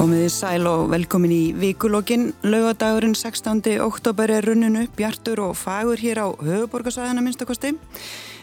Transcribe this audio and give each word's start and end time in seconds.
Komið 0.00 0.22
í 0.24 0.28
sæl 0.32 0.64
og 0.64 0.86
velkomin 0.88 1.32
í 1.34 1.42
vikulokkin. 1.60 2.30
Laugadagurinn 2.40 3.12
16. 3.12 3.58
oktober 3.84 4.30
er 4.32 4.46
runninu, 4.48 4.86
bjartur 4.96 5.42
og 5.44 5.58
fagur 5.60 6.00
hér 6.00 6.22
á 6.24 6.28
höfuborgarsæðina 6.40 7.20
minnstakosti. 7.20 7.74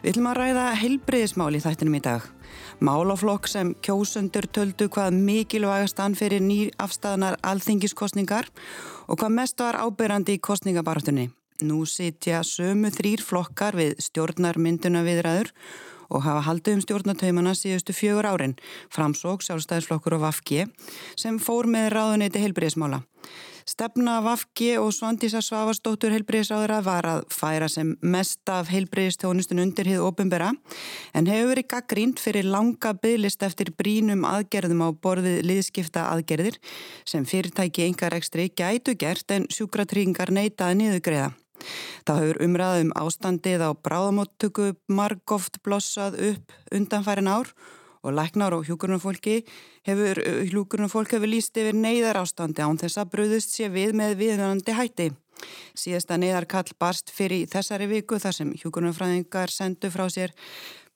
Við 0.04 0.12
ætlum 0.12 0.30
að 0.30 0.38
ræða 0.38 0.66
heilbreyðismál 0.84 1.58
í 1.58 1.64
þættinum 1.64 1.98
í 1.98 2.04
dag. 2.06 2.28
Málaflokk 2.78 3.50
sem 3.50 3.74
kjósundur 3.82 4.46
töldu 4.54 4.86
hvað 4.86 5.18
mikilvægast 5.18 5.98
ann 6.06 6.20
fyrir 6.20 6.46
nýr 6.46 6.70
afstæðanar 6.78 7.40
alþingiskostningar 7.42 8.54
og 9.10 9.18
hvað 9.18 9.36
mest 9.42 9.58
var 9.66 9.82
ábyrrandi 9.82 10.38
í 10.38 10.44
kostningabartunni. 10.52 11.32
Nú 11.66 11.88
sitja 11.90 12.44
sömu 12.46 12.94
þrýr 12.94 13.26
flokkar 13.26 13.74
við 13.82 13.98
stjórnarmynduna 14.06 15.02
viðræður 15.02 15.50
og 15.50 15.87
hafa 16.24 16.46
haldið 16.48 16.78
um 16.78 16.86
stjórnatöymana 16.86 17.54
síðustu 17.58 17.96
fjögur 17.96 18.30
árin, 18.30 18.56
framsók, 18.94 19.44
sjálfstæðisflokkur 19.46 20.18
og 20.18 20.26
Vafki, 20.28 20.66
sem 21.20 21.40
fór 21.40 21.68
með 21.68 21.92
ráðuneyti 21.98 22.44
heilbriðismála. 22.46 23.04
Stefna 23.68 24.22
Vafki 24.24 24.78
og 24.80 24.94
Svandísa 24.96 25.42
Svavastóttur 25.44 26.14
heilbriðisráðura 26.16 26.78
var 26.86 27.08
að 27.12 27.26
færa 27.36 27.68
sem 27.68 27.90
mest 28.00 28.48
af 28.48 28.70
heilbriðistjónustun 28.72 29.60
undir 29.60 29.90
hið 29.92 30.06
ofinbera, 30.08 30.54
en 31.12 31.28
hefur 31.28 31.52
verið 31.52 31.68
gaggrínt 31.74 32.22
fyrir 32.24 32.48
langa 32.48 32.94
bygglist 32.96 33.44
eftir 33.44 33.74
brínum 33.76 34.24
aðgerðum 34.30 34.86
á 34.88 34.90
borðið 34.96 35.42
liðskipta 35.50 36.06
aðgerðir 36.14 36.62
sem 37.04 37.28
fyrirtæki 37.28 37.90
engar 37.90 38.16
ekstri 38.16 38.48
gætu 38.56 38.96
gert 38.96 39.36
en 39.36 39.50
sjúkratrýingar 39.52 40.32
neytaði 40.32 40.80
niðugreiða. 40.86 41.34
Þá 42.08 42.14
hefur 42.22 42.42
umræðum 42.46 42.94
ástandið 42.98 43.66
á 43.66 43.72
bráðamóttöku 43.74 44.72
margóft 44.88 45.60
blossað 45.66 46.20
upp 46.32 46.56
undanfærin 46.72 47.30
ár 47.32 47.52
og 48.08 48.16
læknar 48.16 48.56
og 48.56 48.66
hjúkurnarfólki 48.68 49.42
hefur, 49.88 50.22
hjúkurnarfólk 50.48 51.18
hefur 51.18 51.32
líst 51.32 51.58
yfir 51.60 51.76
neyðar 51.76 52.22
ástandi 52.22 52.64
án 52.64 52.80
þess 52.80 53.02
að 53.02 53.14
bröðust 53.16 53.56
sé 53.58 53.70
við 53.74 53.96
með 53.98 54.18
viðvönandi 54.22 54.78
hætti. 54.78 55.10
Síðasta 55.78 56.18
neyðarkall 56.18 56.74
barst 56.80 57.12
fyrir 57.14 57.46
þessari 57.52 57.90
viku 57.92 58.20
þar 58.22 58.38
sem 58.40 58.54
hjúkurnarfræðingar 58.58 59.54
sendu 59.54 59.92
frá 59.94 60.08
sér 60.10 60.34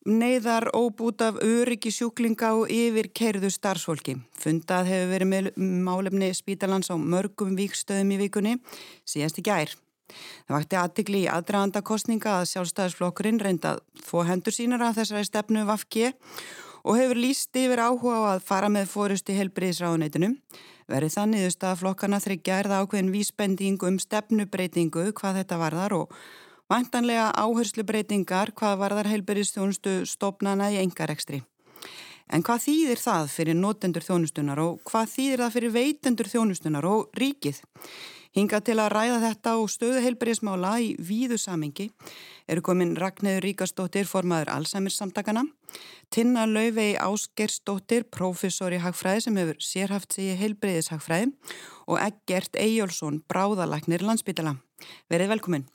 neyðar 0.06 0.72
óbút 0.74 1.22
af 1.22 1.38
öryggi 1.46 1.92
sjúklinga 1.94 2.56
og 2.58 2.72
yfir 2.74 3.12
kerðu 3.14 3.52
starfsfólki. 3.54 4.18
Fundað 4.34 4.90
hefur 4.90 5.12
verið 5.14 5.30
með 5.30 5.52
málefni 5.86 6.32
spítalans 6.34 6.90
á 6.90 6.98
mörgum 6.98 7.54
víkstöðum 7.60 8.16
í 8.16 8.22
vikunni 8.24 8.58
síðast 9.06 9.38
í 9.38 9.46
gær. 9.46 9.76
Það 10.48 10.56
vakti 10.58 10.80
aðtikli 10.82 11.22
í 11.24 11.30
aðdraðanda 11.32 11.84
kostninga 11.86 12.40
að 12.40 12.50
sjálfstæðisflokkurinn 12.52 13.42
reynda 13.42 13.78
þó 14.04 14.18
hendur 14.30 14.56
sínar 14.56 14.84
að 14.88 15.02
þessari 15.02 15.30
stefnu 15.30 15.66
Vafki 15.70 16.12
og 16.84 16.98
hefur 16.98 17.20
líst 17.22 17.56
yfir 17.56 17.82
áhuga 17.84 18.18
á 18.18 18.22
að 18.36 18.46
fara 18.46 18.70
með 18.74 18.90
fórusti 18.92 19.38
helbriðisráðuneytinu. 19.38 20.34
Verið 20.92 21.14
þannig 21.16 21.46
að 21.64 21.78
flokkarna 21.80 22.20
þryggja 22.20 22.58
er 22.60 22.70
það 22.72 22.86
ákveðin 22.86 23.12
vísbending 23.14 23.84
um 23.88 24.00
stefnubreitingu 24.02 25.12
hvað 25.16 25.42
þetta 25.42 25.60
varðar 25.62 25.96
og 26.02 26.16
vantanlega 26.72 27.30
áherslubreitingar 27.36 28.52
hvað 28.58 28.80
varðar 28.82 29.12
helbriðistjónustu 29.12 30.02
stopnana 30.10 30.72
í 30.74 30.82
engarekstri. 30.82 31.42
En 32.32 32.44
hvað 32.48 32.64
þýðir 32.66 33.00
það 33.02 33.30
fyrir 33.34 33.58
notendur 33.60 34.06
þjónustunar 34.06 34.60
og 34.64 34.80
hvað 34.88 35.10
þýðir 35.16 35.44
það 35.44 35.56
fyrir 35.58 35.74
veitendur 35.76 36.30
þjónustunar 36.32 36.88
og 36.88 37.10
ríkið? 37.20 37.60
Hinga 38.32 38.62
til 38.64 38.78
að 38.80 38.94
ræða 38.94 39.18
þetta 39.26 39.54
og 39.60 39.68
stöðu 39.68 40.02
heilbyrjismála 40.06 40.70
í 40.80 40.94
víðu 41.04 41.36
samingi 41.42 41.90
eru 42.48 42.64
komin 42.64 42.94
Ragnæður 42.96 43.44
Ríkastóttir, 43.44 44.08
formaður 44.08 44.54
Alzheimer 44.54 44.94
samtakana, 44.96 45.44
Tinna 46.16 46.46
Lauvei 46.48 46.94
Ásgerstóttir, 46.96 48.06
professor 48.08 48.72
í 48.72 48.80
hagfræði 48.80 49.26
sem 49.26 49.42
hefur 49.42 49.60
sérhaft 49.60 50.16
sig 50.16 50.32
í 50.32 50.40
heilbyrjishagfræði 50.40 51.28
og 51.92 52.00
Eggert 52.00 52.56
Eyjólfsson, 52.56 53.20
bráðalagnir 53.28 54.08
landsbytala. 54.08 54.56
Verið 55.12 55.36
velkomin. 55.36 55.68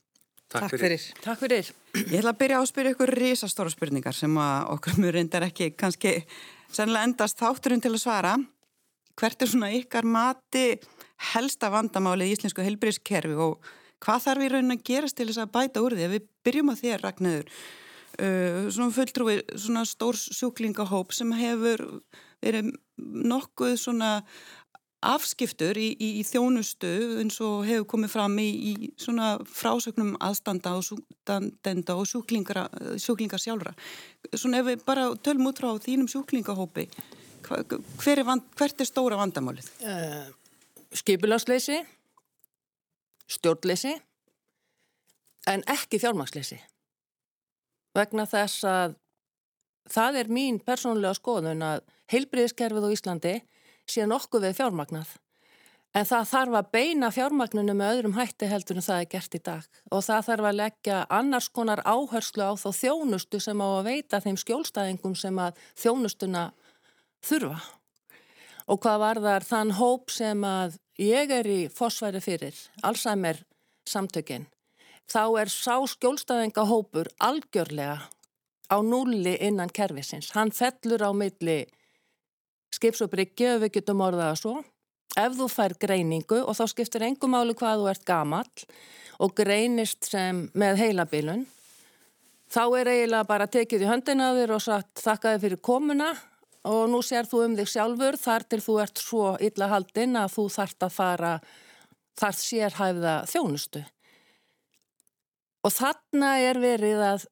Takk, 0.49 0.71
Takk 0.71 0.79
fyrir. 0.79 0.97
fyrir. 0.97 1.23
Takk 1.29 1.41
fyrir. 1.45 1.71
Ég 2.07 2.19
ætla 2.23 2.33
að 2.33 2.41
byrja 2.41 2.59
að 2.63 2.69
spyrja 2.73 2.97
ykkur 2.97 3.17
risastóra 3.21 3.73
spurningar 3.73 4.17
sem 4.17 4.37
okkur 4.41 4.97
mjög 5.03 5.19
reyndar 5.19 5.45
ekki 5.51 5.75
kannski 5.77 6.23
sennilega 6.73 7.11
endast 7.11 7.37
þátturinn 7.37 7.85
til 7.85 7.93
að 7.93 8.05
svara. 8.07 8.37
Hvert 9.17 9.43
er 9.43 9.51
svona 9.51 9.73
ykkar 9.77 10.07
mati 10.09 10.69
helsta 11.33 11.71
vandamálið 11.73 12.31
í 12.31 12.37
íslensku 12.37 12.65
helbriðskerfi 12.67 13.37
og 13.41 13.65
hvað 14.05 14.27
þarf 14.27 14.45
við 14.45 14.53
raunin 14.53 14.77
að 14.77 14.85
gerast 14.91 15.17
til 15.19 15.29
þess 15.31 15.43
að 15.45 15.55
bæta 15.57 15.83
úr 15.85 15.97
því? 15.97 16.11
Við 16.13 16.29
byrjum 16.47 16.73
að 16.73 16.83
þér, 16.83 17.05
Ragnöður, 17.07 17.57
uh, 18.21 18.61
svona 18.77 18.97
fulltrúi, 18.99 19.39
svona 19.57 19.87
stór 19.89 20.21
sjúklingahóp 20.21 21.17
sem 21.17 21.33
hefur 21.39 21.87
verið 22.45 22.71
nokkuð 22.97 23.75
svona 23.81 24.13
afskiptur 25.07 25.77
í, 25.79 25.91
í, 25.93 26.09
í 26.21 26.23
þjónustu 26.27 26.89
eins 27.21 27.37
og 27.45 27.67
hefur 27.69 27.87
komið 27.93 28.13
fram 28.15 28.39
í, 28.43 28.47
í 28.47 28.73
svona 29.01 29.37
frásögnum 29.45 30.15
aðstanda 30.25 30.73
og 30.79 30.87
súkdenda 30.87 31.97
og 31.97 32.09
sjúklingar 32.11 33.43
sjálfra. 33.43 33.75
Svona 34.33 34.63
ef 34.63 34.71
við 34.71 34.87
bara 34.89 35.11
tölum 35.21 35.51
út 35.51 35.61
frá 35.61 35.71
þínum 35.85 36.09
sjúklingahópi, 36.11 36.89
hver 37.47 38.17
er 38.17 38.27
vand, 38.27 38.49
hvert 38.59 38.83
er 38.83 38.89
stóra 38.89 39.21
vandamálið? 39.21 39.69
Uh, 39.85 40.27
skipulagsleysi, 40.97 41.81
stjórnleysi 43.29 43.95
en 45.51 45.65
ekki 45.71 46.01
fjármagsleysi. 46.03 46.59
Vegna 47.97 48.27
þess 48.29 48.65
að 48.69 48.97
það 49.91 50.19
er 50.23 50.33
mín 50.33 50.59
persónulega 50.65 51.17
skoðun 51.17 51.63
að 51.65 51.85
heilbriðiskerfið 52.13 52.89
á 52.89 52.95
Íslandi 52.95 53.37
sé 53.87 54.07
nokkuð 54.09 54.49
við 54.49 54.59
fjármagnað. 54.61 55.15
En 55.97 56.05
það 56.05 56.27
þarf 56.29 56.57
að 56.59 56.71
beina 56.75 57.09
fjármagninu 57.15 57.75
með 57.77 57.93
öðrum 57.95 58.17
hætti 58.19 58.49
heldur 58.51 58.77
en 58.77 58.85
það 58.85 59.03
er 59.03 59.11
gert 59.15 59.37
í 59.39 59.41
dag 59.47 59.69
og 59.89 60.03
það 60.05 60.27
þarf 60.27 60.49
að 60.51 60.59
leggja 60.61 60.99
annars 61.19 61.49
konar 61.49 61.81
áherslu 61.89 62.45
á 62.45 62.53
þá 62.61 62.69
þjónustu 62.83 63.41
sem 63.41 63.63
á 63.65 63.69
að 63.69 63.87
veita 63.87 64.21
þeim 64.21 64.37
skjólstæðingum 64.43 65.15
sem 65.17 65.41
að 65.41 65.63
þjónustuna 65.81 66.43
þurfa. 67.25 67.63
Og 68.67 68.83
hvað 68.83 69.01
var 69.07 69.23
þar 69.25 69.47
þann 69.47 69.73
hóp 69.79 70.13
sem 70.13 70.45
að 70.45 70.77
ég 71.01 71.31
er 71.31 71.47
í 71.47 71.61
fósværi 71.73 72.21
fyrir, 72.25 72.57
Alzheimer 72.83 73.43
samtökinn, 73.87 74.47
þá 75.07 75.23
er 75.43 75.53
sá 75.53 75.79
skjólstæðingahópur 75.87 77.11
algjörlega 77.23 78.09
á 78.67 78.77
núli 78.83 79.37
innan 79.41 79.71
kervisins. 79.71 80.33
Hann 80.35 80.51
fellur 80.51 81.05
á 81.07 81.11
milli 81.15 81.65
skips 82.75 83.03
og 83.05 83.13
bryggju 83.13 83.57
ef 83.57 83.63
við 83.65 83.77
getum 83.79 84.03
orðaða 84.05 84.39
svo. 84.41 84.55
Ef 85.17 85.37
þú 85.39 85.49
fær 85.49 85.77
greiningu 85.81 86.43
og 86.43 86.57
þá 86.59 86.65
skiptir 86.69 87.07
engum 87.07 87.33
máli 87.33 87.55
hvað 87.57 87.83
þú 87.83 87.91
ert 87.93 88.05
gamall 88.09 88.67
og 89.23 89.33
greinist 89.37 90.11
sem 90.11 90.43
með 90.53 90.83
heilabilun, 90.83 91.47
þá 92.53 92.65
er 92.81 92.91
eiginlega 92.93 93.29
bara 93.29 93.47
tekið 93.49 93.87
í 93.87 93.89
höndina 93.89 94.35
þér 94.37 94.53
og 94.59 94.65
sagt 94.65 95.01
þakka 95.01 95.33
þið 95.35 95.47
fyrir 95.47 95.63
komuna 95.65 96.11
og 96.67 96.89
nú 96.91 97.03
sér 97.05 97.29
þú 97.29 97.43
um 97.45 97.55
þig 97.59 97.71
sjálfur 97.71 98.19
þar 98.19 98.47
til 98.51 98.63
þú 98.65 98.79
ert 98.83 99.03
svo 99.03 99.27
illa 99.43 99.69
haldinn 99.71 100.19
að 100.19 100.33
þú 100.35 100.47
þart 100.57 100.87
að 100.89 100.97
fara 100.97 101.35
þar 102.17 102.39
sérhæfða 102.41 103.15
þjónustu. 103.31 103.85
Og 105.67 105.75
þarna 105.75 106.33
er 106.47 106.61
verið 106.63 107.05
að 107.05 107.27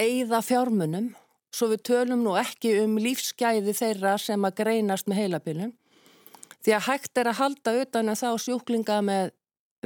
eigða 0.00 0.42
fjármunum 0.44 1.12
svo 1.56 1.70
við 1.72 1.86
tölum 1.88 2.24
nú 2.24 2.34
ekki 2.38 2.74
um 2.82 2.98
lífsgæði 3.00 3.74
þeirra 3.76 4.16
sem 4.20 4.44
að 4.44 4.58
greinast 4.60 5.08
með 5.08 5.22
heilabilum. 5.22 5.72
Því 6.64 6.74
að 6.76 6.86
hægt 6.90 7.20
er 7.20 7.30
að 7.30 7.40
halda 7.40 7.74
utan 7.80 8.10
að 8.10 8.16
um 8.16 8.20
þá 8.20 8.44
sjúklinga 8.44 9.00
með 9.06 9.32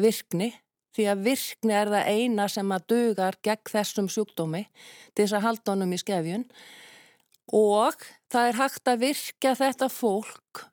virkni, 0.01 0.51
því 0.97 1.07
að 1.13 1.25
virkni 1.29 1.77
er 1.77 1.91
það 1.93 2.09
eina 2.11 2.47
sem 2.51 2.73
að 2.75 2.87
dugar 2.91 3.37
gegn 3.45 3.73
þessum 3.75 4.09
sjúkdómi 4.11 4.65
til 5.15 5.27
þess 5.27 5.37
að 5.39 5.47
halda 5.47 5.75
honum 5.75 5.95
í 5.95 6.01
skefjun 6.01 6.47
og 7.49 8.03
það 8.31 8.49
er 8.49 8.59
hægt 8.61 8.91
að 8.91 9.03
virka 9.05 9.55
þetta 9.59 9.89
fólk, 9.93 10.67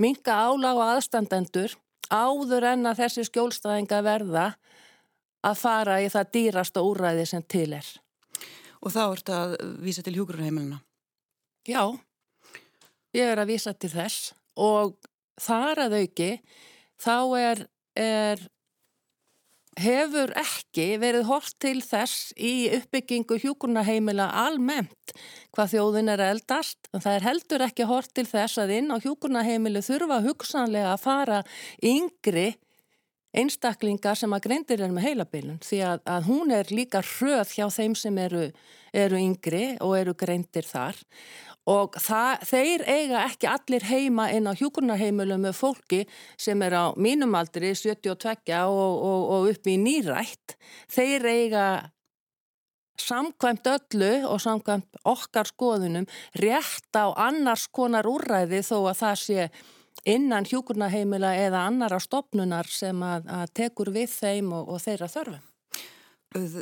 minga 0.00 0.38
álag 0.48 0.78
og 0.78 0.92
aðstandendur 0.94 1.74
áður 2.12 2.68
en 2.72 2.88
að 2.90 3.04
þessi 3.04 3.26
skjólstæðinga 3.28 4.00
verða 4.04 4.46
að 5.44 5.60
fara 5.60 6.00
í 6.02 6.08
það 6.12 6.32
dýrasta 6.36 6.84
úræði 6.84 7.26
sem 7.28 7.44
til 7.44 7.70
er. 7.76 7.86
Og 8.84 8.92
þá 8.92 9.02
ert 9.06 9.32
að 9.32 9.54
vísa 9.84 10.04
til 10.04 10.16
hjúgrunheimilina? 10.18 10.80
Já, 11.64 11.88
ég 13.16 13.30
er 13.32 13.40
að 13.40 13.54
vísa 13.54 13.72
til 13.72 13.92
þess 13.92 14.34
og 14.60 14.98
þar 15.40 15.86
að 15.86 15.96
auki 16.02 16.30
þá 17.00 17.16
er, 17.40 17.64
er 17.96 18.42
hefur 19.80 20.32
ekki 20.38 20.94
verið 21.02 21.26
hort 21.28 21.54
til 21.62 21.80
þess 21.82 22.32
í 22.38 22.70
uppbyggingu 22.76 23.38
hjúkurnaheimila 23.42 24.28
almennt 24.44 25.14
hvað 25.54 25.72
þjóðin 25.74 26.10
er 26.14 26.22
eldast. 26.24 26.88
Það 26.92 27.14
er 27.14 27.26
heldur 27.28 27.64
ekki 27.66 27.88
hort 27.88 28.12
til 28.14 28.26
þess 28.28 28.60
að 28.62 28.74
inn 28.78 28.92
á 28.94 28.98
hjúkurnaheimilu 29.02 29.82
þurfa 29.86 30.20
hugsanlega 30.26 30.94
að 30.94 31.04
fara 31.04 31.40
yngri 31.82 32.52
einstaklingar 33.34 34.18
sem 34.18 34.32
að 34.36 34.46
greindir 34.48 34.84
er 34.84 34.92
með 34.94 35.08
heilabilun 35.08 35.58
því 35.64 35.80
að, 35.88 36.04
að 36.16 36.28
hún 36.28 36.54
er 36.54 36.70
líka 36.74 37.02
hröð 37.04 37.56
hjá 37.56 37.66
þeim 37.72 37.96
sem 37.98 38.20
eru, 38.22 38.44
eru 38.94 39.20
yngri 39.20 39.64
og 39.84 39.96
eru 39.98 40.14
greindir 40.18 40.68
þar. 40.68 40.98
Og 41.70 41.96
það, 41.96 42.42
þeir 42.44 42.82
eiga 42.84 43.22
ekki 43.24 43.48
allir 43.48 43.86
heima 43.88 44.26
inn 44.36 44.44
á 44.44 44.52
hjúkurnarheimilum 44.52 45.46
með 45.46 45.56
fólki 45.56 46.02
sem 46.36 46.60
er 46.66 46.76
á 46.76 46.84
mínumaldri 47.00 47.72
72 47.72 48.52
og, 48.68 48.96
og, 49.08 49.22
og 49.32 49.50
upp 49.54 49.70
í 49.72 49.78
nýrætt. 49.80 50.58
Þeir 50.92 51.24
eiga 51.32 51.66
samkvæmt 53.00 53.66
öllu 53.66 54.12
og 54.28 54.42
samkvæmt 54.44 55.00
okkar 55.08 55.48
skoðunum 55.50 56.06
rétt 56.40 56.94
á 56.94 57.10
annars 57.16 57.66
konar 57.72 58.06
úrræði 58.06 58.60
þó 58.62 58.76
að 58.90 59.00
það 59.00 59.16
sé 59.24 59.48
innan 60.04 60.46
hjúkurnaheimila 60.48 61.34
eða 61.40 61.64
annara 61.68 61.98
stopnunar 62.02 62.68
sem 62.70 63.00
að, 63.04 63.26
að 63.30 63.52
tekur 63.60 63.90
við 63.94 64.12
þeim 64.12 64.52
og, 64.52 64.70
og 64.74 64.82
þeirra 64.84 65.10
þörfum. 65.12 65.50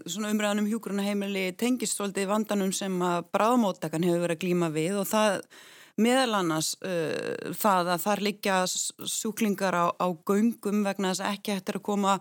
Svona 0.05 0.31
umræðanum 0.35 0.69
hjúkurnaheimili 0.69 1.47
tengist 1.57 1.97
svolítið 1.97 2.29
vandanum 2.29 2.75
sem 2.77 2.93
að 3.03 3.31
bráðmóttakan 3.33 4.05
hefur 4.05 4.27
verið 4.27 4.37
að 4.37 4.43
glíma 4.45 4.69
við 4.75 4.99
og 5.01 5.09
það 5.09 5.39
meðal 6.01 6.39
annars 6.39 6.73
uh, 6.87 7.53
það 7.59 7.91
að 7.93 8.05
þar 8.07 8.23
liggja 8.25 8.57
sjúklingar 8.71 9.77
á, 9.77 9.87
á 9.93 10.09
göngum 10.25 10.81
vegna 10.87 11.11
þess 11.13 11.25
að 11.25 11.35
ekki 11.37 11.57
hættir 11.57 11.79
að 11.79 11.85
koma 11.89 12.15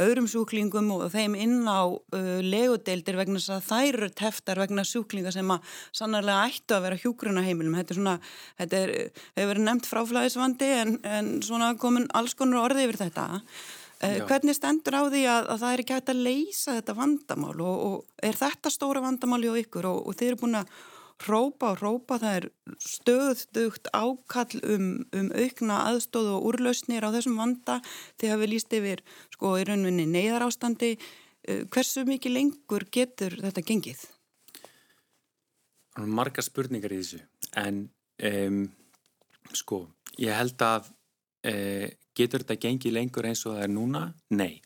öðrum 0.00 0.28
sjúklingum 0.32 0.88
og 0.96 1.04
þeim 1.12 1.36
inn 1.36 1.58
á 1.68 1.84
uh, 1.84 2.38
legudeildir 2.40 3.18
vegna 3.20 3.40
þess 3.40 3.58
að 3.58 3.66
þær 3.68 3.88
eru 4.00 4.10
teftar 4.22 4.62
vegna 4.64 4.86
sjúklinga 4.88 5.34
sem 5.34 5.52
að 5.52 5.76
sannarlega 6.00 6.48
ættu 6.48 6.78
að 6.78 6.86
vera 6.88 7.00
hjúkrunaheimilum. 7.04 7.76
Þetta 7.82 7.94
er 7.94 8.00
svona, 8.00 8.16
þetta 8.62 8.80
er, 8.80 8.94
hefur 9.36 9.52
verið 9.52 9.68
nefnt 9.68 9.90
fráflæðisvandi 9.92 10.72
en, 10.78 10.96
en 11.04 11.32
svona 11.44 11.74
komin 11.80 12.08
alls 12.16 12.36
konar 12.38 12.64
orði 12.64 12.88
yfir 12.88 13.02
þetta. 13.04 13.30
Uh, 13.98 14.20
hvernig 14.30 14.54
stendur 14.56 14.94
á 14.94 15.02
því 15.10 15.24
að, 15.26 15.48
að 15.52 15.64
það 15.64 15.72
er 15.72 15.80
ekki 15.82 15.98
hægt 15.98 16.12
að 16.14 16.20
leysa 16.22 16.76
þetta 16.78 16.94
vandamál 16.96 17.56
og, 17.58 17.80
og 17.88 18.28
er 18.28 18.38
þetta 18.38 18.70
stóra 18.72 19.02
vandamál 19.04 19.42
hjá 19.42 19.56
ykkur 19.58 19.90
og, 19.90 20.06
og 20.06 20.16
þeir 20.16 20.32
eru 20.32 20.46
búin 20.46 20.62
að 20.62 20.78
hrópa 21.24 21.72
og 21.72 21.80
hrópa, 21.80 22.18
það 22.22 22.36
er 22.38 22.46
stöðugt 22.82 23.90
ákall 23.92 24.60
um, 24.62 24.90
um 25.16 25.30
aukna 25.34 25.80
aðstóð 25.90 26.30
og 26.36 26.48
úrlausnir 26.52 27.06
á 27.06 27.10
þessum 27.14 27.38
vanda 27.40 27.78
þegar 28.20 28.42
við 28.42 28.52
líst 28.54 28.76
yfir 28.78 29.02
sko 29.34 29.56
í 29.58 29.66
rauninni 29.68 30.06
neyðar 30.08 30.46
ástandi 30.48 30.94
uh, 30.96 31.64
hversu 31.72 32.06
mikið 32.08 32.36
lengur 32.36 32.86
getur 32.94 33.38
þetta 33.42 33.64
gengið? 33.66 34.04
Marga 35.98 36.44
spurningar 36.46 36.94
í 36.94 37.00
þessu 37.02 37.24
en 37.58 37.88
um, 38.22 38.62
sko 39.56 39.86
ég 40.22 40.36
held 40.38 40.62
að 40.62 40.92
uh, 41.50 41.88
getur 42.14 42.46
þetta 42.46 42.62
gengið 42.68 42.98
lengur 43.00 43.26
eins 43.26 43.44
og 43.46 43.56
það 43.56 43.66
er 43.66 43.74
núna? 43.74 44.06
Nei 44.30 44.60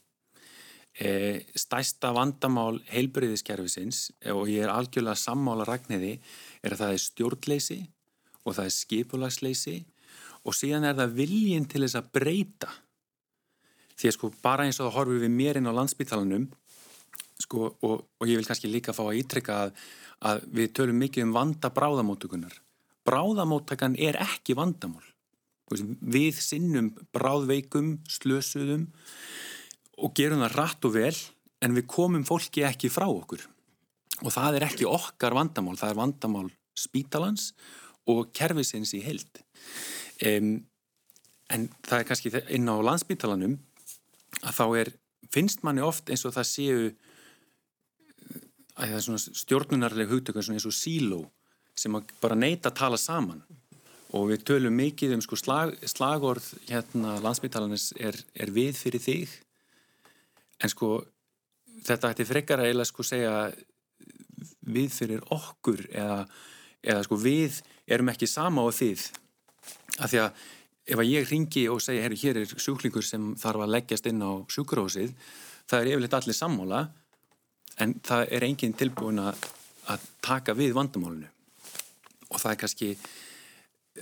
E, 0.92 1.40
stæsta 1.56 2.10
vandamál 2.12 2.82
heilbriðiskerfisins 2.92 4.10
og 4.34 4.50
ég 4.52 4.66
er 4.66 4.72
algjörlega 4.74 5.16
sammála 5.16 5.64
ragniði 5.64 6.18
er 6.60 6.74
að 6.74 6.82
það 6.82 6.92
er 6.92 7.02
stjórnleysi 7.06 7.78
og 8.44 8.56
það 8.58 8.66
er 8.66 8.74
skipulagsleysi 8.76 9.76
og 10.44 10.56
síðan 10.58 10.84
er 10.90 10.98
það 10.98 11.14
viljin 11.16 11.64
til 11.70 11.80
þess 11.84 11.96
að 11.96 12.10
breyta. 12.18 12.68
Því 13.96 14.10
að 14.10 14.16
sko 14.18 14.32
bara 14.44 14.66
eins 14.66 14.82
og 14.82 14.90
það 14.90 14.98
horfið 14.98 15.24
við 15.24 15.34
mér 15.38 15.60
inn 15.60 15.70
á 15.72 15.78
landsbytalanum 15.78 16.50
sko 17.40 17.70
og, 17.72 18.04
og 18.20 18.28
ég 18.28 18.36
vil 18.36 18.50
kannski 18.50 18.68
líka 18.68 18.92
fá 18.92 19.06
að 19.06 19.22
ítrykka 19.22 19.56
að, 19.64 19.72
að 20.28 20.44
við 20.60 20.74
tölum 20.76 21.00
mikið 21.00 21.28
um 21.28 21.34
vanda 21.38 21.72
bráðamótugunar 21.72 22.60
bráðamóttakan 23.06 23.96
er 23.98 24.18
ekki 24.22 24.56
vandamál. 24.58 25.04
Við 25.72 26.36
sinnum 26.42 26.92
bráðveikum 27.14 27.96
slösuðum 28.10 28.90
og 29.98 30.14
gerum 30.16 30.42
það 30.44 30.56
rætt 30.56 30.88
og 30.88 30.94
vel 30.96 31.14
en 31.62 31.76
við 31.76 31.88
komum 31.90 32.24
fólki 32.26 32.64
ekki 32.66 32.90
frá 32.92 33.06
okkur. 33.06 33.44
Og 34.22 34.32
það 34.32 34.58
er 34.58 34.66
ekki 34.68 34.88
okkar 34.88 35.34
vandamál, 35.36 35.78
það 35.78 35.94
er 35.94 35.98
vandamál 35.98 36.48
spítalans 36.78 37.52
og 38.08 38.30
kervisins 38.34 38.94
í 38.96 39.02
held 39.04 39.42
um, 40.26 40.54
en 41.52 41.68
það 41.84 41.98
er 41.98 42.08
kannski 42.08 42.32
inn 42.56 42.70
á 42.70 42.76
landsspítalanum 42.80 43.58
að 44.42 44.56
þá 44.56 44.64
er, 44.80 44.90
finnst 45.32 45.62
manni 45.66 45.84
oft 45.84 46.10
eins 46.10 46.24
og 46.26 46.34
það 46.34 46.48
séu 46.48 46.82
að 48.72 48.88
það 48.88 48.96
er 48.96 49.04
svona 49.06 49.40
stjórnunarlega 49.42 50.12
hugtökun 50.12 50.46
svona 50.46 50.58
eins 50.58 50.68
og 50.68 50.76
síló 50.76 51.20
sem 51.76 51.94
bara 52.22 52.38
neyta 52.38 52.70
að 52.70 52.78
tala 52.80 52.98
saman. 53.00 53.42
Og 54.12 54.26
við 54.28 54.42
tölum 54.48 54.74
mikið 54.76 55.14
um 55.16 55.22
sko 55.24 55.38
slag, 55.40 55.72
slagorð 55.88 56.44
hérna 56.68 57.14
landsbytalanins 57.24 57.92
er, 57.96 58.16
er 58.36 58.52
við 58.52 58.76
fyrir 58.76 59.04
þig 59.04 59.36
en 60.62 60.72
sko 60.72 60.94
þetta 61.82 62.12
ætti 62.12 62.26
frekar 62.28 62.62
að 62.62 62.70
eiginlega 62.70 62.90
sko 62.90 63.06
segja 63.06 63.36
við 64.72 64.90
fyrir 64.94 65.22
okkur 65.34 65.84
eða, 65.90 66.22
eða 66.82 67.04
sko 67.06 67.18
við 67.18 67.60
erum 67.86 68.12
ekki 68.12 68.30
sama 68.30 68.62
á 68.62 68.70
þið. 68.74 69.06
Af 70.02 70.10
því 70.12 70.20
að 70.22 70.42
ef 70.82 70.98
að 70.98 71.10
ég 71.10 71.30
ringi 71.30 71.64
og 71.70 71.82
segja 71.82 72.02
herru 72.04 72.18
hér 72.18 72.42
er 72.42 72.54
sjúklingur 72.58 73.06
sem 73.06 73.32
þarf 73.38 73.64
að 73.64 73.74
leggjast 73.76 74.08
inn 74.10 74.22
á 74.22 74.42
sjúkurósið 74.50 75.12
það 75.70 75.78
er 75.78 75.90
yfirleitt 75.92 76.16
allir 76.18 76.36
sammóla 76.36 76.82
en 77.82 77.94
það 78.04 78.24
er 78.36 78.46
enginn 78.48 78.76
tilbúin 78.78 79.22
að, 79.22 79.38
að 79.92 80.06
taka 80.24 80.56
við 80.58 80.74
vandamálunu 80.76 81.30
og 82.32 82.40
það 82.40 82.50
er 82.50 82.60
kannski 82.64 82.90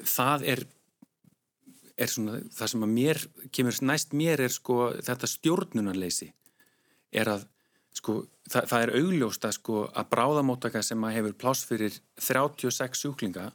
það 0.01 0.47
er 0.55 0.65
er 2.01 2.09
svona 2.09 2.39
það 2.56 2.73
sem 2.73 2.85
að 2.87 2.95
mér 2.97 3.23
kemur 3.53 3.81
næst 3.85 4.15
mér 4.17 4.47
er 4.47 4.55
sko 4.55 4.79
þetta 5.05 5.29
stjórnunarleysi 5.29 6.31
er 7.11 7.31
að 7.35 7.47
sko, 7.97 8.21
það, 8.51 8.69
það 8.71 8.85
er 8.85 8.93
augljóst 9.01 9.47
að, 9.47 9.57
sko, 9.59 9.85
að 9.91 10.11
bráðamóttaka 10.15 10.83
sem 10.87 11.07
að 11.07 11.17
hefur 11.19 11.39
pláss 11.43 11.67
fyrir 11.69 11.97
36 12.21 13.03
sjúklinga 13.03 13.51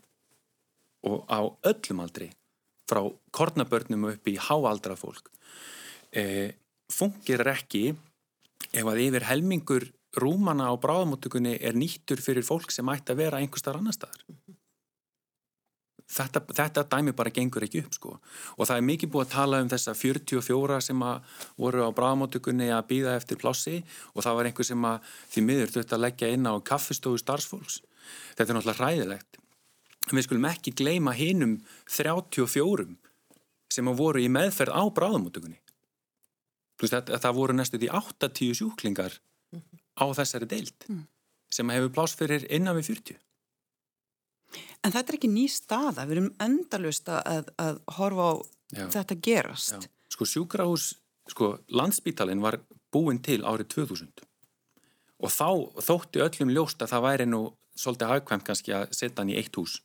og 1.05 1.23
á 1.29 1.39
öllum 1.69 2.03
aldri 2.03 2.31
frá 2.89 3.01
kornabörnum 3.33 4.09
upp 4.11 4.29
í 4.29 4.35
háaldra 4.41 4.97
fólk 4.99 5.31
e, 6.13 6.53
fungir 6.91 7.45
ekki 7.49 7.87
ef 8.75 8.85
að 8.85 9.01
yfir 9.07 9.27
helmingur 9.29 9.87
rúmana 10.21 10.69
á 10.71 10.73
bráðamóttökunni 10.79 11.57
er 11.59 11.77
nýttur 11.77 12.21
fyrir 12.23 12.45
fólk 12.45 12.71
sem 12.71 12.87
ætti 12.93 13.13
að 13.13 13.23
vera 13.25 13.41
einhver 13.41 13.61
starf 13.61 13.81
annar 13.81 13.95
staðar 13.95 14.21
þetta, 16.11 16.41
þetta 16.57 16.83
dæmi 16.91 17.13
bara 17.17 17.33
gengur 17.33 17.65
ekki 17.65 17.83
upp 17.85 17.97
sko. 17.97 18.13
Og 18.57 18.69
það 18.69 18.81
er 18.81 18.87
mikið 18.89 19.11
búið 19.13 19.25
að 19.25 19.33
tala 19.35 19.61
um 19.63 19.71
þessa 19.71 19.95
44 19.97 20.79
sem 20.89 21.05
að 21.05 21.39
voru 21.61 21.87
á 21.87 21.89
bráðmótugunni 21.97 22.69
að 22.73 22.87
býða 22.91 23.15
eftir 23.19 23.41
plássi 23.41 23.81
og 24.13 24.25
það 24.25 24.37
var 24.39 24.49
einhver 24.51 24.69
sem 24.69 24.87
að 24.91 25.11
því 25.33 25.45
miður 25.49 25.73
þurfti 25.75 25.97
að 25.97 26.05
leggja 26.05 26.31
inn 26.35 26.49
á 26.49 26.53
kaffistofu 26.71 27.21
starfsfólks. 27.21 27.81
Þetta 28.37 28.51
er 28.51 28.59
náttúrulega 28.59 28.81
hræðilegt. 28.83 29.41
En 30.05 30.19
við 30.19 30.27
skulum 30.27 30.49
ekki 30.51 30.75
gleima 30.77 31.15
hinnum 31.17 31.59
34 31.89 32.89
sem 33.73 33.87
að 33.89 34.01
voru 34.01 34.21
í 34.21 34.29
meðferð 34.29 34.75
á 34.77 34.83
pluss 36.79 36.93
þetta 36.93 37.19
það 37.23 37.37
voru 37.39 37.55
næstu 37.55 37.79
því 37.79 37.91
80 37.99 38.57
sjúklingar 38.59 39.19
á 39.95 40.05
þessari 40.17 40.49
deilt 40.51 40.87
mm. 40.89 41.03
sem 41.51 41.71
hefur 41.71 41.93
pláss 41.97 42.17
fyrir 42.19 42.47
innan 42.51 42.77
við 42.79 42.91
40 42.91 43.19
En 44.85 44.93
þetta 44.93 45.11
er 45.11 45.17
ekki 45.17 45.31
ný 45.33 45.47
staða, 45.49 46.05
við 46.05 46.19
erum 46.19 46.31
endalust 46.45 47.09
að, 47.09 47.49
að 47.57 47.81
horfa 47.97 48.29
á 48.29 48.33
já, 48.75 48.85
þetta 48.93 49.17
gerast. 49.27 49.87
Já. 49.87 49.91
Sko 50.13 50.27
sjúkrahús, 50.29 50.91
sko 51.31 51.55
landsbítalinn 51.73 52.43
var 52.43 52.59
búin 52.93 53.19
til 53.25 53.41
árið 53.41 53.71
2000 53.73 54.25
og 55.25 55.31
þá 55.31 55.49
þótti 55.87 56.21
öllum 56.21 56.51
ljóst 56.53 56.83
að 56.83 56.91
það 56.91 57.05
væri 57.05 57.25
nú 57.29 57.41
svolítið 57.79 58.11
hagkvæmt 58.11 58.45
kannski 58.47 58.73
að 58.75 58.89
setja 58.95 59.21
hann 59.21 59.31
í 59.31 59.37
eitt 59.39 59.55
hús. 59.57 59.79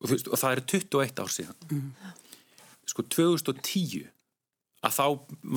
Og, 0.00 0.10
veist, 0.12 0.28
og 0.30 0.40
það 0.40 0.56
er 0.56 0.62
21 0.72 1.22
ár 1.24 1.32
síðan. 1.32 1.66
Mm. 1.70 1.88
Sko 2.90 3.04
2010 3.16 4.06
að 4.84 4.96
þá 4.98 5.06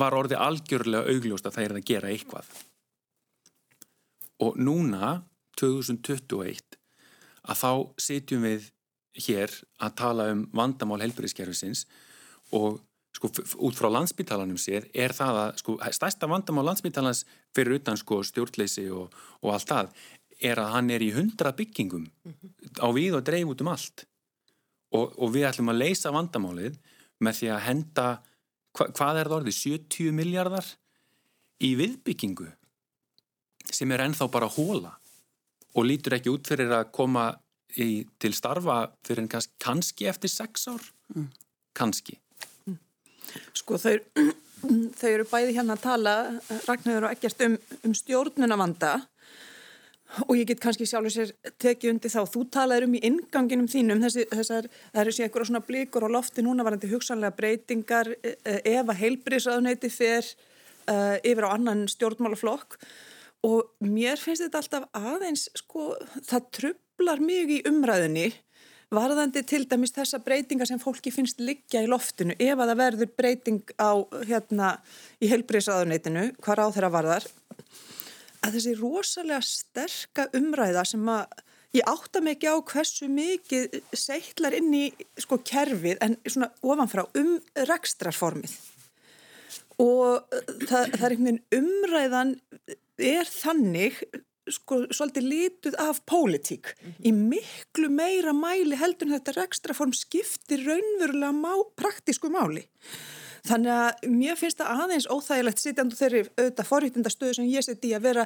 var 0.02 0.16
orðið 0.16 0.42
algjörlega 0.42 1.14
augljóst 1.14 1.48
að 1.48 1.56
það 1.56 1.66
er 1.66 1.76
að 1.76 1.88
gera 1.90 2.12
eitthvað. 2.12 2.52
Og 4.44 4.58
núna 4.60 5.12
2021 5.60 6.78
að 7.48 7.62
þá 7.62 7.72
sitjum 8.00 8.44
við 8.46 8.68
hér 9.18 9.54
að 9.82 9.96
tala 9.98 10.28
um 10.32 10.44
vandamál 10.54 11.00
helbriðskerfisins 11.02 11.86
og 12.54 12.78
sko 13.16 13.30
út 13.66 13.78
frá 13.78 13.88
landsbytalanum 13.90 14.60
séð 14.60 14.86
er 14.94 15.14
það 15.16 15.40
að 15.42 15.50
sko 15.62 15.76
stærsta 15.96 16.28
vandamál 16.30 16.68
landsbytalans 16.68 17.24
fyrir 17.56 17.80
utan 17.80 17.98
sko 17.98 18.20
stjórnleysi 18.26 18.86
og, 18.94 19.14
og 19.42 19.54
allt 19.54 19.72
það 19.72 19.90
er 20.38 20.60
að 20.62 20.72
hann 20.76 20.92
er 20.94 21.02
í 21.02 21.10
hundra 21.16 21.52
byggingum 21.56 22.06
mm 22.06 22.32
-hmm. 22.32 22.78
á 22.78 22.88
við 22.94 23.18
og 23.18 23.24
dreif 23.26 23.48
út 23.48 23.60
um 23.64 23.72
allt 23.74 24.06
og, 24.92 25.18
og 25.18 25.34
við 25.34 25.48
ætlum 25.48 25.72
að 25.72 25.80
leysa 25.82 26.12
vandamálið 26.14 26.78
með 27.18 27.40
því 27.40 27.48
að 27.54 27.64
henda 27.66 28.06
hva, 28.72 28.86
hvað 28.94 29.18
er 29.18 29.26
það 29.26 29.36
orðið, 29.40 29.56
70 29.56 30.12
miljardar 30.12 30.66
í 31.58 31.74
viðbyggingu 31.74 32.52
sem 33.72 33.90
er 33.92 34.04
ennþá 34.06 34.30
bara 34.30 34.46
hóla 34.46 34.97
og 35.76 35.86
lítur 35.86 36.16
ekki 36.16 36.32
út 36.32 36.48
fyrir 36.48 36.72
að 36.74 36.88
koma 36.94 37.30
í, 37.76 38.06
til 38.20 38.32
starfa 38.36 38.80
fyrir 39.06 39.24
en 39.24 39.30
kannski, 39.32 39.54
kannski 39.62 40.08
eftir 40.10 40.32
sex 40.32 40.68
ár 40.70 40.84
mm. 41.14 41.28
kannski 41.76 42.18
mm. 42.68 42.78
Sko 43.58 43.78
þau, 43.80 43.96
þau 44.98 45.10
eru 45.10 45.28
bæði 45.28 45.54
hérna 45.58 45.76
að 45.76 45.84
tala, 45.84 46.16
Ragnarður 46.66 47.08
og 47.08 47.14
ekkert 47.16 47.46
um, 47.46 47.58
um 47.84 47.96
stjórnunavanda 47.96 48.96
og 50.24 50.34
ég 50.38 50.46
get 50.48 50.60
kannski 50.62 50.86
sjálfur 50.88 51.12
sér 51.12 51.32
tekið 51.60 51.92
undir 51.92 52.12
þá. 52.12 52.22
Þú 52.32 52.44
talaður 52.52 52.86
um 52.86 52.94
í 52.96 53.02
inganginum 53.04 53.68
þínum, 53.68 54.00
þessi, 54.06 54.24
þessar, 54.30 54.68
það 54.94 55.02
eru 55.02 55.14
sér 55.14 55.26
eitthvað 55.26 55.50
svona 55.50 55.64
blíkur 55.66 56.06
á 56.08 56.14
lofti 56.14 56.44
núna 56.44 56.64
varandi 56.66 56.88
hugsanlega 56.90 57.36
breytingar 57.36 58.14
e, 58.16 58.32
e, 58.40 58.54
ef 58.72 58.88
að 58.88 59.02
heilbriðsraðuneyti 59.02 59.90
fer 59.92 60.24
uh, 60.88 61.18
yfir 61.20 61.44
á 61.44 61.52
annan 61.52 61.84
stjórnmálaflokk 61.92 62.78
og 63.46 63.70
mér 63.84 64.18
finnst 64.20 64.44
þetta 64.44 64.62
alltaf 64.62 64.86
aðeins, 64.98 65.48
sko, 65.56 65.92
það 66.26 66.50
trublar 66.58 67.22
mjög 67.22 67.54
í 67.54 67.62
umræðinni 67.70 68.28
varðandi 68.94 69.42
til 69.44 69.64
dæmis 69.68 69.92
þessa 69.96 70.20
breytinga 70.24 70.66
sem 70.68 70.80
fólki 70.80 71.12
finnst 71.12 71.42
liggja 71.44 71.82
í 71.84 71.90
loftinu 71.90 72.36
ef 72.38 72.54
að 72.56 72.70
það 72.70 72.80
verður 72.80 73.10
breyting 73.20 73.74
á 73.76 73.92
hérna 74.28 74.70
í 75.20 75.28
heilbriðsraðuneytinu, 75.32 76.30
hvað 76.40 76.58
ráð 76.60 76.78
þeirra 76.78 76.94
varðar. 76.94 77.28
Að 78.44 78.56
þessi 78.56 78.74
rosalega 78.78 79.42
sterka 79.44 80.28
umræða 80.38 80.86
sem 80.88 81.12
að 81.12 81.44
ég 81.76 81.90
átta 81.90 82.22
mig 82.24 82.38
ekki 82.38 82.48
á 82.48 82.56
hversu 82.64 83.10
mikið 83.12 83.78
seittlar 83.92 84.56
inn 84.56 84.72
í 84.72 84.86
sko 85.20 85.40
kerfið 85.44 86.00
en 86.04 86.16
svona 86.24 86.50
ofanfrá 86.64 87.04
um 87.20 87.34
rekstrarformið. 87.68 88.56
Og 89.78 90.24
það, 90.64 90.94
það 90.96 91.04
er 91.04 91.12
einhvern 91.12 91.26
veginn 91.28 91.58
umræðan 91.60 92.32
er 92.98 93.28
þannig 93.30 94.02
sko 94.48 94.86
svolítið 94.94 95.26
lituð 95.28 95.74
af 95.82 96.00
pólitík 96.08 96.72
mm 96.72 96.92
-hmm. 96.92 97.06
í 97.08 97.12
miklu 97.12 97.90
meira 97.92 98.32
mæli 98.32 98.76
heldur 98.76 99.08
en 99.08 99.18
þetta 99.18 99.36
rekstraform 99.36 99.92
skiptir 99.92 100.64
raunverulega 100.64 101.32
má, 101.32 101.52
praktísku 101.76 102.30
máli 102.32 102.64
Þannig 103.48 103.72
að 103.72 104.08
mér 104.12 104.36
finnst 104.36 104.58
það 104.60 104.82
aðeins 104.84 105.06
óþægilegt 105.08 105.62
sitjandu 105.62 105.96
þeirri 105.96 106.20
auðvitað 106.26 106.68
forrýttindastöðu 106.68 107.36
sem 107.38 107.48
ég 107.48 107.64
seti 107.64 107.92
að 107.96 108.04
vera 108.04 108.24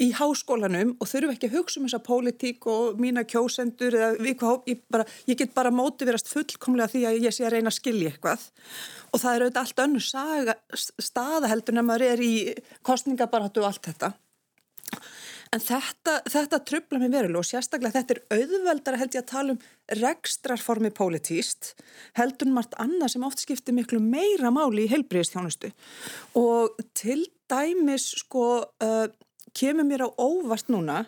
í 0.00 0.08
háskólanum 0.16 0.94
og 0.96 1.10
þurfu 1.10 1.34
ekki 1.34 1.50
að 1.50 1.56
hugsa 1.58 1.80
um 1.80 1.88
þessa 1.88 2.02
pólitík 2.06 2.68
og 2.72 3.00
mína 3.02 3.26
kjósendur 3.28 3.98
eða 3.98 4.10
við, 4.16 4.44
ég, 4.70 4.82
bara, 4.92 5.06
ég 5.28 5.40
get 5.42 5.54
bara 5.56 5.74
mótiverast 5.74 6.30
fullkomlega 6.32 6.94
því 6.94 7.04
að 7.10 7.20
ég 7.26 7.36
sé 7.36 7.46
að 7.46 7.56
reyna 7.56 7.72
að 7.72 7.78
skilja 7.78 8.12
eitthvað 8.12 8.48
og 9.12 9.20
það 9.20 9.34
er 9.34 9.46
auðvitað 9.46 9.62
allt 9.62 9.84
önnu 9.86 10.04
staðaheldur 11.10 11.78
en 11.78 11.88
maður 11.88 12.06
er 12.08 12.24
í 12.24 12.34
kostningabarhatu 12.86 13.62
og 13.62 13.68
allt 13.68 13.90
þetta. 13.90 14.14
En 15.52 15.60
þetta, 15.60 16.14
þetta 16.32 16.58
trubla 16.64 16.98
mér 17.02 17.10
veruleg 17.12 17.42
og 17.42 17.44
sérstaklega 17.44 18.00
þetta 18.00 18.14
er 18.14 18.38
auðveldar 18.38 18.96
að 18.96 19.02
held 19.02 19.16
ég 19.18 19.20
að 19.20 19.32
tala 19.32 19.52
um 19.52 19.98
rekstrarformi 20.00 20.90
pólitíst 20.96 21.74
heldur 22.16 22.48
margt 22.54 22.76
annað 22.80 23.12
sem 23.12 23.26
oft 23.28 23.42
skiptir 23.44 23.76
miklu 23.76 24.00
meira 24.00 24.52
máli 24.54 24.86
í 24.86 24.92
heilbríðistjónustu 24.94 25.74
og 26.40 26.80
til 26.96 27.26
dæmis 27.52 28.08
sko 28.22 28.46
uh, 28.64 29.04
kemur 29.52 29.88
mér 29.90 30.06
á 30.06 30.16
óvart 30.16 30.72
núna 30.72 31.02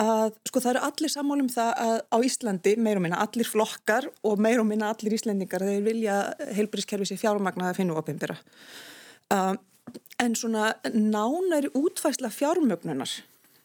að 0.00 0.36
sko 0.48 0.64
það 0.64 0.72
eru 0.72 0.84
allir 0.88 1.12
sammálum 1.12 1.52
það 1.52 1.72
að 1.84 1.96
á 2.08 2.16
Íslandi 2.24 2.76
meir 2.80 3.00
og 3.00 3.04
minna 3.04 3.20
allir 3.20 3.52
flokkar 3.52 4.08
og 4.24 4.40
meir 4.40 4.62
og 4.62 4.68
minna 4.70 4.92
allir 4.94 5.16
íslendingar 5.18 5.68
þeir 5.68 5.84
vilja 5.84 6.20
heilbríðskerfi 6.56 7.12
sér 7.12 7.20
fjármagna 7.20 7.68
að 7.68 7.82
finna 7.82 8.00
opimbera 8.00 8.40
uh, 9.34 9.56
en 10.22 10.36
svona 10.38 10.76
nánæri 10.94 11.68
útfæsla 11.76 12.32
fjármögnunar 12.32 13.18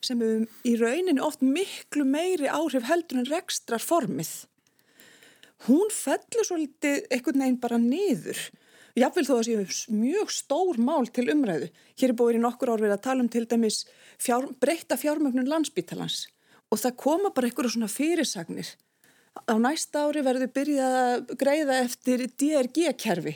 sem 0.06 0.22
um 0.24 0.44
í 0.68 0.76
rauninu 0.80 1.24
oft 1.26 1.44
miklu 1.46 2.06
meiri 2.08 2.50
áhrif 2.52 2.86
heldur 2.90 3.22
en 3.22 3.30
rekstrar 3.30 3.84
formið. 3.84 4.32
Hún 5.68 5.92
fellur 5.96 6.48
svolítið 6.48 7.08
einhvern 7.08 7.44
veginn 7.46 7.62
bara 7.64 7.80
niður. 7.80 8.40
Jáfnveil 9.00 9.26
þó 9.26 9.36
að 9.40 9.46
séu 9.48 9.96
mjög 9.96 10.32
stór 10.36 10.78
mál 10.78 11.08
til 11.10 11.30
umræðu. 11.34 11.70
Hér 11.98 12.12
er 12.12 12.18
búin 12.20 12.38
í 12.38 12.44
nokkur 12.44 12.74
ár 12.74 12.84
verið 12.84 12.98
að 12.98 13.06
tala 13.08 13.24
um 13.24 13.30
til 13.32 13.46
dæmis 13.50 13.84
fjár, 14.22 14.50
breyta 14.62 15.00
fjármögnun 15.00 15.50
landsbítalans 15.50 16.28
og 16.70 16.82
það 16.82 17.00
koma 17.02 17.32
bara 17.34 17.50
einhverju 17.50 17.74
svona 17.74 17.90
fyrirsagnir. 17.90 18.70
Á 19.50 19.56
næsta 19.62 20.06
ári 20.06 20.22
verður 20.26 20.52
byrjað 20.54 20.98
að 21.00 21.34
greiða 21.40 21.80
eftir 21.86 22.28
DRG-kerfi 22.30 23.34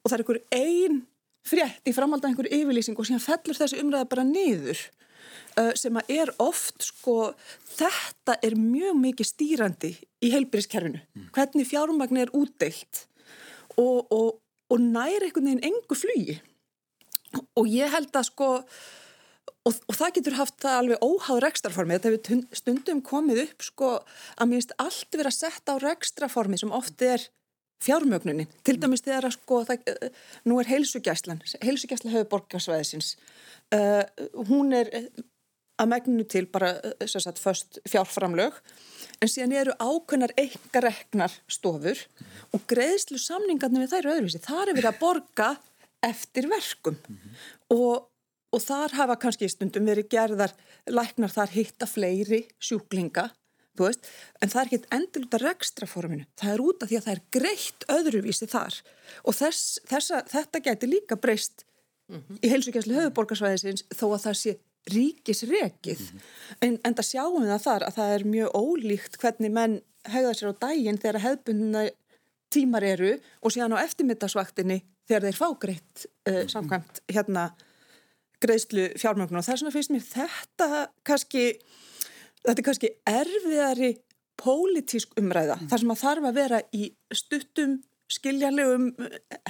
og 0.00 0.10
það 0.10 0.16
er 0.16 0.22
einhver 0.22 0.42
einn 0.56 1.00
frétt 1.46 1.88
í 1.88 1.94
framhaldan 1.96 2.32
einhverju 2.32 2.62
yfirlýsing 2.62 2.98
og 2.98 3.08
síðan 3.08 3.24
fellur 3.24 3.58
þessi 3.58 3.80
umræða 3.82 4.10
bara 4.10 4.26
niður 4.26 4.80
sem 5.78 5.96
að 5.98 6.12
er 6.14 6.30
oft 6.42 6.84
sko, 6.84 7.32
þetta 7.76 8.36
er 8.44 8.56
mjög 8.58 8.96
mikið 9.00 9.28
stýrandi 9.28 9.90
í 10.22 10.30
heilbyrðiskerfinu 10.34 11.00
mm. 11.00 11.26
hvernig 11.34 11.68
fjármagn 11.68 12.20
er 12.22 12.32
útdeilt 12.36 13.04
og, 13.76 14.06
og, 14.12 14.38
og 14.70 14.80
næri 14.80 15.28
einhvern 15.28 15.50
veginn 15.50 15.66
engu 15.72 15.98
flugi. 15.98 16.38
Og 17.58 17.68
ég 17.70 17.92
held 17.92 18.14
að 18.16 18.28
sko 18.30 18.48
og, 18.60 19.74
og 19.74 19.94
það 19.96 20.14
getur 20.16 20.38
haft 20.38 20.56
það 20.62 20.78
alveg 20.78 21.04
óháð 21.04 21.42
rekstraformi, 21.44 21.98
þetta 21.98 22.12
hefur 22.14 22.60
stundum 22.62 23.02
komið 23.04 23.44
upp 23.44 23.66
sko 23.66 23.90
að 24.00 24.48
mér 24.48 24.60
finnst 24.60 24.76
allt 24.80 25.18
verið 25.18 25.32
að 25.32 25.38
setja 25.38 25.76
á 25.76 25.82
rekstraformi 25.84 26.60
sem 26.60 26.74
oft 26.74 27.04
er 27.04 27.26
fjármögnunin, 27.84 28.48
til 28.64 28.76
dæmis 28.80 29.04
þegar 29.06 29.30
að 29.30 29.36
sko 29.38 29.64
það, 29.68 29.90
nú 30.44 30.60
er 30.60 30.68
heilsugjæslan 30.68 31.42
heilsugjæsla 31.64 32.12
hefur 32.12 32.30
borgarsvæðisins 32.34 33.14
uh, 33.74 34.04
hún 34.50 34.74
er 34.76 34.90
að 35.80 35.90
megninu 35.94 36.26
til 36.28 36.46
bara 36.50 36.74
eh, 36.76 37.08
sagt, 37.08 37.40
först 37.40 37.80
fjárframlög 37.88 38.58
en 39.20 39.30
síðan 39.30 39.56
eru 39.56 39.76
ákveðnar 39.80 40.34
einkareknar 40.40 41.34
stofur 41.50 41.98
og 42.54 42.64
greiðslu 42.70 43.20
samningarnir 43.20 43.86
við 43.86 43.94
þær 43.94 44.10
öðruvísi. 44.14 44.42
Það 44.44 44.62
er 44.62 44.78
verið 44.78 44.90
að 44.92 45.00
borga 45.00 45.50
eftir 46.04 46.48
verkum 46.50 46.96
mm 46.96 47.16
-hmm. 47.16 47.42
og, 47.76 48.08
og 48.52 48.60
þar 48.62 48.96
hafa 49.00 49.16
kannski 49.16 49.48
stundum 49.48 49.86
verið 49.86 50.08
gerðar 50.08 50.52
læknar 50.88 51.32
þar 51.32 51.50
hitta 51.56 51.86
fleiri 51.86 52.46
sjúklinga 52.58 53.30
veist, 53.88 54.08
en 54.40 54.52
það 54.52 54.60
er 54.60 54.68
ekkit 54.68 54.88
endur 54.96 55.26
út 55.26 55.36
af 55.38 55.44
rekstraforminu. 55.44 56.26
Það 56.40 56.52
er 56.54 56.62
út 56.64 56.82
af 56.82 56.90
því 56.90 56.98
að 56.98 57.06
það 57.06 57.14
er 57.14 57.22
greitt 57.38 57.86
öðruvísi 57.96 58.48
þar 58.50 58.80
og 59.24 59.36
þess, 59.36 59.78
þessa, 59.90 60.22
þetta 60.30 60.62
getur 60.66 60.92
líka 60.92 61.16
breyst 61.16 61.64
mm 62.10 62.18
-hmm. 62.20 62.40
í 62.42 62.50
heilsugjæslu 62.50 62.98
höfuborgarsvæðisins 62.98 63.86
þó 63.94 64.06
að 64.14 64.24
það 64.26 64.36
sé 64.42 64.56
ríkisrekið 64.90 66.00
mm 66.00 66.18
-hmm. 66.18 66.58
en, 66.60 66.78
en 66.84 66.94
það 66.94 67.10
sjáum 67.10 67.42
við 67.42 67.52
það 67.52 67.64
þar 67.68 67.82
að 67.86 67.96
það 67.98 68.14
er 68.14 68.24
mjög 68.24 68.50
ólíkt 68.54 69.18
hvernig 69.20 69.52
menn 69.52 69.80
hegða 70.08 70.34
sér 70.34 70.52
á 70.52 70.60
daginn 70.66 70.98
þegar 70.98 71.24
hefðbundina 71.26 71.82
tímar 72.50 72.84
eru 72.84 73.12
og 73.42 73.52
síðan 73.52 73.76
á 73.76 73.84
eftirmyndasvaktinni 73.84 74.80
þegar 75.08 75.26
þeir 75.26 75.38
fá 75.38 75.48
greitt 75.60 76.06
uh, 76.28 76.46
samkvæmt 76.48 77.02
hérna 77.12 77.50
greiðslu 78.40 78.88
fjármögnum 78.96 79.40
og 79.40 79.48
er 79.48 79.60
svona 79.60 79.74
fyrst 79.74 79.92
mér 79.92 80.04
þetta 80.06 80.88
kannski 81.04 81.44
þetta 82.46 82.58
er 82.58 82.66
kannski 82.68 82.90
erfiðari 83.08 83.92
pólitísk 84.40 85.14
umræða 85.20 85.58
mm. 85.58 85.70
þar 85.70 85.82
sem 85.82 85.94
að 85.94 86.02
þarf 86.02 86.28
að 86.30 86.40
vera 86.40 86.60
í 86.72 86.90
stuttum 87.12 87.78
skiljanlegum 88.10 88.88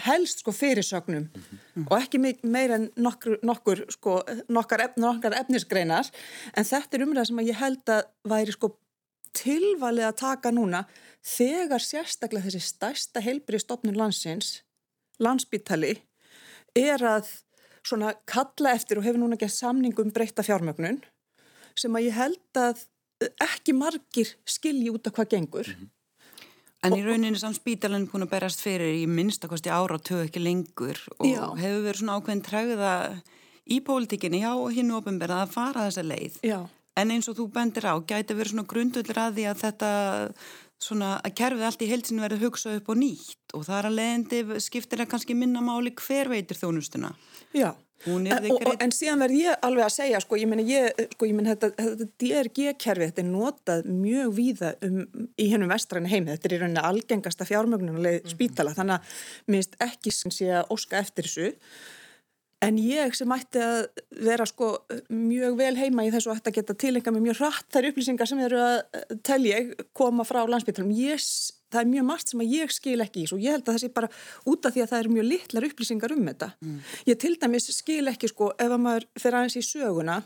helst 0.04 0.42
sko 0.42 0.52
fyrirsögnum 0.52 1.22
mm 1.22 1.42
-hmm. 1.42 1.86
og 1.88 1.96
ekki 1.96 2.18
meira 2.42 2.76
en 2.76 2.90
nokkur, 2.96 3.38
nokkur 3.42 3.84
sko 3.88 4.20
nokkar, 4.48 4.80
ef, 4.84 4.96
nokkar 4.96 5.36
efnisgreinar 5.38 6.10
en 6.56 6.64
þetta 6.64 6.96
er 6.96 7.06
umræða 7.06 7.26
sem 7.26 7.38
að 7.38 7.48
ég 7.48 7.60
held 7.60 7.88
að 7.88 8.02
væri 8.24 8.52
sko 8.52 8.76
tilvalið 9.32 10.04
að 10.04 10.20
taka 10.20 10.50
núna 10.50 10.84
þegar 11.22 11.80
sérstaklega 11.80 12.44
þessi 12.48 12.60
stærsta 12.60 13.20
heilbyrði 13.20 13.60
stopnum 13.60 13.96
landsins 13.96 14.62
landsbytali 15.18 15.94
er 16.74 17.02
að 17.02 17.30
svona 17.86 18.12
kalla 18.26 18.74
eftir 18.76 18.98
og 18.98 19.04
hefur 19.04 19.22
núna 19.22 19.38
gett 19.40 19.54
samningum 19.54 20.12
breyta 20.12 20.42
fjármögnun 20.42 21.00
sem 21.80 21.96
að 21.96 22.06
ég 22.08 22.18
held 22.18 22.60
að 22.60 22.84
ekki 23.44 23.76
margir 23.76 24.34
skilji 24.48 24.92
út 24.92 25.08
af 25.08 25.16
hvað 25.16 25.32
gengur 25.36 25.68
mm 25.68 25.80
-hmm. 25.80 25.96
En 26.80 26.96
í 26.96 27.02
rauninni 27.04 27.36
samt 27.36 27.58
spítalinn 27.58 28.06
búin 28.08 28.24
að 28.24 28.32
berast 28.32 28.62
fyrir 28.64 28.94
í 29.02 29.04
minnstakosti 29.10 29.68
ára 29.68 29.98
og 29.98 30.04
tög 30.06 30.22
ekki 30.24 30.40
lengur 30.40 30.96
og 31.18 31.26
já. 31.28 31.42
hefur 31.60 31.82
verið 31.84 32.00
svona 32.00 32.16
ákveðin 32.16 32.46
træða 32.46 32.92
í 33.68 33.80
pólitíkinni 33.84 34.40
já 34.40 34.54
og 34.54 34.72
hinn 34.72 34.94
ofinberða 34.96 35.42
að 35.44 35.52
fara 35.52 35.84
þessa 35.88 36.06
leið. 36.08 36.38
Já. 36.40 36.60
En 36.96 37.12
eins 37.12 37.28
og 37.28 37.36
þú 37.36 37.50
bendir 37.52 37.84
á, 37.84 37.94
gæti 38.00 38.36
verið 38.36 38.54
svona 38.54 38.70
grundullur 38.72 39.20
að 39.20 39.36
því 39.36 39.44
að 39.50 39.60
þetta 39.60 39.90
svona 40.80 41.10
að 41.20 41.36
kerfið 41.36 41.66
allt 41.68 41.84
í 41.84 41.90
heilsinu 41.90 42.24
verið 42.24 42.44
hugsað 42.46 42.80
upp 42.80 42.88
og 42.88 42.98
nýtt 43.02 43.54
og 43.56 43.66
það 43.68 43.78
er 43.78 43.88
að 43.90 43.96
leiðandi 43.98 44.60
skiptir 44.64 45.02
það 45.02 45.10
kannski 45.12 45.36
minna 45.36 45.60
máli 45.60 45.92
hver 46.00 46.32
veitir 46.32 46.56
þjónustuna. 46.56 47.12
Já. 47.52 47.74
En, 48.08 48.46
en 48.80 48.92
síðan 48.94 49.20
verð 49.20 49.36
ég 49.36 49.64
alveg 49.66 49.84
að 49.84 49.92
segja 49.92 50.20
sko, 50.24 50.38
ég 50.40 50.48
menn 50.48 50.62
sko, 51.12 51.28
þetta, 51.50 51.70
þetta 51.76 52.08
DRG-kerfi 52.22 53.08
þetta 53.10 53.22
er 53.22 53.28
notað 53.28 53.88
mjög 53.92 54.34
víða 54.38 54.72
um, 54.86 55.02
í 55.36 55.48
hennum 55.52 55.72
vestræni 55.72 56.12
heimi. 56.12 56.32
Þetta 56.32 56.48
er 56.48 56.56
í 56.56 56.60
rauninni 56.62 56.84
algengasta 56.90 57.48
fjármögnunuleg 57.48 58.28
spítala. 58.30 58.72
Þannig 58.76 58.96
að 58.96 59.24
minnst 59.52 59.76
ekki 59.84 60.14
sem 60.14 60.32
sé 60.32 60.48
að 60.62 60.72
óska 60.72 61.02
eftir 61.02 61.28
þessu 61.28 61.50
En 62.60 62.76
ég 62.76 63.14
sem 63.16 63.30
ætti 63.32 63.60
að 63.64 63.86
vera 64.20 64.44
sko 64.48 64.74
mjög 65.08 65.54
vel 65.56 65.72
heima 65.78 66.04
í 66.04 66.10
þessu 66.12 66.28
og 66.28 66.40
ætti 66.40 66.50
að 66.50 66.58
geta 66.58 66.76
tilenga 66.82 67.14
með 67.14 67.24
mjög 67.24 67.38
hratt 67.40 67.70
þær 67.72 67.88
upplýsingar 67.88 68.28
sem 68.28 68.42
eru 68.44 68.60
að 68.60 68.76
eh, 68.98 69.14
telja 69.24 69.62
koma 69.96 70.26
frá 70.28 70.42
landsbyttalum. 70.44 70.92
Það 71.70 71.80
er 71.80 71.88
mjög 71.88 72.06
margt 72.08 72.32
sem 72.32 72.42
ég 72.44 72.74
skil 72.74 72.98
ekki 73.00 73.22
í 73.22 73.30
svo 73.30 73.38
ég 73.40 73.54
held 73.54 73.64
að 73.64 73.76
það 73.76 73.82
sé 73.84 73.92
bara 73.94 74.10
út 74.50 74.66
af 74.66 74.74
því 74.74 74.82
að 74.82 74.90
það 74.90 75.02
eru 75.04 75.14
mjög 75.14 75.28
litlar 75.30 75.66
upplýsingar 75.70 76.14
um 76.16 76.24
þetta. 76.26 76.48
Mm. 76.60 76.80
Ég 77.08 77.20
til 77.22 77.36
dæmis 77.40 77.70
skil 77.76 78.02
ekki 78.10 78.30
sko 78.32 78.50
ef 78.56 78.74
að 78.74 78.82
maður 78.82 79.06
fer 79.22 79.38
aðeins 79.38 79.56
í 79.56 79.64
söguna 79.64 80.18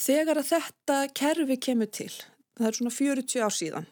þegar 0.00 0.40
að 0.40 0.52
þetta 0.52 1.00
kerfi 1.16 1.56
kemur 1.60 1.90
til, 1.92 2.12
það 2.58 2.70
er 2.70 2.78
svona 2.78 2.94
40 2.94 3.44
ár 3.44 3.56
síðan 3.56 3.88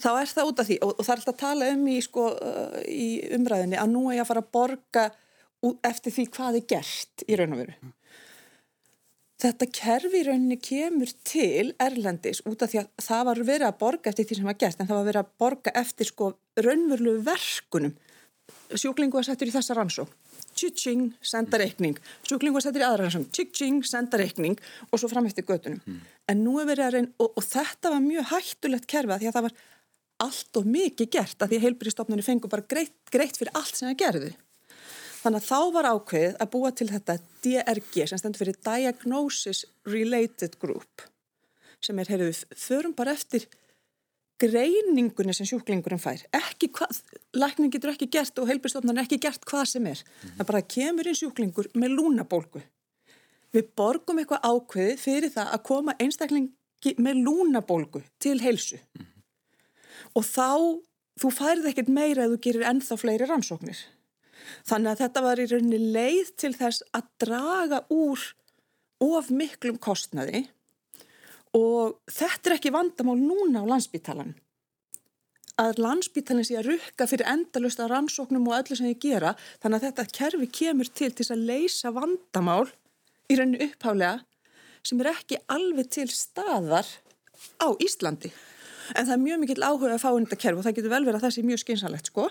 þá 0.00 0.08
er 0.18 0.30
það 0.30 0.50
út 0.50 0.62
af 0.62 0.68
því 0.68 0.78
og, 0.84 0.94
og 0.94 1.06
það 1.06 1.12
er 1.12 1.20
alltaf 1.20 1.34
að 1.34 1.42
tala 1.42 1.68
um 1.74 1.84
í, 1.88 1.98
sko, 2.04 2.24
uh, 2.34 2.80
í 2.88 3.08
umræðinni 3.36 3.78
að 3.80 3.92
nú 3.92 4.08
er 4.08 4.18
ég 4.18 4.24
að 4.24 4.30
fara 4.32 4.42
að 4.44 4.50
borga 4.56 5.04
eftir 5.86 6.14
því 6.14 6.24
hvað 6.36 6.58
er 6.60 6.66
gert 6.74 7.24
í 7.28 7.38
raun 7.38 7.54
og 7.56 7.62
veru. 7.62 7.92
Þetta 9.44 9.68
kerfi 9.76 10.20
í 10.22 10.24
rauninni 10.28 10.56
kemur 10.62 11.10
til 11.26 11.72
Erlendis 11.82 12.40
út 12.48 12.62
af 12.64 12.70
því 12.72 12.80
að 12.80 13.04
það 13.04 13.24
var 13.28 13.40
verið 13.48 13.66
að 13.68 13.78
borga 13.80 14.10
eftir 14.10 14.28
því 14.28 14.38
sem 14.38 14.48
var 14.48 14.58
gert 14.60 14.80
en 14.80 14.88
það 14.88 15.00
var 15.00 15.08
verið 15.10 15.22
að 15.24 15.32
borga 15.42 15.74
eftir 15.80 16.08
sko 16.08 16.30
raunverlu 16.64 17.16
verkunum. 17.26 17.96
Sjúklingu 18.74 19.18
var 19.18 19.26
settur 19.26 19.50
í 19.50 19.54
þessa 19.54 19.76
rannsó. 19.76 20.06
Tjitsing, 20.54 21.10
senda 21.24 21.58
reikning. 21.60 21.98
Sjúklingu 22.28 22.56
var 22.56 22.64
settur 22.64 22.84
í 22.84 22.86
aðra 22.86 23.08
rannsó. 23.08 23.24
Tjitsing, 23.34 23.82
senda 23.88 24.20
reikning 24.20 24.56
og 24.90 25.02
svo 25.02 25.10
fram 25.12 25.26
eftir 25.28 25.46
götunum. 25.48 25.82
Mm. 25.84 26.00
En 26.30 26.42
nú 26.46 26.56
er 26.62 26.70
verið 26.70 26.86
að 26.86 26.96
reyna 26.96 27.12
og, 27.18 27.34
og 27.34 27.46
þetta 27.48 27.92
var 27.92 28.04
mjög 28.04 28.30
hættulegt 28.30 28.88
kerfi 28.90 29.16
að 29.16 29.24
því 29.24 29.30
að 29.30 29.38
það 29.38 29.48
var 29.48 29.60
allt 30.24 30.60
og 30.60 30.72
mikið 30.76 31.12
gert 31.18 31.42
að 31.42 31.52
því 31.52 31.58
að 31.58 31.66
heilbyrjastofnunni 31.68 32.24
fengur 32.24 32.52
bara 32.52 32.66
greitt, 32.70 32.96
greitt 33.12 33.38
fyrir 33.40 33.54
allt 33.58 33.74
sem 33.74 33.90
það 33.90 34.00
gerði. 34.04 34.32
Þannig 35.24 35.40
að 35.40 35.48
þá 35.48 35.60
var 35.72 35.86
ákveðið 35.88 36.34
að 36.42 36.48
búa 36.52 36.70
til 36.76 36.86
þetta 36.90 37.14
DRG 37.44 37.94
sem 38.10 38.20
stendur 38.20 38.42
fyrir 38.42 38.56
Diagnosis 38.66 39.64
Related 39.88 40.58
Group 40.60 41.06
sem 41.84 41.98
er, 42.00 42.08
heyrðu, 42.08 42.32
förum 42.56 42.94
bara 42.96 43.12
eftir 43.12 43.46
greiningunni 44.40 45.34
sem 45.36 45.48
sjúklingurum 45.48 46.00
fær. 46.00 46.22
Ekki 46.34 46.70
hvað, 46.74 47.00
lækning 47.36 47.72
getur 47.72 47.92
ekki 47.92 48.08
gert 48.12 48.38
og 48.40 48.48
heilbjörnstofnan 48.50 48.98
er 48.98 49.06
ekki 49.06 49.20
gert 49.22 49.44
hvað 49.48 49.64
sem 49.70 49.86
er. 49.86 50.00
Mm 50.00 50.28
-hmm. 50.28 50.36
Það 50.38 50.46
bara 50.50 50.62
kemur 50.76 51.08
inn 51.08 51.18
sjúklingur 51.20 51.68
með 51.74 51.96
lúnabólgu. 51.98 52.62
Við 53.52 53.64
borgum 53.76 54.18
eitthvað 54.18 54.46
ákveðið 54.50 54.98
fyrir 54.98 55.30
það 55.30 55.52
að 55.54 55.62
koma 55.62 55.96
einstaklingi 55.98 56.94
með 56.98 57.14
lúnabólgu 57.26 58.02
til 58.18 58.40
heilsu. 58.40 58.76
Mm 58.76 59.04
-hmm. 59.04 59.22
Og 60.14 60.24
þá, 60.24 60.80
þú 61.20 61.30
færð 61.30 61.68
ekkert 61.68 61.88
meira 61.88 62.24
að 62.24 62.30
þú 62.32 62.40
gerir 62.40 62.68
ennþá 62.70 62.96
fleiri 62.96 63.26
rannsóknir. 63.26 63.78
Þannig 64.68 64.92
að 64.92 65.02
þetta 65.04 65.22
var 65.24 65.40
í 65.40 65.48
rauninni 65.50 65.92
leið 65.94 66.32
til 66.40 66.52
þess 66.56 66.84
að 66.96 67.10
draga 67.24 67.82
úr 67.92 68.22
of 69.04 69.30
miklum 69.34 69.78
kostnaði 69.82 70.46
og 71.54 72.00
þetta 72.10 72.50
er 72.50 72.56
ekki 72.56 72.72
vandamál 72.74 73.18
núna 73.20 73.62
á 73.62 73.70
landsbítalan. 73.70 74.34
Að 75.60 75.78
landsbítalinn 75.84 76.46
sé 76.46 76.56
að 76.58 76.72
rukka 76.72 77.06
fyrir 77.06 77.28
endalust 77.30 77.78
að 77.78 77.92
rannsóknum 77.92 78.48
og 78.50 78.56
öllu 78.56 78.78
sem 78.78 78.88
þið 78.90 79.02
gera 79.04 79.34
þannig 79.62 79.76
að 79.76 79.84
þetta 79.86 80.16
kerfi 80.18 80.48
kemur 80.58 80.90
til 80.90 81.12
til 81.14 81.28
að 81.30 81.44
leysa 81.50 81.92
vandamál 81.94 82.66
í 83.30 83.38
rauninni 83.38 83.68
upphálega 83.68 84.24
sem 84.84 84.98
er 85.00 85.12
ekki 85.14 85.38
alveg 85.54 85.92
til 85.94 86.08
staðar 86.10 86.88
á 87.62 87.68
Íslandi. 87.80 88.32
En 88.92 89.06
það 89.06 89.14
er 89.14 89.22
mjög 89.22 89.40
mikill 89.40 89.64
áhuga 89.64 89.94
að 89.94 90.02
fá 90.02 90.10
inn 90.12 90.26
þetta 90.26 90.40
kerfi 90.42 90.60
og 90.60 90.66
það 90.66 90.76
getur 90.76 90.92
vel 90.92 91.04
verið 91.06 91.18
að 91.20 91.24
það 91.24 91.34
sé 91.36 91.44
mjög 91.46 91.60
skynsalegt 91.62 92.10
sko. 92.10 92.26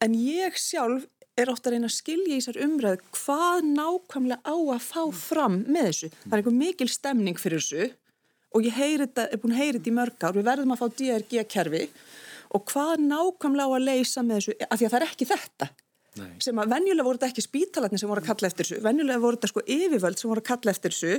En 0.00 0.14
ég 0.16 0.56
sjálf 0.56 1.04
er 1.38 1.52
ofta 1.52 1.70
að 1.70 1.76
reyna 1.76 1.88
að 1.88 1.96
skilja 1.96 2.34
í 2.34 2.38
þessar 2.40 2.60
umræðu 2.66 3.00
hvað 3.14 3.66
nákvæmlega 3.72 4.40
á 4.42 4.56
að 4.58 4.84
fá 4.84 5.02
fram 5.14 5.58
með 5.66 5.90
þessu. 5.90 6.12
Það 6.24 6.36
er 6.36 6.42
einhver 6.42 6.56
mikil 6.58 6.88
stemning 6.92 7.40
fyrir 7.40 7.62
þessu 7.62 7.90
og 8.56 8.64
ég 8.64 8.78
þetta, 9.04 9.26
er 9.28 9.42
búin 9.42 9.54
að 9.54 9.60
heyra 9.62 9.78
þetta 9.78 9.90
í 9.90 9.98
mörg 9.98 10.24
ár. 10.24 10.38
Við 10.38 10.48
verðum 10.48 10.74
að 10.74 10.80
fá 10.82 10.86
DRG-kerfi 11.00 11.84
og 12.56 12.64
hvað 12.72 13.04
nákvæmlega 13.04 13.68
á 13.68 13.76
að 13.76 13.86
leysa 13.86 14.24
með 14.24 14.40
þessu, 14.40 14.56
af 14.64 14.80
því 14.80 14.88
að 14.88 14.94
það 14.94 15.00
er 15.00 15.08
ekki 15.08 15.28
þetta. 15.28 15.70
Nei. 16.18 16.30
sem 16.42 16.58
að 16.58 16.72
venjulega 16.72 17.06
voru 17.06 17.18
þetta 17.18 17.28
ekki 17.30 17.44
spítalarnir 17.44 18.00
sem 18.00 18.10
voru 18.10 18.22
að 18.22 18.30
kalla 18.32 18.48
eftir 18.50 18.66
þessu, 18.66 18.78
venjulega 18.82 19.22
voru 19.22 19.38
þetta 19.38 19.50
sko 19.52 19.62
yfirvöld 19.74 20.18
sem 20.18 20.30
voru 20.32 20.42
að 20.42 20.48
kalla 20.48 20.72
eftir 20.72 20.94
þessu 20.94 21.18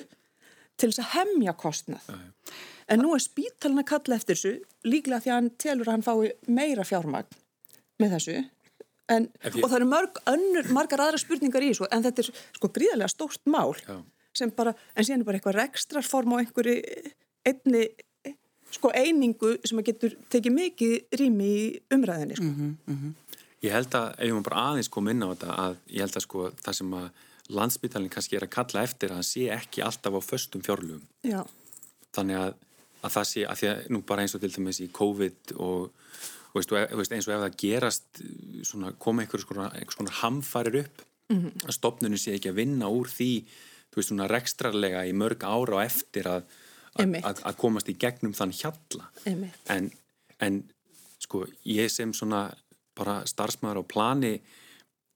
til 0.79 0.89
þess 0.89 1.01
að 1.03 1.11
hemja 1.13 1.53
kostnað. 1.59 2.09
Nei. 2.09 2.55
En 2.89 3.03
nú 3.03 3.13
er 3.13 3.23
spítalarna 3.23 3.85
að 3.85 3.91
kalla 3.93 4.17
eftir 4.17 4.39
þessu 4.39 4.89
líklega 4.89 5.21
því 5.23 5.31
að 5.31 5.37
hann 5.37 5.49
telur 5.61 5.87
að 5.89 5.95
hann 5.95 6.05
fái 6.07 6.51
meira 6.59 6.85
fjármagn 6.87 7.39
með 8.01 8.15
þessu 8.17 8.37
En, 9.09 9.25
ég... 9.43 9.63
og 9.63 9.69
það 9.69 9.79
eru 9.79 9.89
mörg 9.89 10.19
önnur, 10.29 10.67
margar 10.75 11.01
aðra 11.01 11.21
spurningar 11.21 11.65
í 11.65 11.71
þessu 11.71 11.87
en 11.89 12.03
þetta 12.05 12.21
er 12.21 12.29
sko 12.57 12.69
gríðarlega 12.75 13.09
stórt 13.09 13.41
mál 13.49 13.73
Já. 13.81 13.95
sem 14.37 14.51
bara, 14.53 14.75
en 14.93 15.07
síðan 15.07 15.23
er 15.23 15.29
bara 15.29 15.39
eitthvað 15.39 15.57
rekstrarform 15.57 16.35
á 16.37 16.41
einhverju 16.43 16.75
einni 17.49 17.87
sko 18.73 18.91
einingu 18.93 19.55
sem 19.65 19.81
að 19.81 19.89
getur 19.89 20.15
tekið 20.29 20.55
mikið 20.55 21.17
rými 21.21 21.49
í 21.49 21.63
umræðinni 21.95 22.37
sko. 22.37 22.45
mm 22.45 22.55
-hmm, 22.59 22.93
mm 22.93 22.97
-hmm. 23.01 23.13
Ég 23.59 23.73
held 23.75 23.95
að, 23.95 24.07
ef 24.19 24.31
maður 24.31 24.47
bara 24.49 24.61
aðeins 24.69 24.89
kom 24.89 25.07
inn 25.11 25.23
á 25.23 25.27
þetta 25.33 25.55
að 25.65 25.75
ég 25.87 25.99
held 25.99 26.15
að 26.15 26.23
sko 26.23 26.51
það 26.63 26.73
sem 26.73 26.93
að 26.93 27.09
landsbytalinn 27.49 28.09
kannski 28.13 28.35
er 28.35 28.43
að 28.45 28.55
kalla 28.55 28.83
eftir 28.83 29.09
að 29.09 29.15
hann 29.19 29.23
sé 29.23 29.49
ekki 29.49 29.81
alltaf 29.81 30.13
á 30.13 30.21
föstum 30.21 30.61
fjárlugum 30.61 31.01
þannig 32.15 32.37
að, 32.37 32.53
að 33.01 33.11
það 33.15 33.25
sé, 33.31 33.45
að 33.45 33.57
því 33.59 33.67
að 33.71 33.89
nú 33.89 34.01
bara 34.01 34.21
eins 34.21 34.35
og 34.35 34.41
til 34.41 34.51
dæmis 34.51 34.79
í 34.79 34.87
COVID 34.87 35.55
og 35.57 35.91
veist, 36.55 36.71
veist, 36.71 37.13
eins 37.13 37.27
og 37.27 37.35
ef 37.35 37.43
það 37.45 37.57
gerast 37.63 38.21
svona, 38.67 38.93
koma 38.97 39.23
einhver 39.23 39.43
svona, 39.43 39.69
svona 39.93 40.15
hamfarir 40.21 40.81
upp 40.83 41.03
mm 41.29 41.37
-hmm. 41.37 41.67
að 41.67 41.77
stopnunum 41.77 42.17
sé 42.17 42.33
ekki 42.33 42.49
að 42.49 42.59
vinna 42.61 42.89
úr 42.89 43.07
því 43.07 43.31
veist, 43.95 44.09
svona, 44.09 44.27
rekstrarlega 44.27 45.05
í 45.05 45.13
mörg 45.13 45.43
ára 45.43 45.75
og 45.75 45.83
eftir 45.83 46.27
að, 46.27 46.43
að, 46.99 47.43
að 47.43 47.57
komast 47.57 47.89
í 47.89 47.97
gegnum 47.97 48.33
þann 48.33 48.51
hjalla. 48.51 49.09
En, 49.69 49.91
en 50.39 50.63
sko 51.19 51.45
ég 51.65 51.91
sem 51.91 52.13
svona 52.13 52.49
bara 52.95 53.25
starfsmæður 53.25 53.83
á 53.83 53.91
plani 53.93 54.39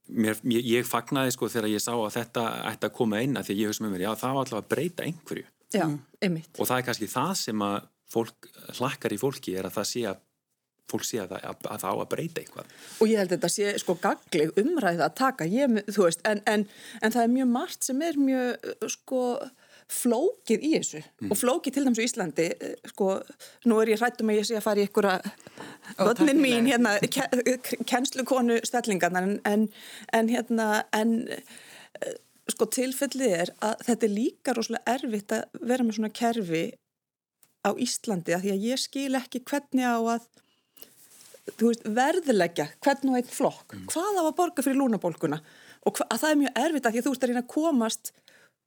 mér, 0.07 0.39
ég, 0.43 0.65
ég 0.77 0.87
fagnaði 0.87 1.33
sko 1.35 1.49
þegar 1.51 1.71
ég 1.71 1.83
sá 1.83 1.93
að 1.95 2.15
þetta 2.17 2.43
ætti 2.71 2.89
að 2.89 2.95
koma 2.97 3.21
inn 3.23 3.39
að 3.39 3.49
því 3.49 3.57
ég 3.61 3.71
hugsa 3.71 3.85
með 3.85 3.95
mér, 3.95 4.05
já 4.05 4.11
það 4.21 4.35
var 4.35 4.43
alltaf 4.43 4.59
að 4.59 4.69
breyta 4.73 5.07
einhverju. 5.07 5.47
Já, 5.73 5.87
og 5.89 6.67
það 6.69 6.77
er 6.77 6.85
kannski 6.85 7.09
það 7.09 7.33
sem 7.39 7.65
að 7.65 7.77
fólk 8.13 8.49
hlakkar 8.77 9.15
í 9.15 9.17
fólki 9.17 9.55
er 9.57 9.67
að 9.67 9.77
það 9.79 9.87
sé 9.89 10.03
að 10.11 10.19
fólk 10.91 11.05
sé 11.07 11.21
að 11.23 11.33
það, 11.33 11.65
að 11.71 11.83
það 11.83 11.89
á 11.89 11.95
að 11.95 12.09
breyta 12.11 12.41
eitthvað. 12.43 12.71
Og 12.99 13.11
ég 13.11 13.21
held 13.21 13.31
að 13.31 13.35
þetta 13.37 13.51
sé 13.53 13.73
sko 13.81 13.97
gagleg 14.03 14.57
umræða 14.61 15.07
að 15.07 15.17
taka, 15.19 15.49
ég, 15.49 15.77
þú 15.89 16.07
veist, 16.07 16.23
en, 16.29 16.41
en, 16.49 16.65
en 17.01 17.15
það 17.15 17.25
er 17.25 17.35
mjög 17.37 17.51
margt 17.53 17.87
sem 17.87 18.01
er 18.05 18.19
mjög 18.19 18.89
sko 18.93 19.23
flókið 19.93 20.63
í 20.63 20.71
þessu 20.77 21.01
mm. 21.01 21.31
og 21.31 21.37
flókið 21.37 21.75
til 21.75 21.83
dæmis 21.85 22.01
á 22.01 22.07
Íslandi, 22.07 22.45
sko, 22.93 23.09
nú 23.69 23.79
er 23.81 23.93
ég 23.93 24.01
hrættum 24.01 24.31
að 24.31 24.39
ég 24.39 24.47
sé 24.47 24.57
að 24.57 24.65
fara 24.65 24.81
í 24.81 24.85
einhverja 24.87 25.33
völdnin 25.99 26.41
mín, 26.41 26.69
hérna, 26.71 26.95
kennslukonu 27.89 28.61
stellingarnar, 28.65 29.27
en, 29.49 29.67
en 30.15 30.31
hérna, 30.31 30.69
en 30.95 31.17
sko 32.51 32.67
tilfellið 32.73 33.35
er 33.43 33.51
að 33.63 33.83
þetta 33.89 34.07
er 34.07 34.15
líka 34.15 34.55
rosalega 34.55 34.95
erfitt 34.97 35.35
að 35.35 35.61
vera 35.61 35.85
með 35.85 35.99
svona 35.99 36.13
kerfi 36.15 36.63
á 37.63 37.71
Íslandi, 37.79 38.35
að 38.35 38.47
því 38.47 38.55
að 38.55 38.65
ég 38.67 38.81
skil 38.81 39.11
ekki 39.19 39.43
hvernig 39.47 39.87
á 39.87 39.99
að 39.99 40.25
veist, 41.51 41.85
verðleggja 41.85 42.67
hvern 42.83 43.11
og 43.11 43.19
einn 43.19 43.29
flokk, 43.29 43.75
mm. 43.75 43.85
hvað 43.91 44.19
á 44.19 44.23
að 44.23 44.35
borga 44.39 44.65
fyrir 44.65 44.79
lúnabólkuna 44.79 45.39
og 45.83 46.03
að 46.07 46.21
það 46.21 46.29
er 46.29 46.41
mjög 46.41 46.59
erfitt 46.63 46.85
að 46.87 46.93
því 46.93 47.01
að 47.01 47.07
þú 47.07 47.15
ert 47.15 47.25
að 47.25 47.33
reyna 47.33 47.43
að 47.43 47.51
komast 47.53 48.13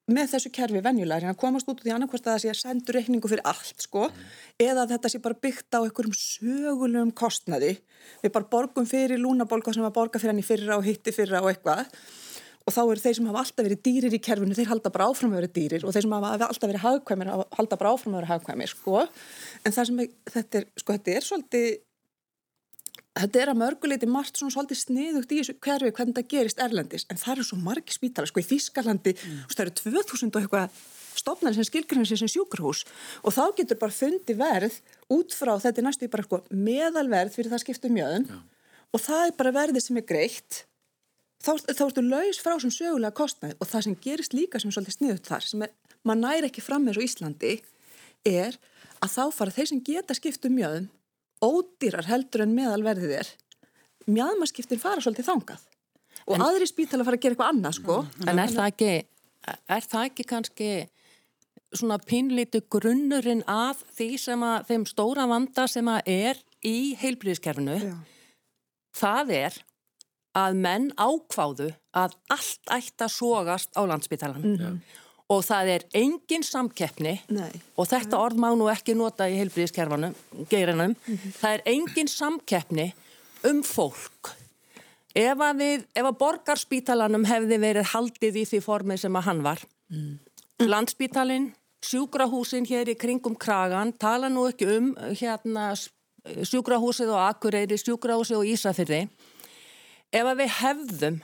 með 0.07 0.29
þessu 0.37 0.53
kerfi 0.55 0.83
venjulega, 0.85 1.23
reyna 1.25 1.35
að 1.35 1.41
komast 1.41 1.71
út 1.71 1.81
úr 1.81 1.87
því 1.87 1.95
annarkvæmst 1.97 2.29
að 2.29 2.37
það 2.37 2.43
sé 2.45 2.51
að 2.53 2.61
sendu 2.61 2.95
reikningu 2.95 3.31
fyrir 3.33 3.49
allt 3.51 3.83
sko, 3.83 4.05
mm. 4.11 4.29
eða 4.69 4.85
að 4.85 4.93
þetta 4.95 5.13
sé 5.13 5.23
bara 5.25 5.41
byggt 5.47 5.79
á 5.79 5.81
einhverjum 5.81 6.19
sögulegum 6.21 7.17
kostnaði 7.17 7.73
við 8.23 8.37
bara 8.37 8.51
borgum 8.53 8.87
fyrir 8.87 9.19
lúnabólka 9.23 9.75
sem 9.75 9.87
að 9.87 9.97
borga 9.97 10.23
fyrir 10.23 10.35
hann 10.35 10.45
í 10.45 10.47
fyrra 10.47 10.79
og 10.79 10.87
hitti 10.87 11.15
fyrra 11.17 11.43
og 11.43 11.51
eitthvað 11.51 11.89
og 12.67 12.75
þá 12.75 12.81
eru 12.83 13.03
þeir 13.03 13.17
sem 13.19 13.27
hafa 13.31 13.43
alltaf 13.45 13.67
verið 13.67 13.83
dýrir 13.87 14.15
í 14.17 14.21
kerfinu, 14.23 14.55
þeir 14.59 14.71
halda 14.73 14.91
bara 14.95 15.07
áfram 15.07 15.35
að 15.35 15.41
vera 15.41 15.51
dýrir 15.55 15.85
og 15.87 15.95
þeir 15.95 16.07
sem 16.07 16.15
hafa 16.17 16.49
alltaf 16.49 16.67
verið 16.67 16.83
hagkvæmir 16.83 17.31
halda 17.59 17.79
bara 17.79 17.93
áfram 17.95 18.17
að 18.17 18.21
vera 18.21 18.31
hagkvæmir 18.33 18.73
sko. 18.73 19.03
en 19.63 19.77
það 19.77 19.91
sem 19.91 20.01
þetta 20.35 20.61
er, 20.61 20.67
sko, 20.75 20.97
þetta 20.97 21.15
er 21.15 21.29
svolítið 21.29 21.69
Þetta 23.17 23.41
er 23.41 23.51
að 23.53 23.61
mörguleiti 23.63 24.09
margt 24.11 24.37
svona 24.37 24.53
svolítið 24.53 24.83
sniðugt 24.83 25.31
í 25.33 25.39
þessu 25.41 25.55
hverfi 25.65 25.93
hvernig 25.97 26.19
það 26.19 26.29
gerist 26.35 26.59
Erlendis. 26.61 27.07
En 27.09 27.21
það 27.21 27.33
eru 27.37 27.47
svo 27.49 27.57
margi 27.65 27.95
spítala, 27.95 28.29
sko 28.29 28.43
í 28.43 28.45
Þískalandi 28.45 29.15
mm. 29.17 29.39
það 29.55 29.63
eru 29.65 29.75
2000 29.81 30.35
og 30.35 30.43
eitthvað 30.43 30.81
stopnarnir 31.17 31.57
sem 31.57 31.69
skilgrunir 31.71 32.09
sér 32.11 32.21
sem 32.21 32.31
sjúkurhús 32.31 32.83
og 33.25 33.33
þá 33.33 33.45
getur 33.57 33.81
bara 33.81 33.95
fundi 33.95 34.37
verð 34.37 34.77
út 35.13 35.33
frá 35.33 35.55
þetta 35.63 35.81
er 35.81 35.87
næstu 35.87 36.11
bara 36.13 36.27
sko, 36.27 36.43
meðalverð 36.53 37.33
fyrir 37.39 37.55
það 37.55 37.63
skiptum 37.65 37.95
mjöðun 37.97 38.27
ja. 38.29 38.41
og 38.93 39.05
það 39.07 39.23
er 39.31 39.37
bara 39.39 39.55
verðið 39.57 39.87
sem 39.87 40.01
er 40.01 40.07
greitt. 40.11 40.59
Þá, 41.41 41.53
þá 41.73 41.83
ertu 41.87 42.05
laus 42.05 42.41
frá 42.43 42.57
sem 42.61 42.73
sögulega 42.75 43.17
kostnæð 43.17 43.57
og 43.61 43.71
það 43.71 43.87
sem 43.87 43.97
gerist 44.05 44.37
líka 44.37 44.61
sem 44.61 44.69
er 44.69 44.77
svolítið 44.77 44.99
sniðugt 44.99 45.31
þar 45.31 45.49
sem 45.49 45.65
er, 45.65 45.73
maður 46.05 46.23
næri 46.25 46.51
ekki 46.51 46.65
fram 46.65 46.85
með 46.85 46.99
svo 46.99 47.07
Íslandi 47.07 47.57
er 48.27 48.57
að 49.05 49.13
þá 49.13 49.25
fara 49.37 49.57
þeir 49.57 49.71
sem 49.73 49.83
geta 49.85 50.17
skiptum 50.17 50.57
mjöðun 50.57 50.89
ódýrar 51.45 52.09
heldur 52.09 52.47
en 52.47 52.55
meðalverðið 52.57 53.17
er. 53.21 53.31
Mjadmaskiptin 54.07 54.81
fara 54.81 55.03
svolítið 55.03 55.29
þangað. 55.31 55.65
Og 56.27 56.37
en, 56.37 56.45
aðri 56.47 56.67
spítala 56.69 57.05
fara 57.07 57.19
að 57.19 57.25
gera 57.25 57.37
eitthvað 57.37 57.53
annað 57.55 57.79
sko. 57.81 57.97
En 58.27 58.39
er 58.43 58.53
það 58.55 58.71
ekki, 58.71 58.93
er 59.77 59.89
það 59.91 60.09
ekki 60.11 60.27
kannski 60.31 60.71
svona 61.77 61.99
pínlítu 62.03 62.63
grunnurinn 62.73 63.43
af 63.51 63.83
því 63.97 64.11
sem 64.21 64.45
að 64.47 64.69
þeim 64.71 64.85
stóra 64.89 65.27
vanda 65.31 65.67
sem 65.71 65.89
að 65.91 66.13
er 66.13 66.43
í 66.67 66.95
heilbríðiskerfinu 67.01 67.79
það 68.97 69.33
er 69.37 69.59
að 70.37 70.59
menn 70.61 70.91
ákváðu 71.01 71.71
að 71.97 72.17
allt 72.33 72.73
ætti 72.73 73.07
að 73.07 73.15
sógast 73.15 73.73
á 73.77 73.83
landsbytalan 73.89 74.43
mm 74.43 74.57
-hmm. 74.57 74.79
Og 75.33 75.43
það 75.43 75.71
er 75.75 75.85
engin 75.99 76.45
samkeppni 76.47 77.17
Nei. 77.35 77.51
og 77.75 77.89
þetta 77.91 78.19
orð 78.23 78.39
má 78.43 78.49
nú 78.55 78.69
ekki 78.71 78.95
nota 78.95 79.27
í 79.27 79.39
heilbríðiskerfanum 79.41 80.15
geirinum, 80.51 80.95
mm 80.95 81.17
-hmm. 81.17 81.33
það 81.41 81.55
er 81.55 81.63
engin 81.73 82.09
samkeppni 82.09 82.93
um 83.45 83.63
fólk 83.63 84.37
ef 85.15 85.41
að, 85.41 85.55
við, 85.59 85.85
ef 85.95 86.05
að 86.05 86.19
borgarspítalanum 86.21 87.25
hefði 87.25 87.59
verið 87.59 87.91
haldið 87.93 88.37
í 88.37 88.45
því 88.45 88.61
formi 88.61 88.99
sem 88.99 89.17
að 89.17 89.27
hann 89.29 89.43
var 89.43 89.63
mm. 89.89 90.19
landsbítalinn 90.67 91.55
sjúkrahúsin 91.83 92.67
hér 92.67 92.89
í 92.89 92.99
kringum 92.99 93.37
kragan 93.39 93.93
tala 93.93 94.29
nú 94.29 94.47
ekki 94.51 94.69
um 94.79 94.95
hérna 95.15 95.75
sjúkrahúsið 96.43 97.13
og 97.15 97.23
Akureyri, 97.23 97.79
sjúkrahúsið 97.79 98.41
og 98.41 98.47
Ísafyrði 98.51 99.09
ef 100.13 100.25
að 100.25 100.39
við 100.43 100.55
hefðum 100.61 101.19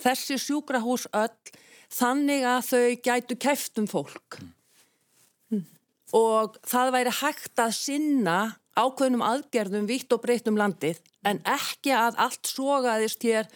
þessi 0.00 0.38
sjúkrahús 0.40 1.06
öll 1.12 1.60
þannig 1.92 2.44
að 2.48 2.60
þau 2.70 2.88
gætu 3.08 3.36
kæftum 3.36 3.86
fólk 3.90 4.40
mm. 5.50 5.64
og 6.12 6.58
það 6.66 6.92
væri 6.98 7.16
hægt 7.20 7.64
að 7.64 7.76
sinna 7.78 8.38
ákveðnum 8.74 9.22
aðgerðum 9.22 9.86
vitt 9.86 10.12
og 10.14 10.22
breytt 10.24 10.48
um 10.50 10.58
landið 10.58 11.00
en 11.24 11.40
ekki 11.46 11.94
að 11.94 12.18
allt 12.26 12.50
sogaðist 12.50 13.24
hér 13.24 13.48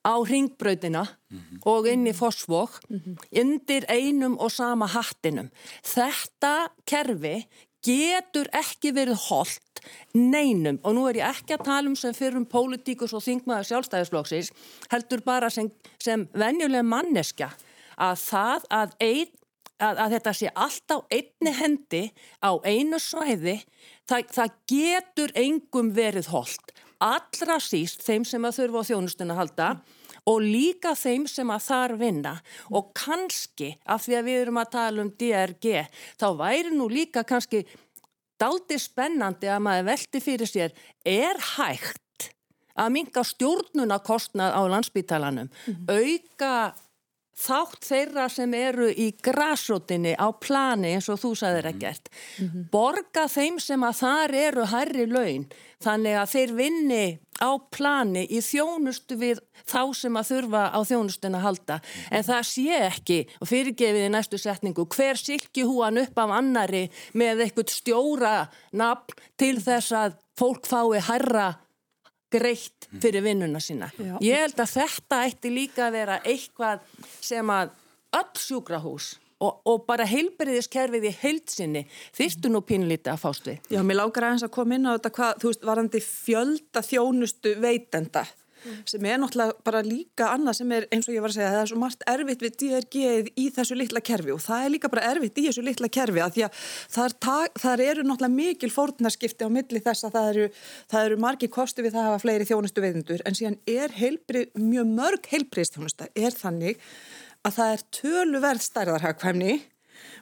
á 0.00 0.14
ringbröðina 0.24 1.04
mm 1.04 1.38
-hmm. 1.38 1.58
og 1.64 1.86
inn 1.86 2.06
í 2.06 2.12
fosfók 2.12 2.80
mm 2.88 3.00
-hmm. 3.00 3.16
undir 3.40 3.84
einum 3.88 4.38
og 4.38 4.50
sama 4.52 4.86
hattinum. 4.86 5.50
Þetta 5.82 6.70
kerfi 6.84 7.46
getur 7.84 8.48
ekki 8.52 8.92
verið 8.92 9.18
holdt 9.28 9.80
neinum 10.14 10.78
og 10.82 10.94
nú 10.94 11.08
er 11.08 11.16
ég 11.16 11.28
ekki 11.28 11.54
að 11.54 11.64
tala 11.64 11.88
um 11.88 11.96
sem 11.96 12.14
fyrir 12.14 12.36
um 12.36 12.46
pólitíkus 12.46 13.12
og 13.12 13.22
þingmaður 13.22 13.68
sjálfstæðisflóksis 13.68 14.50
heldur 14.90 15.20
bara 15.20 15.50
sem, 15.50 15.70
sem 15.98 16.28
venjuleg 16.32 16.84
manneska 16.84 17.50
að 18.00 18.20
það 18.24 18.68
að, 18.80 18.94
ein, 19.04 19.32
að, 19.78 20.02
að 20.04 20.14
þetta 20.16 20.36
sé 20.40 20.52
allt 20.66 20.94
á 20.94 20.98
einni 21.12 21.54
hendi 21.60 22.04
á 22.40 22.50
einu 22.64 23.00
svæði 23.02 23.60
það, 24.08 24.30
það 24.36 24.54
getur 24.72 25.34
engum 25.38 25.92
verið 25.96 26.32
holdt 26.32 26.74
allra 27.00 27.56
síst 27.62 28.04
þeim 28.04 28.26
sem 28.28 28.44
að 28.44 28.58
þurfa 28.60 28.84
á 28.84 28.88
þjónustuna 28.90 29.36
halda 29.38 29.68
og 30.28 30.42
líka 30.44 30.92
þeim 30.98 31.24
sem 31.30 31.48
að 31.50 31.62
þar 31.64 31.94
vinna. 32.00 32.34
Og 32.76 32.90
kannski 32.96 33.72
af 33.88 34.04
því 34.04 34.18
að 34.18 34.28
við 34.28 34.42
erum 34.42 34.60
að 34.60 34.72
tala 34.74 35.04
um 35.04 35.14
DRG 35.22 35.86
þá 36.20 36.26
væri 36.40 36.74
nú 36.76 36.90
líka 36.92 37.24
kannski 37.24 37.64
daldi 38.40 38.78
spennandi 38.80 39.50
að 39.50 39.64
maður 39.64 39.88
velti 39.90 40.22
fyrir 40.24 40.48
sér 40.48 40.76
er 41.08 41.40
hægt 41.56 42.30
að 42.80 42.92
minga 42.94 43.24
stjórnunarkostnað 43.26 44.54
á 44.56 44.62
landsbytalanum 44.72 45.48
mm 45.48 45.74
-hmm. 45.74 45.88
auka 45.88 46.74
þátt 47.40 47.86
þeirra 47.88 48.26
sem 48.32 48.54
eru 48.56 48.90
í 48.90 49.10
græsrótinni 49.24 50.12
á 50.18 50.28
plani 50.36 50.94
eins 50.96 51.08
og 51.12 51.20
þú 51.22 51.32
sagðir 51.40 51.70
mhm. 51.70 51.74
ekkert 51.74 52.10
mm 52.10 52.46
-hmm. 52.46 52.68
borga 52.72 53.26
þeim 53.28 53.58
sem 53.60 53.82
að 53.82 53.98
þar 54.02 54.34
eru 54.34 54.64
hærri 54.66 55.06
laun 55.06 55.46
þannig 55.80 56.16
að 56.20 56.32
þeir 56.34 56.52
vinni 56.56 57.06
á 57.40 57.50
plani 57.72 58.26
í 58.28 58.40
þjónustu 58.44 59.16
við 59.16 59.40
þá 59.64 59.94
sem 59.96 60.16
að 60.16 60.28
þurfa 60.30 60.62
á 60.76 60.80
þjónustun 60.84 61.38
að 61.38 61.46
halda 61.46 61.76
mhm. 61.80 62.14
en 62.16 62.24
það 62.24 62.42
sé 62.52 62.76
ekki 62.90 63.18
og 63.40 63.48
fyrirgefið 63.48 64.06
í 64.06 64.12
næstu 64.12 64.38
setningu 64.38 64.86
hver 64.86 65.16
silki 65.16 65.64
húan 65.64 65.98
upp 65.98 66.18
af 66.18 66.30
annari 66.30 66.90
með 67.14 67.46
eitthvað 67.46 67.72
stjóra 67.72 68.36
nafn 68.72 69.16
til 69.36 69.56
þess 69.60 69.92
að 69.92 70.20
fólk 70.36 70.66
fái 70.66 71.00
hærra 71.00 71.54
greitt 72.30 72.88
fyrir 73.02 73.24
vinnuna 73.24 73.60
sína. 73.62 73.90
Já. 73.98 74.14
Ég 74.22 74.44
held 74.44 74.60
að 74.62 74.76
þetta 74.76 75.24
ætti 75.26 75.52
líka 75.54 75.88
að 75.88 75.96
vera 75.98 76.20
eitthvað 76.24 76.86
sem 77.20 77.52
að 77.54 77.74
öll 78.20 78.42
sjúkrahús 78.42 79.12
og, 79.40 79.60
og 79.64 79.84
bara 79.88 80.06
heilberiðiskerfið 80.08 81.06
í 81.08 81.14
heilsinni 81.22 81.84
þýrstu 82.16 82.52
nú 82.52 82.62
pínlítið 82.66 83.14
að 83.14 83.22
fást 83.22 83.48
við. 83.48 83.70
Já, 83.72 83.80
mér 83.86 84.02
lákar 84.02 84.28
aðeins 84.28 84.46
að 84.46 84.54
koma 84.56 84.76
inn 84.76 84.90
á 84.90 84.94
þetta 84.96 85.14
hvað, 85.16 85.40
þú 85.40 85.52
veist, 85.52 85.66
varandi 85.70 86.02
fjölda 86.04 86.84
þjónustu 86.86 87.54
veitenda 87.62 88.26
mm. 88.64 88.80
sem 88.92 89.06
er 89.08 89.20
náttúrulega 89.20 89.56
bara 89.66 89.82
líka 89.86 90.30
annað 90.34 90.58
sem 90.60 90.74
er 90.76 90.86
eins 90.94 91.08
og 91.08 91.14
ég 91.14 91.24
var 91.24 91.32
að 91.32 91.38
segja 91.38 91.52
það 91.54 91.62
er 91.62 91.70
svo 91.72 91.80
margt 91.80 92.04
erfitt 92.12 92.44
við 92.44 92.56
DRG 92.62 93.32
í 93.40 93.46
þessu 93.56 93.78
litla 93.78 94.02
kerfi 94.10 94.34
og 94.34 94.42
það 94.44 94.66
er 94.66 94.74
líka 94.74 94.92
bara 94.92 95.06
erfitt 95.10 95.40
í 95.40 95.46
þessu 95.48 95.64
litla 95.66 95.90
kerfi 95.92 96.24
að 96.24 96.36
því 96.36 96.46
að 96.46 96.60
þar, 96.96 97.16
þar 97.64 97.84
eru 97.86 98.06
náttúrulega 98.06 98.36
mikil 98.36 98.72
fórnarskipti 98.74 99.48
á 99.48 99.50
milli 99.52 99.82
þess 99.84 100.08
að 100.08 100.16
það 100.18 100.30
eru, 100.34 100.46
það 100.92 101.08
eru 101.10 101.20
margi 101.26 101.50
kosti 101.52 101.86
við 101.86 101.96
það 101.96 102.04
að 102.04 102.10
hafa 102.10 102.22
fleiri 102.24 102.48
þjónustu 102.50 102.84
veitundur 102.84 103.26
en 103.26 103.38
síðan 103.38 103.58
er 103.70 103.96
heilbrið, 103.96 104.54
mjög 104.60 104.94
mörg 105.00 105.30
heilbriðstjónusta 105.34 106.10
er 106.14 106.36
þannig 106.36 106.80
að 107.46 107.56
það 107.56 107.74
er 107.74 107.84
töluverð 107.96 108.64
stærðarhagkvæmni 108.66 109.54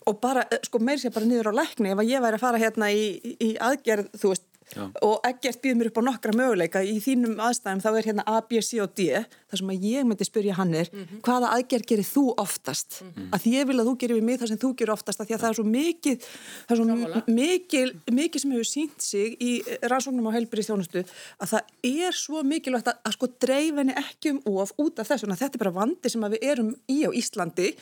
og 0.09 0.21
bara, 0.21 0.45
eh, 0.51 0.59
sko, 0.65 0.79
meir 0.79 0.99
sér 0.99 1.13
bara 1.15 1.27
niður 1.27 1.51
á 1.53 1.59
lækni 1.61 1.93
ef 1.93 1.99
að 1.99 2.11
ég 2.11 2.23
væri 2.23 2.39
að 2.39 2.45
fara 2.45 2.59
hérna 2.63 2.91
í, 2.93 3.05
í 3.39 3.57
aðgerð, 3.61 4.11
þú 4.19 4.33
veist, 4.33 4.47
Já. 4.75 4.85
og 5.03 5.25
ekkert 5.27 5.61
býð 5.65 5.77
mér 5.79 5.91
upp 5.91 6.01
á 6.01 6.09
nokkra 6.09 6.35
möguleika 6.37 6.83
í 6.85 6.99
þínum 7.01 7.39
aðstæðum 7.41 7.81
þá 7.85 7.89
er 7.91 8.09
hérna 8.09 8.25
A, 8.29 8.41
B, 8.45 8.61
C 8.61 8.81
og 8.83 8.93
D 8.99 9.07
þar 9.49 9.61
sem 9.61 9.73
að 9.73 9.87
ég 9.89 10.09
myndi 10.09 10.27
spyrja 10.29 10.57
hann 10.59 10.75
er 10.75 10.91
mm 10.93 11.05
-hmm. 11.05 11.21
hvaða 11.25 11.53
aðgerð 11.57 11.87
gerir 11.89 12.09
þú 12.09 12.25
oftast 12.37 13.01
mm 13.01 13.09
-hmm. 13.09 13.29
að 13.33 13.41
því 13.43 13.51
ég 13.57 13.67
vil 13.69 13.79
að 13.81 13.89
þú 13.89 13.95
gerir 14.03 14.17
við 14.19 14.27
mig 14.29 14.41
það 14.41 14.49
sem 14.49 14.61
þú 14.65 14.71
gerir 14.77 14.93
oftast 14.93 15.21
að 15.21 15.27
því 15.27 15.35
að 15.35 15.41
það 15.41 15.51
er 15.51 15.59
svo 15.59 15.65
mikið 15.65 16.17
það 16.67 16.73
er 16.73 16.77
svo 16.77 16.87
mikið, 17.27 17.87
mikið 18.13 18.41
sem 18.41 18.53
hefur 18.53 18.71
sínt 18.75 19.03
sig 19.03 19.37
í 19.41 19.53
rannsóknum 19.83 20.29
á 20.29 20.37
heilbyrðistjónustu 20.37 21.05
að 21.39 21.49
það 21.49 21.63
er 21.83 22.13
svo 22.13 22.43
mikilvægt 22.43 22.89
að, 22.89 22.97
að 23.05 23.13
sko 23.13 23.27
dreifenni 23.41 23.95
ekki 23.97 24.31
um 24.31 24.41
of 24.45 24.73
út 24.79 24.99
af 24.99 25.09
þessu 25.09 25.27
þetta 25.27 25.57
er 25.57 25.65
bara 25.65 25.79
vandi 25.81 26.09
sem 26.09 26.21
við 26.21 26.43
erum 26.43 26.75
í 26.89 27.05
á 27.09 27.11
Íslandi 27.11 27.73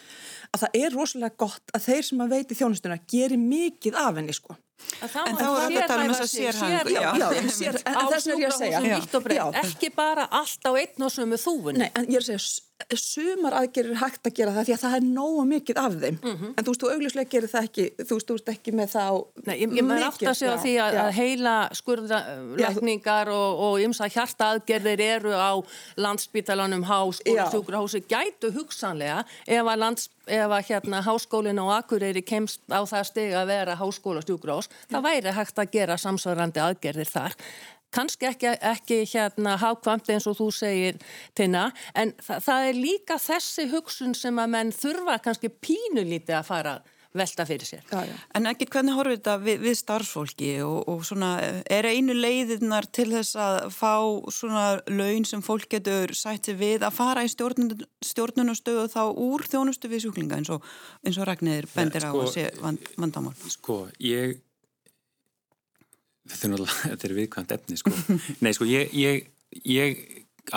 að 0.53 0.61
það 0.63 0.71
er 0.83 0.91
rosalega 0.95 1.35
gott 1.37 1.67
að 1.75 1.87
þeir 1.89 2.05
sem 2.05 2.21
að 2.21 2.33
veiti 2.35 2.55
þjónustuna 2.55 2.99
gerir 3.11 3.39
mikið 3.39 3.95
af 3.95 4.15
henni 4.17 4.33
sko 4.37 4.57
En 5.03 5.09
þá 5.11 5.19
er 5.21 5.33
þetta 5.37 5.83
að 5.83 5.89
tala 5.91 6.05
um 6.05 6.13
þess 6.13 6.25
að 6.25 6.31
sérhæfingu. 6.33 6.95
Já, 6.95 7.09
já, 7.21 7.49
sér, 7.57 7.79
en 7.81 7.99
þess 8.13 8.27
er 8.27 8.43
ég 8.43 8.51
að 8.51 8.59
segja. 8.61 9.47
Ekki 9.63 9.91
bara 9.97 10.27
allt 10.41 10.69
á 10.69 10.73
einn 10.77 11.07
og 11.07 11.13
sömu 11.15 11.41
þúfun. 11.41 11.81
Nei, 11.81 11.89
en 11.95 12.09
ég 12.11 12.21
er 12.21 12.25
að 12.25 12.29
segja, 12.31 12.43
sumar 12.95 13.55
aðgerir 13.57 13.97
hægt 13.99 14.29
að 14.29 14.35
gera 14.37 14.53
það 14.55 14.67
því 14.69 14.75
að 14.75 14.83
það 14.83 14.97
er 14.97 15.05
nógu 15.07 15.45
mikið 15.49 15.79
af 15.81 15.95
þeim. 15.97 16.19
Mm 16.23 16.35
-hmm. 16.37 16.51
en 16.57 16.65
þú 16.65 16.73
veist, 16.73 16.83
þú 16.83 16.91
augljóslega 16.93 17.31
gerir 17.33 17.51
það 17.51 17.69
ekki 17.69 17.85
þú 18.09 18.19
stúrst 18.21 18.49
ekki 18.53 18.75
með 18.77 18.89
það 18.95 19.07
á 19.09 19.15
Nei, 19.47 19.57
ég, 19.61 19.73
ég 19.79 19.85
maður 19.87 20.07
átt 20.07 20.23
að 20.23 20.37
segja 20.41 20.57
því 20.65 20.75
að, 20.85 20.99
að 21.05 21.11
heila 21.17 21.55
skurðlækningar 21.81 23.31
og, 23.33 23.63
og 23.67 23.81
ymsa 23.81 24.09
hjarta 24.09 24.51
aðgerðir 24.53 25.01
eru 25.01 25.33
á 25.33 25.53
landsbítalanum 25.97 26.85
háskóla 26.85 27.49
sjúkrahúsi. 27.51 28.03
Gætu 28.05 28.53
hugsanlega 28.53 29.25
ef 29.47 29.65
að, 29.65 29.79
lands, 29.79 30.11
ef 30.27 30.51
að 30.51 30.67
hérna, 30.69 31.01
háskólinu 31.03 31.65
og 31.65 31.73
Akureyri 31.81 32.23
kemst 32.23 32.61
á 32.69 32.85
það 32.85 33.09
steg 33.09 33.33
að 33.33 33.47
vera 33.47 33.79
háskóla 33.81 34.21
sjúkrahús, 34.21 34.69
það 34.91 35.09
væri 35.09 35.33
hægt 35.33 35.59
að 35.59 35.73
gera 35.73 35.97
samsvarandi 35.97 36.61
aðgerðir 36.61 37.09
þar 37.09 37.33
kannski 37.95 38.31
ekki, 38.31 38.57
ekki 38.61 39.03
hérna 39.13 39.57
hákvamt 39.61 40.11
eins 40.13 40.27
og 40.31 40.39
þú 40.41 40.51
segir 40.55 40.99
tina, 41.37 41.71
en 41.95 42.15
það, 42.23 42.43
það 42.49 42.69
er 42.71 42.83
líka 42.83 43.21
þessi 43.23 43.71
hugsun 43.73 44.15
sem 44.19 44.43
að 44.43 44.53
menn 44.57 44.75
þurfa 44.75 45.19
kannski 45.25 45.53
pínulítið 45.53 46.39
að 46.41 46.47
fara 46.51 46.77
velta 47.17 47.47
fyrir 47.49 47.67
sér. 47.67 47.85
Já, 47.91 48.05
já. 48.05 48.15
En 48.37 48.49
ekki 48.51 48.69
hvernig 48.71 48.97
horfið 48.97 49.19
þetta 49.19 49.35
við, 49.45 49.61
við 49.65 49.77
starfsfólki 49.81 50.51
og, 50.67 50.77
og 50.93 51.05
svona, 51.09 51.31
er 51.73 51.89
einu 51.89 52.17
leiðinar 52.17 52.89
til 52.93 53.09
þess 53.13 53.39
að 53.41 53.59
fá 53.75 53.95
svona 54.35 54.67
laun 54.91 55.27
sem 55.29 55.45
fólk 55.45 55.69
getur 55.77 56.13
sætti 56.17 56.57
við 56.59 56.87
að 56.87 56.97
fara 56.99 57.25
í 57.27 57.31
stjórnun, 57.33 57.87
stjórnunastöðu 58.05 58.89
þá 58.93 59.03
úr 59.13 59.47
þjónustu 59.49 59.93
við 59.93 60.07
sjúklinga 60.07 60.41
eins 60.41 60.53
og, 60.53 60.67
og 61.07 61.23
Ragnir 61.27 61.69
bendir 61.75 62.05
ja, 62.05 62.13
sko, 62.13 62.21
á 62.21 62.27
að 62.27 62.35
sé 62.35 62.49
vand, 62.61 62.93
vandamál? 63.01 63.37
Sko, 63.57 63.81
ég 64.03 64.41
þetta 66.31 66.47
er 66.47 66.53
náttúrulega, 66.53 66.79
þetta 66.91 67.09
er 67.09 67.17
viðkvæmt 67.21 67.57
efni 67.57 67.81
sko. 67.81 67.93
Nei 68.45 68.53
sko, 68.57 68.69
ég, 68.71 68.95
ég, 68.97 69.29
ég 69.71 70.03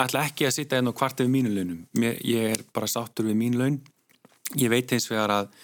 ætla 0.00 0.24
ekki 0.28 0.48
að 0.48 0.56
sitja 0.58 0.80
enn 0.80 0.90
og 0.92 0.96
kvart 0.98 1.22
yfir 1.22 1.32
mínu 1.32 1.52
launum. 1.54 1.84
Ég 2.00 2.56
er 2.56 2.64
bara 2.74 2.90
sáttur 2.90 3.28
við 3.30 3.38
mín 3.40 3.58
laun. 3.60 3.80
Ég 4.58 4.70
veit 4.72 4.90
eins 4.92 5.08
vegar 5.10 5.32
að 5.34 5.54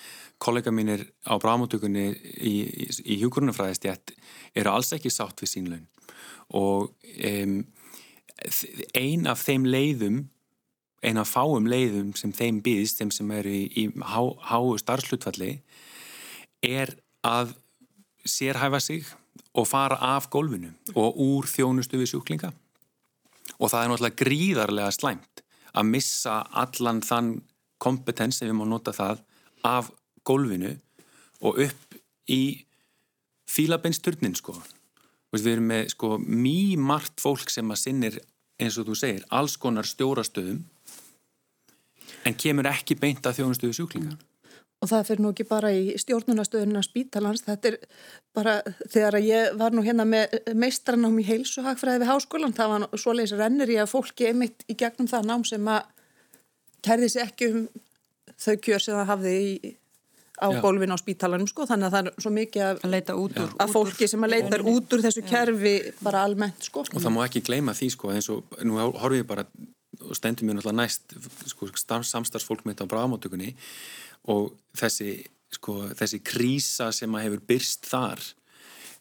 kollega 0.43 0.73
mínir 0.75 1.07
á 1.25 1.35
brámutökunni 1.41 2.11
í, 2.13 2.55
í, 2.85 2.87
í 2.87 3.19
hjúgrunafræðistjætt 3.23 4.13
eru 4.57 4.73
alls 4.73 4.93
ekki 4.93 5.13
sátt 5.13 5.41
við 5.41 5.53
sín 5.53 5.71
laun 5.73 5.87
og 6.55 6.93
um, 7.27 7.55
ein 8.95 9.25
af 9.27 9.41
þeim 9.47 9.65
leiðum 9.67 10.27
ein 11.07 11.21
af 11.21 11.33
fáum 11.35 11.69
leiðum 11.71 12.13
sem 12.19 12.33
þeim 12.35 12.61
býðist, 12.65 13.01
þeim 13.01 13.13
sem 13.15 13.31
eru 13.37 13.53
í, 13.53 13.65
í 13.79 13.85
há, 14.01 14.21
háu 14.51 14.77
starfslutfalli 14.81 15.53
er 16.65 16.97
að 17.27 17.55
sérhæfa 18.27 18.81
sig 18.83 19.09
og 19.55 19.69
fara 19.69 19.99
af 20.17 20.31
gólfinu 20.31 20.73
og 20.95 21.19
úr 21.23 21.49
þjónustu 21.51 22.01
við 22.01 22.13
sjúklinga 22.13 22.53
og 23.57 23.71
það 23.71 23.83
er 23.83 23.91
náttúrulega 23.91 24.21
gríðarlega 24.23 24.95
slæmt 24.95 25.43
að 25.77 25.91
missa 25.91 26.41
allan 26.57 27.03
þann 27.05 27.35
kompetens, 27.83 28.41
ef 28.41 28.49
við 28.49 28.57
má 28.57 28.65
nota 28.69 28.95
það, 28.97 29.21
af 29.67 29.91
gólfinu 30.27 30.73
og 31.45 31.61
upp 31.67 31.99
í 32.33 32.65
fílabeinsturnin 33.51 34.37
sko. 34.39 34.57
Við 35.37 35.51
erum 35.53 35.69
með 35.69 35.91
sko 35.93 36.17
mjög 36.23 36.81
margt 36.81 37.21
fólk 37.21 37.53
sem 37.53 37.69
að 37.71 37.83
sinnir, 37.83 38.17
eins 38.57 38.79
og 38.81 38.89
þú 38.89 38.97
segir, 38.97 39.27
alls 39.29 39.59
konar 39.61 39.85
stjórastöðum 39.85 40.63
en 42.27 42.39
kemur 42.41 42.71
ekki 42.71 42.97
beint 42.99 43.27
að 43.27 43.43
þjónustöðu 43.43 43.77
sjúklinga. 43.77 44.17
Og 44.85 44.91
það 44.91 45.07
fyrir 45.09 45.23
nú 45.25 45.31
ekki 45.33 45.47
bara 45.49 45.71
í 45.73 45.95
stjórnunastöðunina 45.97 46.83
spítalans, 46.85 47.47
þetta 47.47 47.71
er 47.71 47.77
bara 48.37 48.59
þegar 48.93 49.17
ég 49.25 49.55
var 49.57 49.73
nú 49.73 49.85
hérna 49.87 50.05
með 50.05 50.37
meistranám 50.53 51.17
í 51.23 51.25
heilsuhagfræði 51.25 52.03
við 52.03 52.11
háskólan, 52.11 52.53
það 52.57 52.75
var 52.75 53.01
svoleiðis 53.01 53.39
rennir 53.41 53.73
ég 53.73 53.87
að 53.87 53.95
fólki 53.95 54.29
einmitt 54.29 54.67
í 54.69 54.77
gegnum 54.77 55.09
það 55.09 55.31
nám 55.31 55.47
sem 55.49 55.73
að 55.73 55.89
kærði 56.85 57.09
sér 57.15 57.31
ekki 57.31 57.51
um 57.55 57.67
þau 58.37 58.55
kjör 58.67 58.85
sem 58.85 58.99
það 58.99 59.11
hafði 59.11 59.35
í, 59.41 59.73
á 60.37 60.47
Já. 60.53 60.61
gólfin 60.61 60.93
á 60.93 60.99
spítalanum 61.01 61.49
sko, 61.49 61.65
þannig 61.69 61.89
að 61.89 61.95
það 61.97 62.11
er 62.11 62.25
svo 62.27 62.33
mikið 62.37 62.65
að, 62.67 62.83
að, 62.99 63.15
úr, 63.23 63.39
að 63.65 63.73
fólki 63.73 64.09
sem 64.13 64.27
að 64.27 64.35
leitar 64.35 64.67
út 64.69 64.93
úr 64.93 65.05
þessu 65.07 65.25
kerfi 65.25 65.75
bara 66.05 66.27
almennt 66.29 66.69
sko. 66.69 66.85
Og 66.85 67.01
það 67.01 67.15
má 67.17 67.23
ekki 67.25 67.45
gleyma 67.47 67.75
því 67.77 67.89
sko, 67.95 68.13
eins 68.13 68.29
og 68.33 68.61
nú 68.61 68.77
horfum 68.77 69.17
við 69.17 69.25
bara 69.31 69.47
og 70.05 70.17
stendum 70.19 70.51
við 70.51 70.59
náttúrulega 70.59 70.83
næst 70.83 71.15
sko, 71.49 71.71
samstarfsfólk 72.05 72.67
mitt 72.69 72.83
á 72.85 72.87
bráðmáttökunni 72.89 73.55
og 74.33 74.53
þessi, 74.77 75.21
sko, 75.55 75.79
þessi 75.99 76.23
krísa 76.25 76.91
sem 76.93 77.15
að 77.15 77.29
hefur 77.29 77.47
byrst 77.51 77.87
þar 77.91 78.23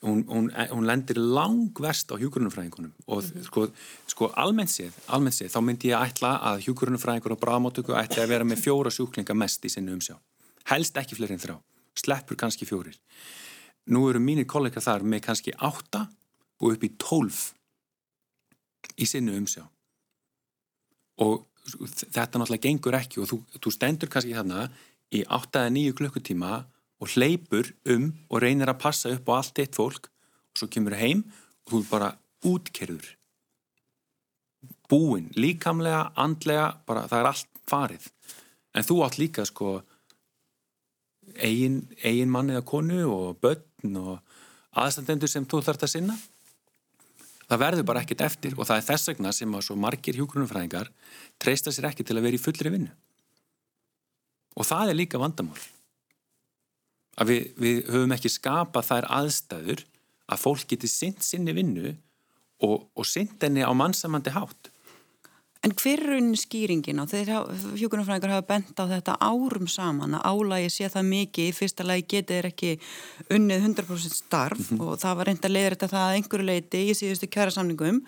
hún, 0.05 0.25
hún, 0.27 0.51
hún 0.71 0.87
lendir 0.87 1.17
langverst 1.17 2.11
á 2.13 2.15
hjúkurunumfræðingunum 2.21 2.93
og 3.07 3.23
mm 3.23 3.29
-hmm. 3.29 3.43
sko, 3.43 3.67
sko 4.07 4.31
almennt 4.35 4.69
séð, 4.69 4.93
almennt 5.07 5.35
séð 5.35 5.49
þá 5.55 5.61
myndi 5.61 5.89
ég 5.89 6.01
ætla 6.01 6.39
að 6.41 6.61
hjúkurunumfræðingur 6.65 7.31
og 7.31 7.39
bráðmáttöku 7.39 7.95
ætti 7.97 8.21
að 8.21 8.27
vera 8.27 8.43
með 8.43 8.61
fjóra 8.65 8.91
sjúklinga 8.91 9.33
mest 9.33 9.65
í 9.65 9.69
sinni 9.69 9.91
umsjá. 9.91 10.15
Helst 10.65 10.97
ekki 10.97 11.15
fleiri 11.15 11.33
en 11.33 11.39
þrá, 11.39 11.57
sleppur 11.95 12.35
kannski 12.35 12.65
fjórir. 12.65 12.97
Nú 13.85 14.09
eru 14.09 14.19
mínir 14.19 14.45
kollega 14.45 14.81
þar 14.81 15.03
með 15.03 15.21
kannski 15.21 15.51
átta 15.57 16.09
og 16.59 16.71
upp 16.73 16.83
í 16.83 16.91
tólf 16.97 17.53
í 18.97 19.05
sinni 19.05 19.37
umsjá. 19.37 19.63
Og 21.17 21.45
þetta 22.13 22.39
náttúrulega 22.39 22.67
gengur 22.67 22.93
ekki 22.93 23.21
og 23.21 23.29
þú, 23.29 23.37
þú 23.61 23.71
stendur 23.71 24.09
kannski 24.09 24.33
þarna 24.33 24.69
í 25.13 25.23
8-9 25.25 25.93
klukkutíma 25.97 26.63
og 27.01 27.11
hleypur 27.13 27.73
um 27.91 28.09
og 28.29 28.41
reynir 28.41 28.71
að 28.71 28.81
passa 28.81 29.11
upp 29.13 29.29
á 29.29 29.33
allt 29.37 29.61
eitt 29.61 29.77
fólk 29.77 30.09
og 30.09 30.61
svo 30.61 30.71
kemur 30.71 30.97
heim 30.97 31.25
og 31.65 31.73
þú 31.73 31.83
er 31.83 31.91
bara 31.91 32.11
útkerður 32.45 33.13
búinn, 34.89 35.31
líkamlega, 35.35 36.11
andlega 36.15 36.69
bara 36.87 37.05
það 37.09 37.19
er 37.19 37.29
allt 37.31 37.61
farið. 37.69 38.07
En 38.75 38.85
þú 38.85 39.01
átt 39.05 39.19
líka 39.19 39.45
sko 39.47 39.79
eigin, 41.35 41.81
eigin 42.03 42.31
manni 42.31 42.55
eða 42.55 42.67
konu 42.67 43.01
og 43.09 43.39
börn 43.41 43.99
og 44.01 44.19
aðstandendur 44.75 45.31
sem 45.31 45.47
þú 45.47 45.63
þarfst 45.65 45.87
að 45.87 45.93
sinna. 45.95 46.17
Það 47.45 47.61
verður 47.61 47.89
bara 47.89 48.01
ekkit 48.01 48.23
eftir 48.25 48.55
og 48.57 48.67
það 48.67 48.79
er 48.79 48.87
þess 48.89 49.11
vegna 49.11 49.33
sem 49.33 49.57
að 49.57 49.67
svo 49.67 49.77
margir 49.77 50.17
hjógrunumfræðingar 50.17 50.89
treysta 51.41 51.73
sér 51.73 51.91
ekki 51.91 52.05
til 52.05 52.17
að 52.17 52.25
vera 52.27 52.39
í 52.39 52.41
fullri 52.41 52.73
vinnu 52.73 52.93
og 54.55 54.67
það 54.67 54.91
er 54.91 54.99
líka 54.99 55.21
vandamál. 55.21 55.59
Að 57.15 57.31
við, 57.31 57.43
við 57.59 57.81
höfum 57.91 58.15
ekki 58.15 58.31
skapað 58.31 58.89
þær 58.89 59.09
aðstæður 59.19 59.83
að 60.25 60.41
fólk 60.41 60.65
geti 60.71 60.89
sint 60.91 61.23
sinni 61.23 61.53
vinnu 61.55 61.93
og, 62.65 62.87
og 62.95 63.05
sint 63.07 63.39
henni 63.43 63.63
á 63.63 63.71
mannsamandi 63.75 64.33
hátt 64.35 64.71
En 65.65 65.73
hver 65.73 65.97
er 65.97 66.11
raunin 66.13 66.37
skýringin 66.37 67.01
á? 67.01 67.09
Þegar 67.09 67.47
hjókunarfræðingar 67.79 68.35
hafa 68.35 68.47
bent 68.51 68.77
á 68.77 68.85
þetta 68.85 69.17
árum 69.17 69.65
saman 69.71 70.13
að 70.13 70.25
álægi 70.29 70.71
sé 70.75 70.89
það 70.93 71.07
mikið, 71.09 71.49
í 71.49 71.55
fyrsta 71.57 71.85
lagi 71.87 72.05
getið 72.13 72.37
er 72.37 72.47
ekki 72.51 72.73
unnið 73.33 73.65
100% 73.71 74.13
starf 74.13 74.59
mm 74.59 74.67
-hmm. 74.69 74.83
og 74.85 74.99
það 75.01 75.17
var 75.17 75.31
reynd 75.31 75.45
að 75.45 75.55
leiða 75.55 75.69
þetta 75.73 76.03
að 76.03 76.17
einhverju 76.19 76.45
leiti 76.45 76.83
í 76.85 76.93
síðustu 76.93 77.31
kjæra 77.33 77.55
samningum 77.55 78.03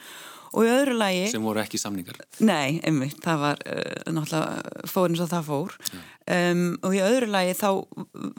og 0.53 0.67
í 0.67 0.69
öðru 0.71 0.93
lagi 0.97 1.25
sem 1.31 1.43
voru 1.43 1.59
ekki 1.63 1.79
samningar. 1.81 2.21
Nei, 2.39 2.79
einmitt, 2.85 3.17
það 3.23 3.41
var 3.41 3.65
uh, 3.65 4.13
náttúrulega 4.13 4.87
fórin 4.87 5.17
svo 5.17 5.27
það 5.27 5.49
fór. 5.49 5.75
Um, 6.27 6.63
og 6.85 6.95
í 6.95 7.01
öðru 7.03 7.31
lagi 7.33 7.57
þá 7.57 7.69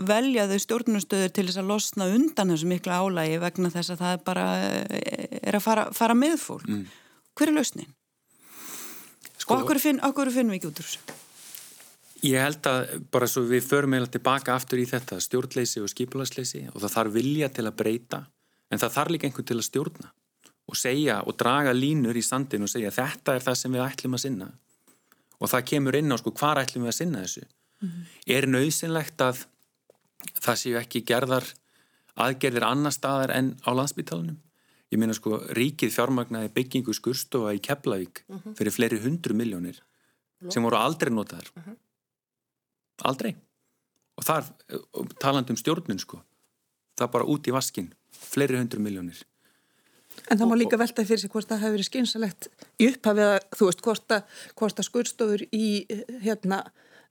veljaðu 0.08 0.58
stjórnustöður 0.62 1.34
til 1.34 1.46
þess 1.48 1.60
að 1.60 1.70
losna 1.74 2.08
undan 2.14 2.54
þessu 2.54 2.70
miklu 2.70 2.92
álægi 2.92 3.42
vegna 3.42 3.70
þess 3.74 3.94
að 3.94 4.02
það 4.04 4.24
bara 4.24 4.48
eh, 4.62 5.38
er 5.42 5.58
að 5.58 5.64
fara, 5.64 5.88
fara 5.92 6.14
með 6.14 6.38
fólk. 6.38 6.68
Mm. 6.68 6.86
hver 7.34 7.48
er 7.48 7.58
lausnin? 7.58 7.94
Sko, 9.48 9.62
okkur, 9.62 9.78
finn, 9.80 9.98
okkur 10.04 10.28
finnum 10.28 10.52
við 10.52 10.58
ekki 10.58 10.68
út 10.68 10.80
úr 10.82 10.86
þessu? 10.86 11.14
Ég 12.28 12.42
held 12.42 12.66
að 12.68 12.90
bara 13.14 13.28
svo 13.30 13.46
við 13.48 13.62
förum 13.64 13.94
eða 13.96 14.10
tilbaka 14.12 14.56
aftur 14.58 14.82
í 14.82 14.84
þetta 14.90 15.16
stjórnleysi 15.24 15.80
og 15.80 15.88
skipulagsleysi 15.88 16.64
og 16.74 16.82
það 16.82 16.94
þarf 16.96 17.14
vilja 17.14 17.48
til 17.56 17.64
að 17.64 17.76
breyta 17.78 18.18
en 18.68 18.82
það 18.82 18.96
þarf 18.96 19.14
líka 19.14 19.28
einhvern 19.28 19.48
til 19.48 19.56
að 19.56 19.68
stjórna 19.68 20.10
og 20.68 20.76
segja 20.76 21.20
og 21.24 21.38
draga 21.40 21.72
línur 21.72 22.18
í 22.18 22.24
sandin 22.26 22.66
og 22.66 22.72
segja 22.72 22.92
þetta 22.92 23.38
er 23.38 23.46
það 23.46 23.56
sem 23.62 23.76
við 23.76 23.84
ætlum 23.86 24.18
að 24.18 24.24
sinna 24.26 24.48
og 25.38 25.52
það 25.54 25.64
kemur 25.70 25.96
inn 25.96 26.12
á 26.12 26.16
sko 26.20 26.34
hvað 26.34 26.60
ætlum 26.64 26.84
við 26.84 26.92
að 26.92 26.98
sinna 26.98 27.22
þessu 27.24 27.44
mm 27.46 27.88
-hmm. 27.88 28.04
er 28.36 28.48
nöðsynlegt 28.52 29.24
að 29.24 29.46
það 30.42 30.60
séu 30.60 30.76
ekki 30.82 31.04
gerðar 31.08 31.48
aðgerðir 32.18 32.68
annar 32.68 32.92
staðar 32.92 33.32
en 33.32 33.54
á 33.64 33.70
landsbytalanum 33.72 34.36
ég 34.92 34.98
meina 34.98 35.16
sko 35.16 35.42
ríkið 35.58 35.92
fjármagnaði 35.94 36.52
byggingu 36.54 36.94
skurstofa 36.96 37.52
í 37.56 37.60
Keflavík 37.60 38.24
mm 38.26 38.38
-hmm. 38.38 38.56
fyrir 38.56 38.72
fleiri 38.72 39.02
hundru 39.02 39.34
miljónir 39.34 39.82
sem 40.50 40.62
voru 40.62 40.76
aldrei 40.76 41.10
notaðar. 41.10 41.50
Mm 41.56 41.62
-hmm. 41.62 41.76
aldrei. 43.02 43.36
Og 44.16 44.24
þar 44.24 44.44
talandum 45.18 45.56
stjórnun 45.56 45.98
sko 45.98 46.22
það 46.98 47.12
bara 47.14 47.28
út 47.32 47.48
í 47.48 47.54
vaskin 47.54 47.90
fleiri 48.12 48.58
hundru 48.58 48.82
miljónir 48.82 49.24
En 50.26 50.38
það 50.40 50.50
má 50.50 50.56
líka 50.58 50.78
velta 50.80 51.04
fyrir 51.06 51.20
sig 51.22 51.30
hvort 51.30 51.48
það 51.48 51.62
hefur 51.62 51.76
verið 51.76 51.88
skynsalegt 51.88 52.48
í 52.82 52.88
upphafið 52.90 53.28
að 53.28 53.38
þú 53.54 53.68
veist 53.68 53.84
hvort 53.86 54.14
að, 54.16 54.40
hvort 54.58 54.80
að 54.80 54.88
skurstofur 54.88 55.44
í 55.54 55.68
hérna 56.24 56.58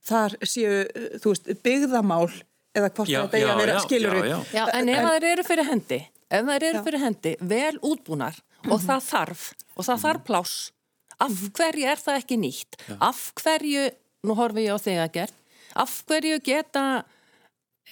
þar 0.04 0.36
séu 0.44 0.84
þú 1.22 1.32
veist 1.32 1.48
byggðamál 1.64 2.28
eða 2.76 2.90
hvort 2.92 3.10
já, 3.10 3.22
þetta 3.24 3.40
er 3.40 3.52
að 3.54 3.62
vera 3.62 3.80
skilur 3.86 4.18
já, 4.20 4.36
já, 4.52 4.62
en 4.76 4.92
ef 4.92 5.08
það 5.08 5.28
eru 5.32 5.46
fyrir 5.48 5.70
hendi 5.70 6.00
ef 6.30 6.44
það 6.44 6.68
eru 6.70 6.82
fyrir 6.86 7.04
hendi 7.04 7.36
vel 7.40 7.78
útbúnar 7.82 8.36
mm 8.36 8.42
-hmm. 8.42 8.72
og 8.72 8.78
mhm. 8.80 8.86
það 8.88 9.00
þarf 9.12 9.42
og 9.76 9.84
það 9.84 10.02
þarf 10.04 10.24
pláss 10.24 10.72
af 11.18 11.30
mhm. 11.30 11.52
hverju 11.56 11.84
er 11.92 11.98
það 11.98 12.18
ekki 12.20 12.36
nýtt 12.36 12.72
af 13.00 13.32
hverju, 13.34 13.90
nú 14.22 14.34
horfum 14.34 14.62
ég 14.62 14.74
á 14.74 14.78
þig 14.78 14.98
að 14.98 15.12
gera 15.12 15.34
af 15.74 16.02
hverju 16.06 16.38
geta 16.44 17.04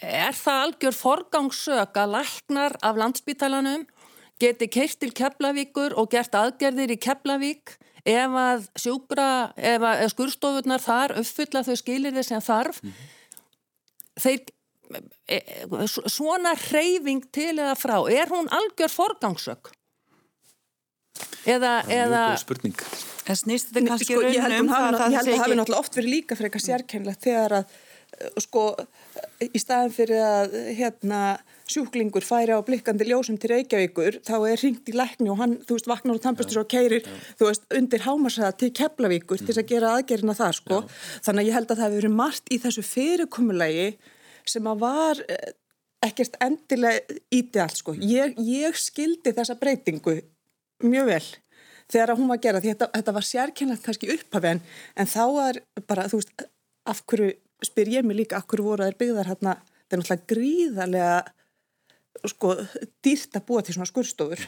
er 0.02 0.34
það 0.36 0.62
algjör 0.64 0.94
forgangssök 0.94 1.96
að 1.96 2.12
læknar 2.16 2.76
af 2.82 2.96
landsbytalanum 2.96 3.86
geti 4.40 4.68
keirt 4.68 5.00
til 5.00 5.12
Keflavíkur 5.16 5.96
og 5.96 6.10
gert 6.12 6.34
aðgerðir 6.36 6.92
í 6.92 7.00
Keflavík 7.00 7.76
ef 8.06 8.36
að 8.38 8.66
sjúkra, 8.78 9.52
ef 9.56 9.82
að 9.82 10.04
skurstofurnar 10.12 10.82
þar 10.82 11.16
uppfylla 11.22 11.64
þau 11.66 11.76
skilir 11.80 12.14
þess 12.14 12.36
að 12.36 12.44
þarf 12.46 12.82
mm 12.82 12.90
-hmm. 12.90 13.08
þeir 14.22 14.40
svona 16.10 16.54
reyfing 16.68 17.26
til 17.34 17.54
eða 17.56 17.74
frá, 17.78 17.98
er 18.12 18.30
hún 18.32 18.50
algjör 18.52 18.92
forgangsök? 18.92 19.72
Eða, 21.46 21.80
eða 21.88 22.22
spurning 22.42 22.76
en 23.26 23.38
snýst 23.38 23.72
þetta 23.72 23.90
kannski 23.90 24.14
sko, 24.14 24.22
ég 24.28 24.44
held 24.44 24.60
um 24.60 24.72
að 24.76 24.98
það 25.00 25.16
hafi 25.16 25.58
náttúrulega 25.58 25.80
oft 25.80 25.98
verið 25.98 26.12
líka 26.12 26.38
fyrir 26.38 26.50
eitthvað 26.50 26.66
sérkennlegt 26.66 27.26
þegar 27.26 27.54
að 27.60 27.76
sko 28.40 28.64
í 29.42 29.60
staðin 29.60 29.92
fyrir 29.92 30.22
að 30.24 30.54
hérna 30.78 31.20
sjúklingur 31.68 32.24
færi 32.24 32.54
á 32.54 32.62
blikkandi 32.64 33.08
ljósum 33.08 33.36
til 33.42 33.50
Reykjavíkur 33.52 34.20
þá 34.24 34.34
er 34.38 34.62
ringt 34.62 34.88
í 34.88 34.94
lækni 34.96 35.30
og 35.32 35.40
hann, 35.40 35.56
þú 35.66 35.76
veist, 35.76 35.88
vaknar 35.90 36.16
og 36.16 36.22
tampastur 36.22 36.62
og 36.62 36.68
keirir, 36.70 37.02
já. 37.02 37.16
þú 37.40 37.48
veist, 37.50 37.66
undir 37.74 38.04
hámarsæða 38.06 38.52
til 38.62 38.70
Keflavíkur 38.78 39.42
mm. 39.42 39.48
til 39.50 39.56
að 39.58 39.72
gera 39.72 39.94
aðgerina 39.96 40.36
það, 40.38 40.52
sko. 40.60 40.78
Já. 40.78 41.00
Þannig 41.26 41.42
að 41.42 41.50
ég 41.50 41.58
held 41.58 41.66
að 41.66 41.80
það 41.80 41.84
hefur 41.88 41.98
verið 42.00 42.14
margt 42.22 42.54
í 42.54 42.60
þessu 42.62 42.86
fyrirkomulegi 42.86 43.88
sem 44.50 44.66
að 44.70 44.82
var 44.82 45.22
eh, 45.28 45.54
ekkert 46.06 46.36
endilega 46.44 47.18
ídealt, 47.34 47.80
sko. 47.80 47.96
Ég, 47.98 48.36
ég 48.38 48.78
skildi 48.78 49.34
þessa 49.34 49.56
breytingu 49.58 50.20
mjög 50.84 51.10
vel 51.10 51.24
þegar 51.92 52.12
að 52.12 52.20
hún 52.20 52.30
var 52.30 52.40
að 52.40 52.44
gera, 52.46 52.62
þetta, 52.64 52.90
þetta 52.94 53.14
var 53.14 53.26
sérkennlegt 53.26 53.84
kannski 53.86 54.10
upphafinn, 54.16 54.60
en 54.98 55.10
þá 55.10 55.22
var 55.36 55.58
bara, 55.86 56.06
þú 56.10 56.20
veist, 56.20 56.46
af 56.86 57.02
hverju 57.06 57.32
spyr 57.66 57.92
ég 57.94 58.06
mig 58.06 58.18
líka, 58.18 58.40
af 58.40 58.48
hverju 58.50 58.66
voru 58.66 58.86
þær 58.86 58.98
byggðar 59.00 59.30
hérna, 59.30 59.54
þetta 59.84 59.96
er 59.96 60.02
náttúrulega 60.02 60.30
gríðarlega 60.32 61.12
sko 62.24 62.54
dýrt 63.04 63.36
að 63.38 63.44
búa 63.48 63.62
til 63.64 63.74
svona 63.76 63.88
skurstofur. 63.88 64.42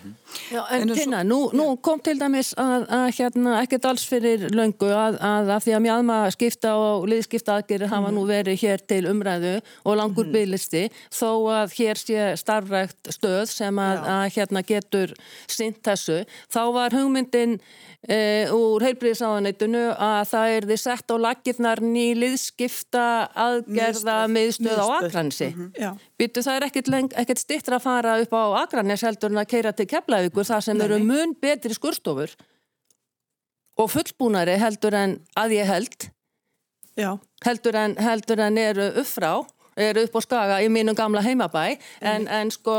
Já, 0.53 0.61
en 0.75 0.93
Tina, 0.95 1.23
nú, 1.27 1.39
nú 1.57 1.67
kom 1.85 2.01
til 2.05 2.17
dæmis 2.21 2.55
að, 2.59 2.87
að 2.95 3.07
hérna 3.19 3.57
ekkert 3.63 3.89
alls 3.91 4.07
fyrir 4.09 4.49
löngu 4.55 4.91
að, 4.93 5.19
að, 5.25 5.53
að 5.57 5.67
því 5.67 5.75
að 5.77 5.85
mjadma 5.87 6.19
skipta 6.35 6.75
og 6.79 7.09
liðskipta 7.11 7.59
aðgerir 7.59 7.93
hafa 7.93 8.13
nú 8.15 8.25
verið 8.29 8.63
hér 8.63 8.85
til 8.91 9.03
umræðu 9.11 9.59
og 9.85 9.99
langur 10.01 10.27
mm 10.27 10.31
-hmm. 10.31 10.39
bygglisti 10.39 10.85
þó 11.11 11.31
að 11.59 11.77
hér 11.79 11.97
sé 12.05 12.37
starfrækt 12.37 13.13
stöð 13.19 13.47
sem 13.47 13.79
að, 13.79 13.99
að 14.17 14.25
hérna 14.37 14.63
getur 14.63 15.15
sint 15.47 15.83
þessu. 15.83 16.25
Þá 16.49 16.63
var 16.73 16.93
hugmyndin 16.93 17.61
e, 18.09 18.47
úr 18.55 18.85
heilbríðisáðanættinu 18.87 19.85
að 19.95 20.21
það 20.33 20.55
er 20.57 20.67
því 20.69 20.77
sett 20.83 21.11
á 21.11 21.17
lakirnar 21.19 21.83
ný 21.83 22.07
liðskipta 22.19 23.07
aðgerða 23.35 24.19
miðstöð 24.31 24.83
á 24.83 24.87
Akransi. 24.99 25.51
Mm 25.55 25.73
-hmm. 25.73 25.99
Býtu 26.19 26.43
það 26.43 26.57
er 26.57 26.67
ekkert, 26.69 26.89
ekkert 27.23 27.39
stittra 27.59 27.79
að 27.79 27.83
fara 27.83 28.15
upp 28.23 28.35
á 28.35 28.45
Akranes 28.63 29.03
heldur 29.03 29.33
en 29.33 29.43
að 29.43 29.51
keira 29.51 29.73
til 29.73 29.89
Keflavíkur 29.91 30.47
þar 30.47 30.65
sem 30.65 30.81
eru 30.81 30.99
mun 31.03 31.35
betri 31.41 31.75
skurstofur 31.75 32.35
og 33.79 33.91
fullbúnari 33.91 34.57
heldur 34.59 34.95
en 34.95 35.19
að 35.39 35.59
ég 35.59 35.67
held 35.67 36.09
heldur 37.45 37.79
en, 37.79 37.97
heldur 37.99 38.41
en 38.43 38.59
eru 38.59 38.89
upp 39.01 39.07
frá, 39.11 39.33
eru 39.77 40.07
upp 40.07 40.19
á 40.19 40.21
skaga 40.23 40.63
í 40.63 40.71
mínum 40.71 40.97
gamla 40.99 41.23
heimabæ 41.23 41.79
en, 42.01 42.25
mm. 42.25 42.33
en 42.41 42.51
sko 42.55 42.79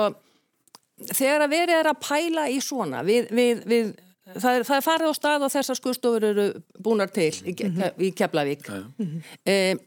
þegar 1.11 1.45
að 1.45 1.53
verið 1.55 1.75
er 1.77 1.91
að 1.91 2.01
pæla 2.03 2.47
í 2.51 2.59
svona 2.63 3.03
við, 3.07 3.29
við, 3.31 3.63
við 3.67 3.93
það, 4.35 4.51
er, 4.51 4.67
það 4.67 4.75
er 4.75 4.87
farið 4.87 5.11
á 5.11 5.13
stað 5.19 5.47
og 5.47 5.53
þessar 5.53 5.79
skurstofur 5.79 6.27
eru 6.31 6.49
búnar 6.79 7.11
til 7.15 7.31
í, 7.43 7.55
mm 7.55 7.77
-hmm. 7.77 8.03
í 8.03 8.11
Keflavík 8.11 8.67
mm 8.69 8.91
-hmm. 8.99 9.23
e, 9.45 9.77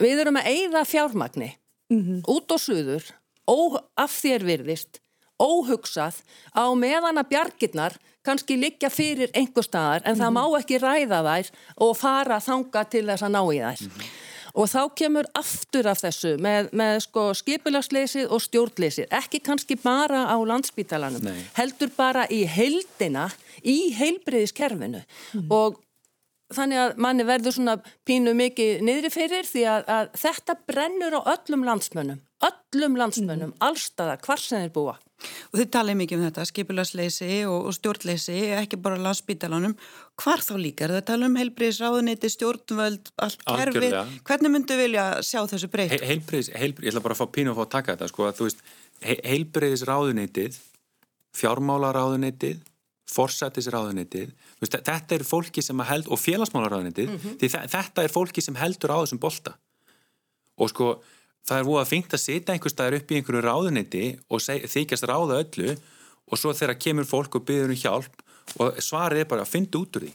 við 0.00 0.24
erum 0.24 0.40
að 0.40 0.48
eigða 0.52 0.84
fjármagni 0.84 1.52
-hmm. 1.92 2.24
út 2.24 2.52
og 2.52 2.60
suður 2.60 3.04
ó, 3.46 3.78
af 3.96 4.12
þér 4.22 4.44
virðist, 4.46 5.00
óhugsað 5.40 6.22
á 6.56 6.64
meðan 6.76 7.20
að 7.20 7.30
bjargirnar 7.34 7.96
kannski 8.26 8.56
liggja 8.58 8.90
fyrir 8.90 9.30
einhver 9.36 9.64
staðar 9.64 10.02
en 10.04 10.16
mm 10.16 10.20
-hmm. 10.20 10.22
það 10.22 10.30
mhm. 10.30 10.38
má 10.38 10.58
ekki 10.60 10.78
ræða 10.82 11.20
þær 11.28 11.50
og 11.76 11.96
fara 11.96 12.40
þanga 12.40 12.84
til 12.90 13.06
þess 13.06 13.22
að 13.22 13.34
ná 13.36 13.42
í 13.42 13.58
þær. 13.60 13.82
Mm 13.82 13.90
-hmm. 13.90 14.14
Og 14.56 14.68
þá 14.72 14.82
kemur 14.96 15.26
aftur 15.34 15.86
af 15.86 15.98
þessu 16.00 16.38
með, 16.40 16.70
með 16.72 17.00
sko 17.04 17.34
skipilagsleysið 17.34 18.30
og 18.32 18.40
stjórnleysið, 18.40 19.06
ekki 19.10 19.40
kannski 19.44 19.76
bara 19.76 20.24
á 20.32 20.36
landsbítalanum, 20.40 21.22
Nei. 21.22 21.44
heldur 21.52 21.90
bara 21.96 22.24
í 22.32 22.46
heildina, 22.48 23.28
í 23.62 23.92
heilbreyðiskerfinu 23.92 25.02
mm 25.34 25.52
og 25.52 25.76
þannig 26.54 26.82
að 26.82 26.94
manni 27.02 27.26
verður 27.26 27.56
svona 27.56 27.78
pínu 28.06 28.36
mikið 28.38 28.84
niðri 28.86 29.10
fyrir 29.10 29.48
því 29.48 29.66
að, 29.72 29.88
að 29.96 30.12
þetta 30.22 30.58
brennur 30.68 31.18
á 31.18 31.20
öllum 31.34 31.66
landsmönnum 31.66 32.22
öllum 32.44 32.96
landsmönnum, 32.98 33.52
mm. 33.54 33.60
allstaðar, 33.64 34.20
hvar 34.24 34.40
sem 34.40 34.64
þeir 34.64 34.72
búa. 34.74 34.96
Og 35.48 35.56
þið 35.56 35.68
talið 35.72 35.96
mikið 36.02 36.18
um 36.18 36.24
þetta, 36.26 36.44
skipulasleysi 36.50 37.28
og, 37.48 37.70
og 37.70 37.76
stjórnleysi, 37.78 38.34
ekki 38.58 38.78
bara 38.84 38.98
landsbítalanum. 39.00 39.72
Hvar 40.20 40.44
þá 40.44 40.52
líka? 40.60 40.84
Er 40.84 40.92
það 40.92 41.00
að 41.00 41.06
tala 41.10 41.30
um 41.30 41.38
heilbriðisráðuniti, 41.40 42.30
stjórnvöld, 42.34 43.10
allt 43.24 43.46
kerfi? 43.46 43.90
Hvernig 44.28 44.52
myndu 44.52 44.76
vilja 44.76 45.06
sjá 45.24 45.40
þessu 45.48 45.70
breytt? 45.72 45.96
He 45.96 46.12
heilbriðis, 46.12 46.52
heilbriðis, 46.52 46.90
ég 46.90 46.92
ætla 46.92 47.04
bara 47.08 47.16
að 47.16 47.22
fá 47.22 47.32
pínu 47.38 47.54
að 47.54 47.60
fá 47.60 47.64
að 47.64 47.72
taka 47.78 47.94
þetta, 47.94 48.10
sko, 48.12 48.28
að 48.28 48.40
þú 48.40 48.50
veist, 48.50 48.64
he 49.06 49.18
heilbriðisráðunitið, 49.32 50.60
fjármálaráðunitið, 51.40 52.60
forsættisráðunitið, 53.10 54.32
þetta 54.62 55.14
er 55.14 55.24
fólki 55.26 55.62
sem 55.62 55.80
held, 55.86 56.08
og 56.10 56.18
félagsmálaráðunitið, 56.18 57.10
mm 57.10 57.18
-hmm. 57.18 57.36
því 57.40 57.50
þetta 57.74 58.02
er 58.02 58.12
fólki 58.12 58.42
sem 58.42 58.56
heldur 58.58 58.90
á 58.90 58.98
þessum 59.02 59.22
bolta. 59.22 59.54
Og 60.58 60.70
sko, 60.70 61.02
það 61.46 61.58
er 61.58 61.68
búið 61.68 61.82
að 61.82 61.92
fengt 61.92 62.14
að 62.14 62.24
setja 62.24 62.54
einhver 62.54 62.72
staðar 62.72 62.98
upp 62.98 63.10
í 63.10 63.16
einhverju 63.16 63.42
ráðuniti 63.44 64.04
og 64.28 64.40
þykjast 64.42 65.06
ráða 65.06 65.42
öllu 65.44 65.76
og 66.26 66.38
svo 66.38 66.52
þegar 66.52 66.80
kemur 66.82 67.06
fólk 67.06 67.38
og 67.38 67.44
byrður 67.46 67.74
um 67.74 67.82
hjálp 67.82 68.22
og 68.58 68.78
svarið 68.82 69.22
er 69.22 69.28
bara 69.30 69.42
að 69.42 69.52
finna 69.52 69.78
út 69.78 69.96
úr 69.96 70.06
því. 70.06 70.12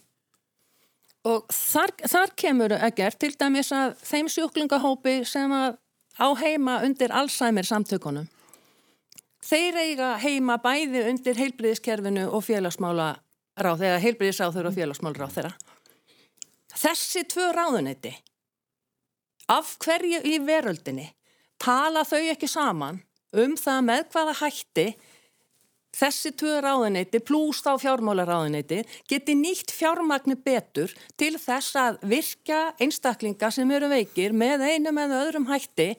Og 1.31 1.45
þar, 1.53 1.93
þar 2.09 2.31
kemur 2.35 2.73
ekkert 2.81 3.19
til 3.21 3.35
dæmis 3.37 3.71
að 3.71 3.95
þeim 4.01 4.27
sjúklingahópi 4.27 5.21
sem 5.29 5.51
að 5.53 5.77
á 6.17 6.27
heima 6.41 6.81
undir 6.85 7.13
Alzheimer 7.13 7.67
samtökunum 7.67 8.27
þeir 9.45 9.77
eiga 9.85 10.15
heima 10.21 10.57
bæði 10.61 11.05
undir 11.09 11.39
heilbriðiskerfinu 11.39 12.27
og 12.29 12.43
félagsmála 12.45 13.13
ráð 13.61 13.83
þegar 13.83 14.03
heilbriðisáður 14.05 14.69
og 14.69 14.75
félagsmála 14.77 15.21
ráð 15.21 15.37
þeirra. 15.37 15.53
Þessi 16.71 17.25
tvö 17.27 17.47
ráðuniti 17.55 18.13
af 19.51 19.75
hverju 19.83 20.21
í 20.23 20.37
veröldinni 20.45 21.09
tala 21.61 22.05
þau 22.07 22.21
ekki 22.31 22.49
saman 22.49 23.01
um 23.37 23.57
það 23.59 23.81
með 23.87 24.05
hvaða 24.13 24.37
hætti 24.41 24.87
þessi 25.95 26.31
tvö 26.39 26.59
ráðuneyti 26.63 27.21
pluss 27.23 27.63
þá 27.65 27.71
fjármálaráðuneyti 27.83 28.81
geti 29.09 29.35
nýtt 29.37 29.73
fjármagnu 29.75 30.37
betur 30.45 30.93
til 31.19 31.33
þess 31.39 31.77
að 31.79 31.99
virka 32.11 32.61
einstaklinga 32.81 33.51
sem 33.51 33.71
eru 33.71 33.91
veikir 33.91 34.35
með 34.35 34.65
einu 34.69 34.93
með 34.95 35.15
öðrum 35.19 35.49
hætti 35.51 35.89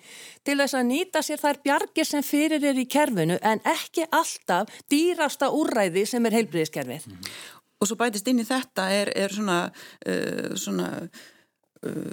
til 0.45 0.59
þess 0.61 0.79
að 0.79 0.89
nýta 0.91 1.25
sér 1.25 1.43
þær 1.43 1.61
bjargir 1.65 2.09
sem 2.09 2.25
fyrir 2.27 2.65
er 2.65 2.79
í 2.79 2.87
kerfinu 2.89 3.39
en 3.43 3.63
ekki 3.69 4.07
alltaf 4.11 4.73
dýrasta 4.93 5.53
úrræði 5.53 6.07
sem 6.09 6.27
er 6.27 6.41
heilbriðiskerfið. 6.41 7.07
Mm 7.07 7.19
-hmm. 7.19 7.61
Og 7.83 7.89
svo 7.89 7.97
bætist 7.99 8.29
inn 8.31 8.39
í 8.39 8.47
þetta 8.47 8.91
er, 8.95 9.11
er 9.19 9.33
svona, 9.35 9.73
uh, 10.07 10.55
svona 10.55 11.09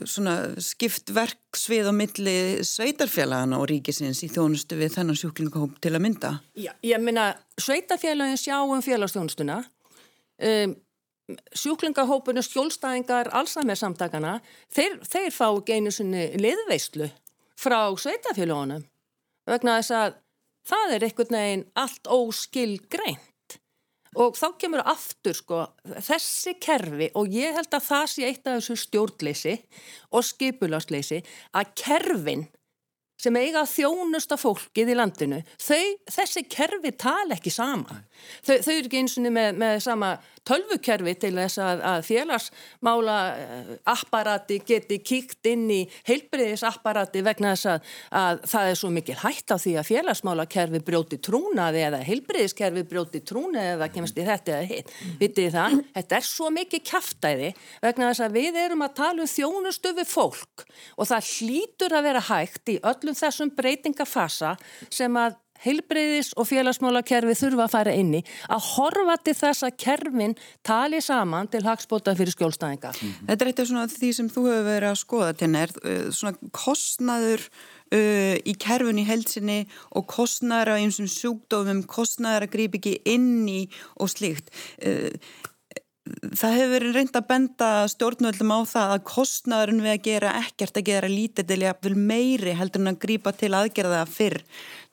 svona 0.09 0.35
skipt 0.63 1.11
verksvið 1.13 1.89
á 1.89 1.93
milli 1.93 2.35
sveitarfélagana 2.65 3.59
og 3.61 3.67
ríkisins 3.69 4.23
í 4.25 4.29
þjónustu 4.33 4.79
við 4.79 4.95
þennan 4.95 5.19
sjúklingahóp 5.19 5.75
til 5.83 5.93
að 5.93 6.03
mynda? 6.07 6.31
Já, 6.57 6.71
ég 6.81 7.03
minna 7.03 7.31
sveitarfélagin 7.61 8.39
sjá 8.41 8.57
um 8.63 8.81
félagsþjónustuna 8.81 9.59
um, 9.61 10.73
sjúklingahópunum 11.53 12.45
skjólstæðingar 12.45 13.29
allsamir 13.37 13.77
samtakana 13.77 14.39
þeir, 14.73 14.97
þeir 15.05 15.29
fá 15.35 15.47
geinu 15.67 15.93
svonni 15.93 16.25
liðveistlu 16.41 17.11
frá 17.59 17.93
sveitarfélagunum 17.93 18.87
vegna 19.49 19.77
þess 19.79 19.97
að 19.99 20.19
það 20.69 20.95
er 20.95 21.05
einhvern 21.05 21.37
veginn 21.37 21.65
allt 21.77 22.09
óskil 22.09 22.71
grein 22.89 23.21
og 24.17 24.37
þá 24.37 24.47
kemur 24.61 24.85
aftur 24.89 25.37
sko 25.37 25.63
þessi 26.01 26.55
kerfi 26.61 27.11
og 27.19 27.29
ég 27.33 27.57
held 27.57 27.73
að 27.73 27.89
það 27.89 28.05
sé 28.13 28.29
eitt 28.29 28.47
af 28.47 28.57
þessu 28.57 28.77
stjórnleysi 28.85 29.57
og 30.09 30.25
skipulagsleysi 30.25 31.21
að 31.59 31.75
kerfin 31.83 32.47
sem 33.19 33.35
eiga 33.35 33.65
þjónusta 33.67 34.37
fólkið 34.39 34.93
í 34.93 34.95
landinu, 34.95 35.39
þau, 35.59 35.81
þessi 36.07 36.45
kerfi 36.47 36.93
tala 36.95 37.35
ekki 37.35 37.51
sama. 37.51 37.99
Þau, 38.47 38.53
þau 38.63 38.73
eru 38.77 38.85
ekki 38.87 39.01
eins 39.01 39.17
og 39.19 39.27
með, 39.27 39.57
með 39.59 39.79
sama 39.83 40.13
tölvukerfi 40.49 41.15
til 41.21 41.33
þess 41.37 41.61
að, 41.63 41.83
að 41.91 42.05
félagsmála 42.09 43.17
apparati 43.93 44.59
geti 44.67 44.99
kíkt 45.05 45.49
inn 45.51 45.67
í 45.71 45.79
heilbreyðisapparati 46.09 47.23
vegna 47.25 47.53
þess 47.55 47.69
að, 47.73 47.89
að 48.19 48.43
það 48.53 48.71
er 48.71 48.79
svo 48.81 48.91
mikil 48.95 49.17
hætt 49.23 49.53
á 49.53 49.57
því 49.61 49.75
að 49.79 49.89
félagsmálakerfi 49.91 50.83
brjóti 50.89 51.21
trúnaði 51.29 51.85
eða 51.87 52.01
heilbreyðiskerfi 52.07 52.85
brjóti 52.89 53.23
trúnaði 53.25 53.75
eða 53.75 53.89
kemst 53.93 54.19
í 54.19 54.27
þetta 54.27 54.55
eða 54.57 54.69
hitt. 54.73 54.93
Vitið 55.19 55.51
það? 55.55 55.77
Þetta 55.97 56.19
er 56.19 56.29
svo 56.29 56.53
mikil 56.53 56.81
kæftæði 56.91 57.51
vegna 57.83 58.09
þess 58.11 58.25
að 58.25 58.39
við 58.39 58.61
erum 58.63 58.85
að 58.85 58.95
tala 59.01 59.25
um 59.25 59.33
þjónustu 59.33 59.93
við 59.97 60.09
fólk 60.09 60.65
og 60.97 61.09
það 61.09 61.29
hlýtur 61.35 61.95
að 61.97 62.09
vera 62.09 62.25
hægt 62.29 62.73
í 62.73 62.79
öllum 62.91 63.17
þessum 63.17 63.53
breytingafasa 63.57 64.55
sem 64.89 65.19
að 65.19 65.37
heilbreyðis 65.63 66.31
og 66.39 66.47
félagsmálakerfi 66.49 67.35
þurfa 67.39 67.65
að 67.65 67.73
fara 67.73 67.95
inni 67.97 68.21
að 68.47 68.67
horfa 68.73 69.17
til 69.23 69.35
þess 69.39 69.65
að 69.67 69.77
kerfin 69.83 70.37
tali 70.65 71.01
saman 71.03 71.49
til 71.51 71.63
hagspóta 71.65 72.15
fyrir 72.17 72.35
skjólstæðinga. 72.35 72.93
Mm 72.93 73.09
-hmm. 73.09 73.27
Þetta 73.27 73.45
er 73.45 73.51
eitt 73.51 73.59
af 73.59 73.97
því 73.99 74.13
sem 74.13 74.29
þú 74.29 74.45
hefur 74.47 74.69
verið 74.69 74.89
að 74.89 75.03
skoða 75.03 75.33
til 75.33 75.49
nær, 75.49 75.69
uh, 75.83 76.11
svona 76.11 76.37
kostnaður 76.51 77.41
uh, 77.93 78.35
í 78.45 78.53
kerfun 78.57 78.99
í 78.99 79.05
heilsinni 79.05 79.67
og 79.91 80.07
kostnaður 80.07 80.73
á 80.73 80.79
einsum 80.79 81.07
sjúkdófum, 81.07 81.83
kostnaður 81.85 82.47
að 82.47 82.53
grípa 82.55 82.77
ekki 82.77 83.01
inn 83.05 83.47
í 83.47 83.69
og 83.99 84.09
slíkt. 84.09 84.49
Uh, 84.79 85.11
það 86.37 86.55
hefur 86.55 86.73
verið 86.73 86.95
reynd 86.95 87.17
að 87.17 87.27
benda 87.29 87.69
stjórnvöldum 87.91 88.53
á 88.53 88.59
það 88.69 88.93
að 88.95 89.05
kostnaðurinn 89.09 89.83
við 89.83 89.93
að 89.93 90.03
gera 90.07 90.33
ekkert 90.39 90.79
að 90.79 90.87
gera 90.89 91.11
lítið 91.11 91.49
til 91.51 91.59
jafnvel 91.65 91.95
meiri 91.95 92.55
heldur 92.57 92.83
en 92.83 92.91
að 92.93 93.01
grípa 93.03 93.33
til 93.37 93.51
aðgerða 93.57 94.03
fyrr 94.09 94.39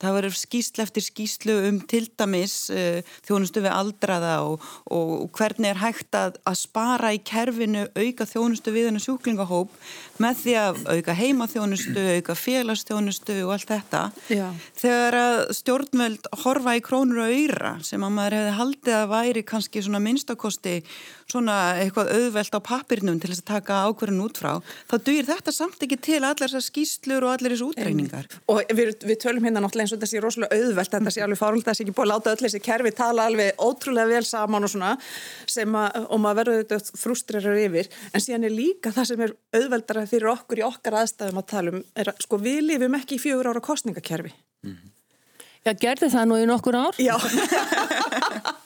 það 0.02 0.16
verður 0.18 0.36
skýslu 0.40 0.84
eftir 0.84 1.04
skýslu 1.06 1.56
um 1.68 1.80
til 1.88 2.04
dæmis 2.18 2.56
uh, 2.74 3.00
þjónustu 3.26 3.62
við 3.64 3.72
aldraða 3.72 4.34
og, 4.46 4.64
og 4.92 5.26
hvernig 5.36 5.72
er 5.72 5.80
hægt 5.80 6.16
að, 6.18 6.38
að 6.46 6.58
spara 6.60 7.12
í 7.16 7.20
kerfinu 7.24 7.86
auka 7.96 8.28
þjónustu 8.28 8.74
við 8.74 8.90
hennar 8.90 9.04
sjúklingahóp 9.04 9.72
með 10.22 10.42
því 10.42 10.56
að 10.60 10.80
auka 10.92 11.16
heimaþjónustu, 11.16 12.06
auka 12.18 12.36
félagsþjónustu 12.38 13.38
og 13.44 13.54
allt 13.56 13.72
þetta. 13.72 14.02
Já. 14.32 14.46
Þegar 14.80 15.18
að 15.20 15.42
stjórnvöld 15.60 16.30
horfa 16.44 16.76
í 16.76 16.84
krónur 16.84 17.24
og 17.26 17.36
öyra 17.36 17.76
sem 17.86 18.04
að 18.04 18.16
maður 18.16 18.38
hefði 18.40 18.56
haldið 18.60 18.98
að 19.00 19.12
væri 19.12 19.46
kannski 19.46 19.84
svona 19.84 20.02
minnstakosti 20.04 20.80
svona 21.26 21.56
eitthvað 21.80 22.12
auðvelt 22.14 22.54
á 22.54 22.60
pappirnum 22.62 23.18
til 23.20 23.32
þess 23.32 23.42
að 23.42 23.50
taka 23.50 23.80
ákverðin 23.88 24.22
út 24.22 24.38
frá, 24.38 24.52
þá 24.86 24.94
dugir 25.08 25.26
þetta 25.26 25.54
samt 25.54 25.82
ekki 25.82 25.98
til 25.98 26.20
allar 26.20 26.38
þessar 26.46 26.64
skýslur 26.64 27.26
og 27.26 27.32
allar 27.34 27.54
þessu 27.54 27.70
útreiningar. 27.72 28.28
Og 28.52 28.62
við, 28.70 28.92
við 29.02 29.18
tölum 29.24 29.46
hérna 29.46 29.64
náttúrulega 29.64 29.85
eins 29.86 29.94
og 29.94 30.00
þetta 30.00 30.10
sé 30.10 30.22
rosalega 30.22 30.58
auðvelt, 30.58 30.92
þetta 30.96 31.12
sé 31.14 31.22
alveg 31.24 31.40
fárhald 31.40 31.66
þessi 31.66 31.84
ekki 31.84 31.94
búið 31.96 32.06
að 32.06 32.12
láta 32.12 32.32
öll 32.34 32.42
þessi 32.42 32.60
kerfi 32.64 32.92
tala 32.96 33.28
alveg 33.30 33.62
ótrúlega 33.62 34.10
vel 34.10 34.26
saman 34.26 34.66
og 34.66 34.72
svona 34.72 34.92
að, 34.96 36.00
og 36.10 36.20
maður 36.22 36.40
verður 36.42 36.60
þetta 36.64 36.98
frústrærar 37.00 37.62
yfir 37.62 37.90
en 38.12 38.26
síðan 38.26 38.48
er 38.48 38.56
líka 38.56 38.92
það 38.96 39.08
sem 39.12 39.24
er 39.26 39.36
auðveldara 39.56 40.06
fyrir 40.10 40.32
okkur 40.34 40.62
í 40.62 40.66
okkar 40.66 41.00
aðstæðum 41.02 41.40
að 41.42 41.48
tala 41.54 41.74
um 41.74 41.80
er 41.94 42.12
að 42.12 42.26
sko 42.26 42.42
við 42.42 42.60
lifum 42.66 42.98
ekki 42.98 43.16
í 43.16 43.22
fjögur 43.22 43.52
ára 43.52 43.64
kostningakerfi 43.64 44.34
mm 44.34 44.74
-hmm. 44.74 44.92
Já, 45.66 45.72
gerði 45.74 46.12
það 46.12 46.28
nú 46.30 46.36
í 46.38 46.46
nokkur 46.46 46.76
ár? 46.78 46.94
Já 47.02 47.16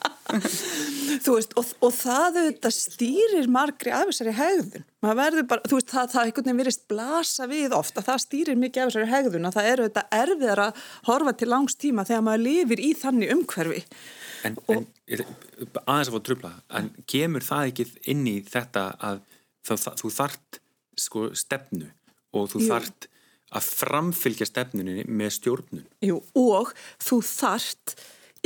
þú 1.25 1.35
veist, 1.37 1.55
og, 1.59 1.73
og 1.85 1.93
það 1.97 2.39
auðvitað 2.41 2.75
stýrir 2.77 3.51
margri 3.53 3.93
af 3.95 4.09
þessari 4.11 4.35
hegðun. 4.39 4.87
Maður 5.05 5.19
verður 5.21 5.47
bara, 5.51 5.71
þú 5.71 5.79
veist, 5.79 5.91
það, 5.93 6.13
það 6.15 6.29
einhvern 6.29 6.49
veginn 6.49 6.63
verist 6.63 6.87
blasa 6.91 7.49
við 7.51 7.77
ofta, 7.77 8.05
það 8.07 8.23
stýrir 8.25 8.61
mikið 8.61 8.83
af 8.85 8.91
þessari 8.93 9.11
hegðun 9.15 9.51
að 9.51 9.59
það 9.59 9.71
eru 9.73 9.87
auðvitað 9.87 10.17
erfiðar 10.21 10.65
að 10.67 10.87
horfa 11.11 11.37
til 11.41 11.51
langs 11.51 11.79
tíma 11.81 12.07
þegar 12.09 12.27
maður 12.29 12.45
lifir 12.47 12.85
í 12.85 12.91
þannig 13.01 13.35
umhverfi. 13.37 13.85
En, 14.49 14.57
og, 14.73 14.87
en 15.13 15.25
aðeins 15.85 16.09
að 16.09 16.15
fá 16.15 16.21
trubla 16.25 16.53
en 16.79 16.91
kemur 17.11 17.45
það 17.45 17.73
ekki 17.73 17.89
inn 18.09 18.25
í 18.31 18.39
þetta 18.47 18.87
að 18.97 19.23
það, 19.67 19.83
það, 19.85 19.97
þú 20.01 20.13
þart 20.17 20.61
sko 21.01 21.25
stefnu 21.37 21.91
og 22.37 22.49
þú 22.53 22.63
jú. 22.63 22.69
þart 22.71 23.11
að 23.51 23.69
framfylgja 23.81 24.47
stefnunni 24.47 25.05
með 25.11 25.35
stjórnun? 25.41 25.87
Jú, 26.07 26.21
og 26.39 26.73
þú 27.03 27.21
þart 27.27 27.97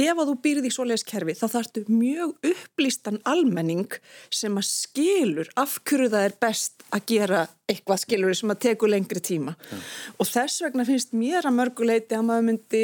ef 0.01 0.19
að 0.19 0.31
þú 0.31 0.37
býrði 0.43 0.71
í 0.71 0.75
svoleiðskerfi 0.75 1.35
þá 1.39 1.45
þarftu 1.53 1.85
mjög 1.91 2.33
upplýstan 2.51 3.21
almenning 3.31 3.99
sem 4.35 4.57
að 4.59 4.67
skilur 4.69 5.51
af 5.61 5.77
hverju 5.87 6.11
það 6.15 6.27
er 6.29 6.39
best 6.43 6.83
að 6.91 7.05
gera 7.13 7.45
eitthvað 7.71 8.03
skilur 8.03 8.39
sem 8.39 8.55
að 8.55 8.65
teku 8.67 8.91
lengri 8.91 9.23
tíma 9.23 9.55
ja. 9.55 9.79
og 10.19 10.31
þess 10.31 10.65
vegna 10.67 10.87
finnst 10.89 11.15
mér 11.15 11.47
að 11.47 11.57
mörguleiti 11.61 12.19
að 12.19 12.27
maður 12.31 12.49
myndi 12.49 12.83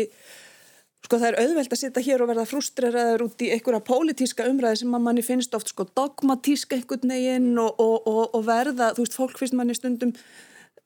sko 1.01 1.19
það 1.19 1.33
er 1.33 1.41
auðvelt 1.43 1.75
að 1.75 1.81
sitja 1.81 2.05
hér 2.07 2.23
og 2.23 2.31
verða 2.31 2.47
frustreraður 2.47 3.27
út 3.27 3.43
í 3.43 3.51
einhverja 3.57 3.83
pólitíska 3.89 4.47
umræði 4.47 4.83
sem 4.85 4.95
að 4.95 5.05
manni 5.09 5.25
finnst 5.27 5.57
oft 5.59 5.73
sko 5.73 5.89
dogmatíska 5.91 6.79
einhvern 6.79 7.11
veginn 7.11 7.59
og, 7.59 7.75
og, 7.83 8.07
og, 8.07 8.23
og 8.39 8.47
verða, 8.47 8.93
þú 8.95 9.07
veist, 9.07 9.19
fólk 9.19 9.41
finnst 9.41 9.59
manni 9.59 9.75
stundum 9.75 10.15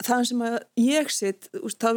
það 0.03 0.25
sem 0.31 0.45
að 0.47 0.57
ég 0.81 1.11
sitt 1.13 1.49
þá, 1.53 1.91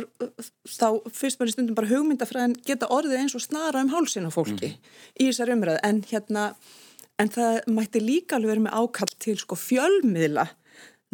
þá 0.70 0.88
fyrst 1.14 1.40
maður 1.40 1.54
stundum 1.54 1.78
bara 1.78 1.92
hugmyndafræðin 1.92 2.58
geta 2.68 2.92
orðið 2.94 3.24
eins 3.24 3.38
og 3.38 3.46
snara 3.46 3.82
um 3.84 3.94
hálsin 3.94 4.28
á 4.28 4.32
fólki 4.34 4.74
mm. 4.74 4.92
í 5.18 5.30
þessar 5.30 5.54
umræð 5.56 5.82
en 5.88 6.04
hérna, 6.12 6.46
en 7.18 7.34
það 7.34 7.60
mætti 7.74 8.04
líka 8.04 8.38
alveg 8.38 8.54
verið 8.54 8.68
með 8.68 8.80
ákall 8.84 9.14
til 9.24 9.38
sko 9.42 9.58
fjölmiðla 9.60 10.48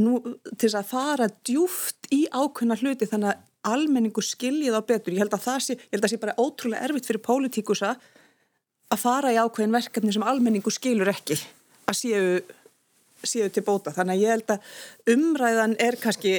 nú 0.04 0.20
til 0.58 0.68
þess 0.68 0.80
að 0.82 0.92
fara 0.92 1.30
djúft 1.46 2.10
í 2.14 2.26
ákveðna 2.34 2.80
hluti 2.82 3.10
þannig 3.10 3.34
að 3.34 3.50
almenningu 3.64 4.24
skiljið 4.24 4.76
á 4.76 4.82
betur, 4.84 5.14
ég 5.16 5.24
held 5.24 5.36
að 5.38 5.46
það 5.46 5.62
sé 5.64 5.78
að 5.96 6.10
sé 6.12 6.20
bara 6.20 6.36
ótrúlega 6.42 6.84
erfitt 6.84 7.08
fyrir 7.08 7.24
pólitíkusa 7.24 7.94
að 8.94 9.02
fara 9.02 9.32
í 9.34 9.40
ákveðin 9.40 9.76
verkefni 9.76 10.14
sem 10.14 10.26
almenningu 10.26 10.74
skilur 10.74 11.12
ekki 11.14 11.38
að 11.90 11.98
séu, 12.00 12.26
séu 13.24 13.50
til 13.54 13.64
bóta. 13.66 13.94
Þannig 13.96 14.18
að 14.18 14.24
ég 14.24 14.34
held 14.36 14.54
að 14.56 15.14
umræðan 15.16 15.78
er 15.82 15.98
kannski 16.02 16.36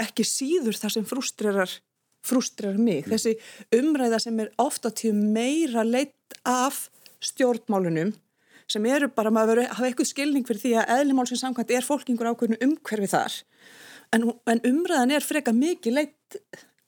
ekki 0.00 0.26
síður 0.26 0.78
það 0.78 0.96
sem 0.96 1.08
frústrerar 1.08 1.78
frústrerar 2.22 2.78
mig. 2.78 3.06
Mm. 3.06 3.14
Þessi 3.16 3.80
umræða 3.80 4.20
sem 4.22 4.42
er 4.44 4.52
ofta 4.62 4.92
til 4.94 5.14
meira 5.14 5.82
leitt 5.82 6.36
af 6.46 6.86
stjórnmálunum 7.22 8.12
sem 8.70 8.84
eru 8.88 9.08
bara, 9.12 9.30
maður 9.34 9.66
hafa 9.66 9.88
eitthvað 9.88 10.08
skilning 10.08 10.46
fyrir 10.48 10.62
því 10.62 10.74
að 10.80 10.92
eðlimálsins 10.96 11.42
samkvæmt 11.42 11.72
er 11.74 11.84
fólkingur 11.84 12.30
ákveðinu 12.30 12.60
umhverfi 12.64 13.08
þar 13.10 13.34
en, 14.14 14.28
en 14.48 14.62
umræðan 14.68 15.14
er 15.16 15.26
freka 15.26 15.54
mikið 15.56 15.98
leitt 15.98 16.38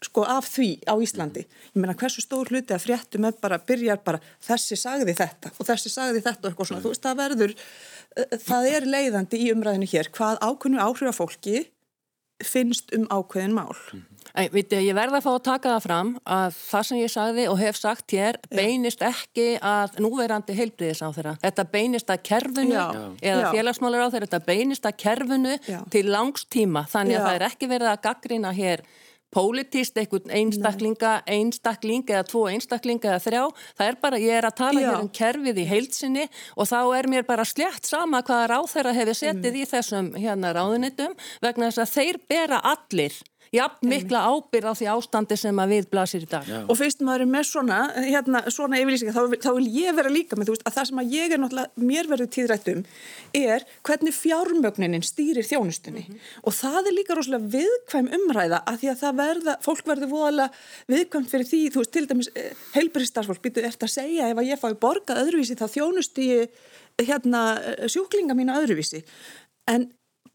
sko 0.05 0.25
af 0.29 0.47
því 0.53 0.69
á 0.85 0.95
Íslandi. 1.01 1.45
Ég 1.73 1.81
meina 1.81 1.95
hversu 1.97 2.21
stór 2.21 2.51
hluti 2.53 2.75
að 2.77 2.83
fréttum 2.85 3.25
er 3.25 3.37
bara, 3.41 3.57
byrjar 3.57 4.03
bara 4.05 4.21
þessi 4.45 4.77
sagði 4.77 5.15
þetta 5.17 5.53
og 5.57 5.69
þessi 5.69 5.93
sagði 5.93 6.21
þetta 6.25 6.45
og 6.45 6.51
eitthvað 6.51 6.71
svona. 6.71 6.83
Þú 6.85 6.93
veist 6.93 7.07
það 7.07 7.21
verður, 7.23 7.55
eh, 8.17 8.37
það 8.45 8.69
er 8.71 8.89
leiðandi 8.95 9.41
í 9.41 9.51
umræðinu 9.55 9.89
hér 9.95 10.11
hvað 10.13 10.43
ákveðinu 10.45 10.83
áhrif 10.85 11.09
af 11.13 11.21
fólki 11.23 11.65
finnst 12.47 12.93
um 12.97 13.07
ákveðin 13.13 13.57
mál. 13.57 13.73
Æ, 14.35 14.49
viti, 14.51 14.79
ég 14.83 14.97
verða 14.97 15.21
að 15.21 15.27
fá 15.29 15.31
að 15.31 15.43
taka 15.47 15.73
það 15.77 15.85
fram 15.85 16.09
að 16.27 16.57
það 16.59 16.87
sem 16.89 16.99
ég 16.99 17.13
sagði 17.13 17.45
og 17.53 17.59
hef 17.61 17.77
sagt 17.79 18.15
hér 18.17 18.39
beinist 18.51 19.05
ekki 19.07 19.45
að 19.63 20.01
núverandi 20.03 20.57
heilbriðis 20.59 21.05
á 21.07 21.09
þeirra. 21.15 21.35
Þetta 21.45 21.67
beinist 21.71 22.11
að 22.11 22.25
kerfunu 22.31 22.75
Já. 22.75 22.89
eða 23.23 23.53
félagsmálar 23.55 24.03
á 24.03 24.13
þeirra, 24.15 24.27
þetta 24.27 24.43
beinist 24.49 24.89
að 24.91 24.99
kerfunu 25.05 25.55
Já. 25.69 25.79
til 25.95 26.05
langstíma 26.11 26.83
þannig 26.91 27.19
að 27.19 27.21
Já. 27.21 27.27
það 27.29 27.39
er 27.39 27.47
ekki 27.51 27.71
verið 27.71 27.93
að 27.93 28.03
gaggrina 28.09 28.55
hér 28.59 28.85
pólitíst 29.35 29.99
einhvern 30.01 30.33
einstaklinga, 30.39 31.17
einstakling 31.27 32.07
eða 32.09 32.25
tvo 32.31 32.47
einstaklinga 32.53 33.13
eða 33.13 33.23
þrjá. 33.27 33.43
Það 33.79 33.91
er 33.91 34.01
bara, 34.07 34.23
ég 34.23 34.39
er 34.39 34.49
að 34.49 34.57
tala 34.63 34.81
Já. 34.83 34.89
hér 34.89 35.03
um 35.03 35.13
kerfið 35.21 35.61
í 35.61 35.69
heilsinni 35.69 36.27
og 36.55 36.71
þá 36.71 36.79
er 37.01 37.11
mér 37.11 37.29
bara 37.29 37.47
slett 37.49 37.87
sama 37.89 38.23
hvaða 38.25 38.51
ráð 38.55 38.71
þeirra 38.75 38.97
hefur 39.01 39.21
setið 39.21 39.53
mm. 39.53 39.61
í 39.61 39.69
þessum 39.75 40.11
hérna 40.19 40.55
ráðunitum 40.57 41.17
vegna 41.45 41.71
þess 41.71 41.85
að 41.85 41.95
þeir 41.99 42.21
bera 42.31 42.63
allir 42.75 43.23
jafn 43.55 43.89
mikla 43.91 44.23
ábyrð 44.29 44.71
á 44.71 44.75
því 44.79 44.89
ástandi 44.93 45.39
sem 45.39 45.61
að 45.63 45.73
við 45.75 45.89
blasir 45.93 46.25
í 46.25 46.29
dag. 46.31 46.49
Já. 46.49 46.61
Og 46.69 46.79
fyrst 46.79 47.03
maður 47.05 47.25
er 47.25 47.31
með 47.31 47.47
svona, 47.49 47.79
hérna, 47.97 48.43
svona 48.53 48.81
yfirlýsingar, 48.83 49.17
þá, 49.17 49.37
þá 49.45 49.51
vil 49.59 49.69
ég 49.75 49.97
vera 49.99 50.13
líka 50.13 50.39
með 50.39 50.51
þú 50.51 50.57
veist 50.57 50.67
að 50.69 50.77
það 50.79 50.89
sem 50.91 51.03
að 51.03 51.15
ég 51.15 51.35
er 51.35 51.43
náttúrulega, 51.43 51.85
mér 51.91 52.11
verður 52.11 52.31
tíðrættum, 52.37 52.85
er 53.41 53.67
hvernig 53.89 54.17
fjármögnunin 54.19 55.07
stýrir 55.07 55.49
þjónustunni 55.49 56.05
mm 56.05 56.13
-hmm. 56.13 56.39
og 56.43 56.57
það 56.59 56.91
er 56.91 56.97
líka 56.99 57.19
rosalega 57.19 57.51
viðkvæm 57.57 58.13
umræða 58.19 58.63
að 58.67 58.79
því 58.83 58.93
að 58.93 59.01
það 59.03 59.19
verða, 59.23 59.57
fólk 59.65 59.85
verður 59.87 60.15
voðalega 60.15 60.51
viðkvæmt 60.95 61.31
fyrir 61.31 61.51
því, 61.51 61.63
þú 61.71 61.83
veist, 61.83 61.93
til 61.93 62.07
dæmis 62.07 62.31
eh, 62.35 62.53
heilbæristarsfólk 62.75 63.43
býtu 63.43 63.65
eftir 63.65 63.89
að 63.89 63.97
segja 63.99 64.31
ef 64.31 64.39
að 64.39 64.51
ég 64.51 64.61
fái 64.61 64.75
borgað 64.75 65.23
öðruvísi 65.25 65.59
þá 65.59 65.67
þjónustu 65.69 66.23
ég 66.23 66.49
hérna 67.03 67.43
sjúklinga 67.91 68.35
mína 68.39 68.59
öðruvísi 68.61 69.03
en 69.71 69.89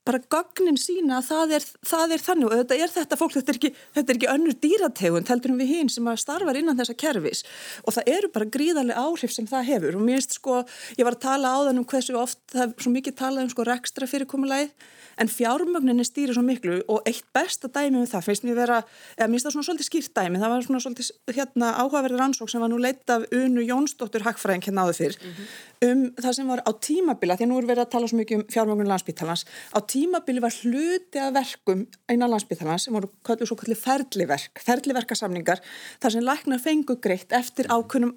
bara 0.09 0.21
gögnin 0.33 0.79
sína 0.79 1.19
að 1.19 1.29
það 1.29 1.55
er, 1.59 1.65
það 1.91 2.13
er 2.15 2.23
þannig 2.25 2.49
og 2.49 2.55
þetta 2.57 2.77
er 2.83 2.93
þetta 2.95 3.19
fólk, 3.19 3.35
þetta 3.37 3.53
er 3.53 3.59
ekki, 3.59 3.71
þetta 3.97 4.13
er 4.13 4.19
ekki 4.19 4.31
önnur 4.33 4.57
dýrategun 4.65 5.27
heldur 5.29 5.53
um 5.53 5.61
við 5.61 5.73
hinn 5.75 5.91
sem 5.93 6.09
að 6.09 6.21
starfa 6.23 6.55
innan 6.57 6.79
þessa 6.79 6.97
kervis 6.99 7.43
og 7.83 7.95
það 7.97 8.13
eru 8.15 8.31
bara 8.33 8.49
gríðarlega 8.55 9.03
áhrif 9.05 9.35
sem 9.35 9.49
það 9.49 9.67
hefur. 9.69 9.99
Og 9.99 10.05
mér 10.05 10.19
finnst 10.19 10.39
sko, 10.39 10.61
ég 10.97 11.07
var 11.07 11.17
að 11.17 11.25
tala 11.27 11.53
á 11.53 11.57
þann 11.69 11.81
um 11.83 11.89
hversu 11.93 12.17
oft 12.19 12.39
það 12.53 12.65
er 12.65 12.73
svo 12.85 12.95
mikið 12.95 13.19
talað 13.21 13.45
um 13.45 13.53
sko 13.53 13.67
rekstra 13.69 14.09
fyrirkomulæð 14.09 14.73
en 15.19 15.29
fjármögninni 15.31 16.05
stýrir 16.07 16.35
svo 16.35 16.43
miklu 16.45 16.79
og 16.87 17.07
eitt 17.09 17.25
besta 17.35 17.69
dæmi 17.71 18.01
um 18.01 18.07
það 18.09 18.25
finnst 18.27 18.45
mér 18.47 18.57
vera, 18.57 18.77
eða 19.17 19.27
minnst 19.31 19.47
það 19.47 19.55
svona 19.55 19.67
svolítið 19.67 19.89
skýrt 19.89 20.13
dæmi, 20.15 20.39
það 20.41 20.53
var 20.53 20.65
svona 20.67 20.81
svolítið 20.85 21.35
hérna 21.37 21.71
áhugaverðir 21.81 22.23
ansók 22.25 22.51
sem 22.51 22.63
var 22.63 22.71
nú 22.71 22.79
leitt 22.81 23.13
af 23.13 23.25
Unu 23.35 23.65
Jónsdóttur 23.65 24.25
Hagfræðing 24.27 24.65
hérna 24.67 24.85
áður 24.85 24.99
fyrr 24.99 25.17
mm 25.19 25.31
-hmm. 25.31 25.89
um 25.89 25.99
það 26.23 26.33
sem 26.35 26.47
var 26.47 26.61
á 26.63 26.71
tímabila, 26.87 27.37
því 27.37 27.43
að 27.45 27.51
nú 27.51 27.57
er 27.57 27.69
verið 27.71 27.83
að 27.85 27.91
tala 27.91 28.07
svo 28.07 28.17
mikið 28.17 28.37
um 28.37 28.45
fjármögnin 28.53 28.91
landsbítalans, 28.91 29.45
á 29.75 29.79
tímabili 29.93 30.39
var 30.41 30.53
hluti 30.61 31.17
af 31.19 31.33
verkum 31.33 31.87
einan 32.09 32.31
landsbítalans 32.31 32.83
sem 32.83 32.93
voru 32.93 33.09
kallið 33.23 33.47
svo 33.47 33.55
kallið 33.55 33.77
ferliverk, 33.77 34.61
ferliverkasamningar, 34.65 35.59
þar 36.01 36.11
sem 36.11 36.23
læknar 36.23 36.59
fengu 36.59 36.95
greitt 36.95 37.31
eftir 37.31 37.65
ákunum 37.67 38.15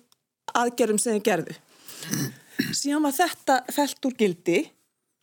aðgerðum 0.54 0.98
sem 0.98 1.14
þið 1.14 1.22
gerðu. 1.22 1.54
Síðan 2.72 3.02
var 3.02 3.12
þetta 3.12 3.64
felt 3.72 4.06
úr 4.06 4.14
gildi 4.18 4.70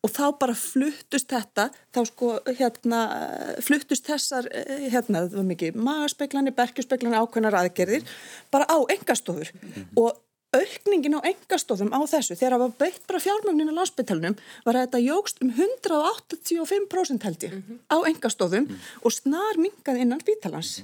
og 0.03 0.13
þá 0.13 0.25
bara 0.39 0.55
fluttust 0.55 1.29
þetta 1.31 1.69
þá 1.95 1.99
sko 2.07 2.31
hérna 2.47 3.01
fluttust 3.65 4.07
þessar 4.07 4.47
hérna 4.93 5.25
það 5.25 5.35
var 5.35 5.49
mikið 5.51 5.79
magaspeiklani, 5.89 6.55
berkjusspeiklani 6.55 7.19
ákveðnar 7.19 7.59
aðgerðir 7.63 8.07
bara 8.51 8.69
á 8.69 8.77
engastofur 8.95 9.51
mm 9.51 9.69
-hmm. 9.69 9.87
og 9.99 10.17
aukningin 10.55 11.17
á 11.19 11.21
engastofum 11.29 11.91
á 11.93 11.99
þessu 12.09 12.37
þegar 12.37 12.55
það 12.55 12.63
var 12.63 12.77
beitt 12.81 13.03
bara 13.09 13.21
fjármögnin 13.21 13.69
á 13.69 13.77
landsbyttalunum 13.77 14.37
var 14.65 14.75
að 14.75 14.85
þetta 14.85 15.01
jógst 15.05 15.43
um 15.43 15.51
185% 15.53 17.27
held 17.27 17.43
ég 17.43 17.53
mm 17.53 17.63
-hmm. 17.67 17.77
á 17.93 17.97
engastofum 18.09 18.63
mm 18.63 18.67
-hmm. 18.67 19.03
og 19.03 19.11
snar 19.13 19.55
mingað 19.57 20.01
innan 20.01 20.21
spítalans 20.21 20.83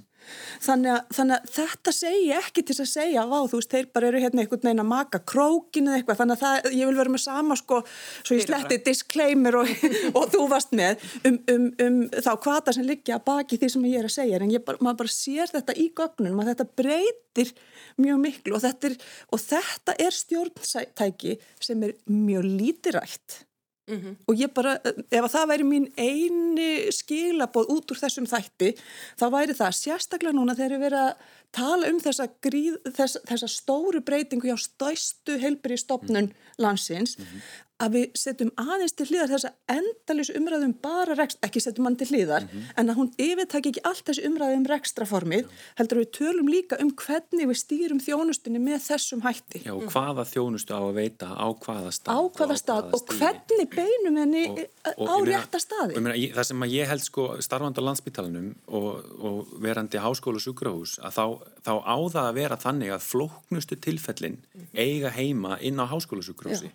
Þannig 0.64 0.92
að, 0.94 1.02
þannig 1.18 1.36
að 1.36 1.52
þetta 1.56 1.94
segi 1.96 2.32
ekki 2.36 2.64
til 2.66 2.76
að 2.80 2.90
segja 2.92 3.26
á 3.26 3.38
þú 3.46 3.60
veist, 3.60 3.72
þeir 3.72 3.90
bara 3.96 4.10
eru 4.10 4.22
hérna 4.24 4.44
einhvern 4.44 4.64
veginn 4.68 4.84
að 4.84 4.90
maka 4.90 5.22
krókinu 5.32 5.92
eða 5.92 6.00
eitthvað, 6.00 6.20
þannig 6.22 6.36
að 6.36 6.44
það, 6.44 6.70
ég 6.80 6.90
vil 6.90 7.00
vera 7.00 7.14
með 7.16 7.24
sama 7.26 7.58
sko, 7.60 7.82
svo 8.22 8.40
ég 8.40 8.48
sletti 8.48 8.80
disclaimer 8.86 9.60
og, 9.62 9.72
og 10.18 10.28
þú 10.34 10.44
varst 10.52 10.76
með 10.76 11.06
um, 11.24 11.40
um, 11.54 11.68
um 11.86 12.02
þá 12.16 12.32
hvata 12.34 12.76
sem 12.76 12.88
liggja 12.88 13.22
baki 13.26 13.60
því 13.62 13.72
sem 13.76 13.88
ég 13.92 14.02
er 14.02 14.10
að 14.10 14.16
segja, 14.18 14.42
en 14.42 14.54
ég 14.54 14.66
bara, 14.66 14.82
maður 14.82 15.04
bara 15.04 15.16
sér 15.16 15.52
þetta 15.54 15.78
í 15.78 15.90
gögnunum 15.96 16.44
að 16.44 16.54
þetta 16.54 16.70
breytir 16.82 17.56
mjög 18.02 18.22
miklu 18.24 18.58
og 18.58 18.64
þetta 18.66 18.92
er, 18.92 19.00
og 19.32 19.44
þetta 19.44 20.00
er 20.06 20.22
stjórntæki 20.22 21.38
sem 21.64 21.86
er 21.88 21.98
mjög 22.10 22.50
lítirætt 22.50 23.45
Mm 23.86 23.98
-hmm. 24.02 24.16
og 24.28 24.36
ég 24.36 24.50
bara, 24.54 24.80
ef 25.12 25.26
það 25.30 25.50
væri 25.50 25.64
mín 25.64 25.84
eini 25.98 26.92
skilaboð 26.92 27.68
út 27.70 27.92
úr 27.92 28.00
þessum 28.00 28.26
þætti 28.26 28.72
þá 29.20 29.26
væri 29.30 29.54
það 29.54 29.78
sérstaklega 29.78 30.34
núna 30.34 30.56
þegar 30.58 30.80
við 30.80 30.86
erum 30.86 31.06
að 31.06 31.14
tala 31.52 31.90
um 31.92 32.00
þessa, 32.00 32.26
gríð, 32.42 32.80
þessa, 32.98 33.20
þessa 33.30 33.48
stóru 33.48 34.02
breytingu 34.02 34.48
hjá 34.50 34.58
stæstu 34.58 35.38
heilbyrji 35.38 35.78
stopnun 35.78 36.34
landsins 36.58 37.18
mm 37.20 37.24
-hmm 37.24 37.42
að 37.84 37.96
við 37.98 38.06
setjum 38.16 38.52
aðeins 38.62 38.94
til 38.96 39.06
hlýðar 39.10 39.32
þess 39.34 39.48
að 39.50 39.76
endalus 39.76 40.30
umræðum 40.32 40.74
bara 40.84 41.16
rekst, 41.20 41.40
ekki 41.44 41.60
setjum 41.64 41.90
hann 41.90 41.98
til 42.00 42.08
hlýðar, 42.08 42.46
mm 42.46 42.50
-hmm. 42.54 42.70
en 42.80 42.90
að 42.90 42.98
hún 43.00 43.10
yfirtæki 43.20 43.72
ekki 43.74 43.84
allt 43.84 44.06
þessi 44.08 44.26
umræðum 44.30 44.62
um 44.64 44.68
rekstraformið, 44.72 45.44
Já. 45.44 45.50
heldur 45.80 46.00
við 46.00 46.10
tölum 46.18 46.48
líka 46.48 46.80
um 46.80 46.92
hvernig 46.96 47.46
við 47.52 47.58
stýrum 47.60 48.00
þjónustunni 48.00 48.60
með 48.64 48.80
þessum 48.88 49.22
hætti. 49.28 49.64
Já, 49.66 49.74
og 49.76 49.92
hvaða 49.92 50.24
þjónustu 50.24 50.72
á 50.72 50.82
að 50.88 50.96
veita 50.96 51.28
á 51.36 51.48
hvaða 51.52 51.92
stað. 51.92 52.16
Á 52.16 52.20
hvaða 52.32 52.56
stað 52.56 52.84
og, 52.86 52.94
og 52.94 53.02
hvernig 53.20 53.68
beinum 53.76 54.16
henni 54.24 54.46
og, 54.50 54.60
og, 54.98 55.08
á 55.12 55.16
rétta 55.28 55.60
staði. 55.60 56.00
Meina, 56.00 56.16
það 56.16 56.44
sem 56.44 56.64
að 56.64 56.72
ég 56.80 56.88
held 56.88 57.04
sko 57.04 57.24
starfand 57.42 57.76
á 57.76 57.82
landsbytalanum 57.84 58.56
og 58.68 59.52
verandi 59.60 60.00
háskólu 60.00 60.40
og 60.40 60.46
sjúkrahús, 60.48 61.00
að 61.04 61.12
þá, 61.12 61.26
þá 61.66 61.74
á 61.82 61.98
það 62.14 62.28
að 62.30 62.38
vera 62.38 62.58
þannig 62.62 62.94
að 62.94 63.06
flóknustu 63.10 63.76
tilfellin 63.82 64.38
mm 64.38 64.62
-hmm. 64.62 64.68
eiga 64.78 65.10
heima 65.10 65.58
inn 65.62 65.82
á 65.82 65.86
háskólu 65.90 66.22
og 66.22 66.28
sjúkrahúsi 66.28 66.72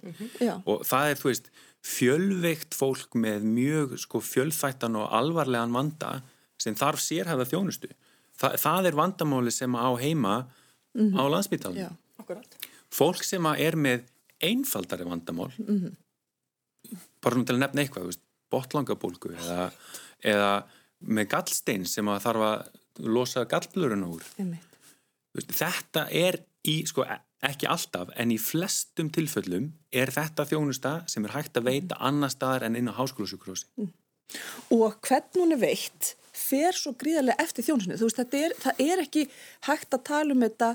og 0.67 0.83
það 0.87 1.11
er, 1.11 1.21
þú 1.21 1.29
veist, 1.31 1.51
fjölveikt 1.81 2.77
fólk 2.77 3.15
með 3.15 3.47
mjög 3.47 3.97
sko, 4.03 4.21
fjölþættan 4.21 4.99
og 5.01 5.13
alvarlegan 5.17 5.73
vanda 5.73 6.21
sem 6.61 6.77
þarf 6.77 7.01
sérhæða 7.01 7.47
þjónustu. 7.49 7.89
Þa, 8.41 8.57
það 8.61 8.89
er 8.91 8.99
vandamáli 8.99 9.53
sem 9.53 9.73
á 9.77 9.91
heima 9.97 10.35
mm 10.95 11.11
-hmm. 11.11 11.21
á 11.21 11.23
landsbyttalunum. 11.33 11.97
Fólk 12.91 13.23
sem 13.25 13.47
er 13.47 13.77
með 13.77 14.05
einfaldari 14.41 15.05
vandamál, 15.05 15.53
mm 15.59 15.79
-hmm. 15.79 15.95
bara 17.23 17.37
nú 17.37 17.45
til 17.45 17.55
að 17.55 17.59
nefna 17.59 17.83
eitthvað, 17.83 18.19
botlangabólgu 18.51 19.37
eða, 19.37 19.71
eða 20.25 20.65
með 21.01 21.29
gallstein 21.29 21.87
sem 21.87 22.09
að 22.09 22.23
þarf 22.25 22.41
að 22.41 22.67
losa 22.99 23.45
gallblurun 23.45 24.05
úr. 24.05 24.23
Veist, 24.37 24.70
þetta 25.35 26.07
er 26.11 26.41
í, 26.67 26.81
sko, 26.89 27.07
ekki 27.47 27.69
alltaf, 27.71 28.13
en 28.17 28.33
í 28.35 28.39
flestum 28.41 29.11
tilföllum 29.15 29.71
er 29.93 30.13
þetta 30.15 30.47
þjónusta 30.49 30.95
sem 31.11 31.25
er 31.27 31.37
hægt 31.37 31.59
að 31.59 31.71
veita 31.71 31.99
annar 32.01 32.33
staðar 32.33 32.69
en 32.69 32.79
inn 32.81 32.91
á 32.91 32.99
háskólusjúkrósi. 32.99 33.71
Mm. 33.81 33.93
Og 34.77 34.99
hvern 35.07 35.41
hún 35.41 35.57
er 35.57 35.63
veitt 35.63 36.15
fer 36.37 36.77
svo 36.77 36.93
gríðarlega 36.99 37.43
eftir 37.43 37.67
þjónusinu. 37.67 37.99
Þú 37.99 38.09
veist, 38.09 38.37
er, 38.39 38.55
það 38.63 38.83
er 38.87 39.03
ekki 39.03 39.25
hægt 39.67 39.97
að 39.97 40.05
tala 40.07 40.35
um 40.35 40.45
þetta 40.45 40.71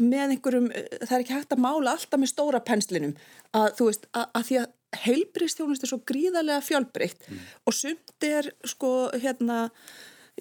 með 0.00 0.34
einhverjum, 0.34 0.70
það 1.04 1.12
er 1.16 1.24
ekki 1.24 1.36
hægt 1.36 1.52
að 1.52 1.62
mála 1.66 1.92
alltaf 1.92 2.20
með 2.20 2.32
stóra 2.32 2.62
penslinum 2.64 3.12
að 3.54 3.74
þú 3.78 3.88
veist, 3.90 4.08
að, 4.16 4.24
að 4.38 4.46
því 4.48 4.58
að 4.62 4.72
heilbristjónust 5.04 5.84
er 5.84 5.90
svo 5.90 6.00
gríðarlega 6.08 6.64
fjölbreytt 6.64 7.26
mm. 7.28 7.44
og 7.68 7.76
sumt 7.76 8.26
er 8.26 8.48
sko 8.68 8.92
hérna 9.20 9.66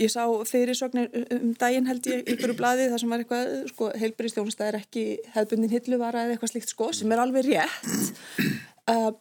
Ég 0.02 0.10
sá 0.10 0.24
fyrirsögnir 0.50 1.12
um 1.36 1.52
daginn 1.60 1.86
held 1.86 2.08
ég 2.10 2.24
ykkur 2.34 2.56
úr 2.56 2.58
bladi 2.58 2.88
þar 2.90 3.02
sem 3.02 3.12
var 3.14 3.22
eitthvað, 3.22 3.52
sko, 3.70 3.90
heilbyrðistjónusta 4.02 4.66
er 4.66 4.80
ekki 4.80 5.04
hefðbundin 5.36 5.74
hilluvara 5.76 6.24
eða 6.24 6.34
eitthvað 6.34 6.54
slikt 6.56 6.74
sko, 6.74 6.90
sem 6.98 7.14
er 7.14 7.22
alveg 7.22 7.46
rétt. 7.46 7.92
Uh, 8.90 9.12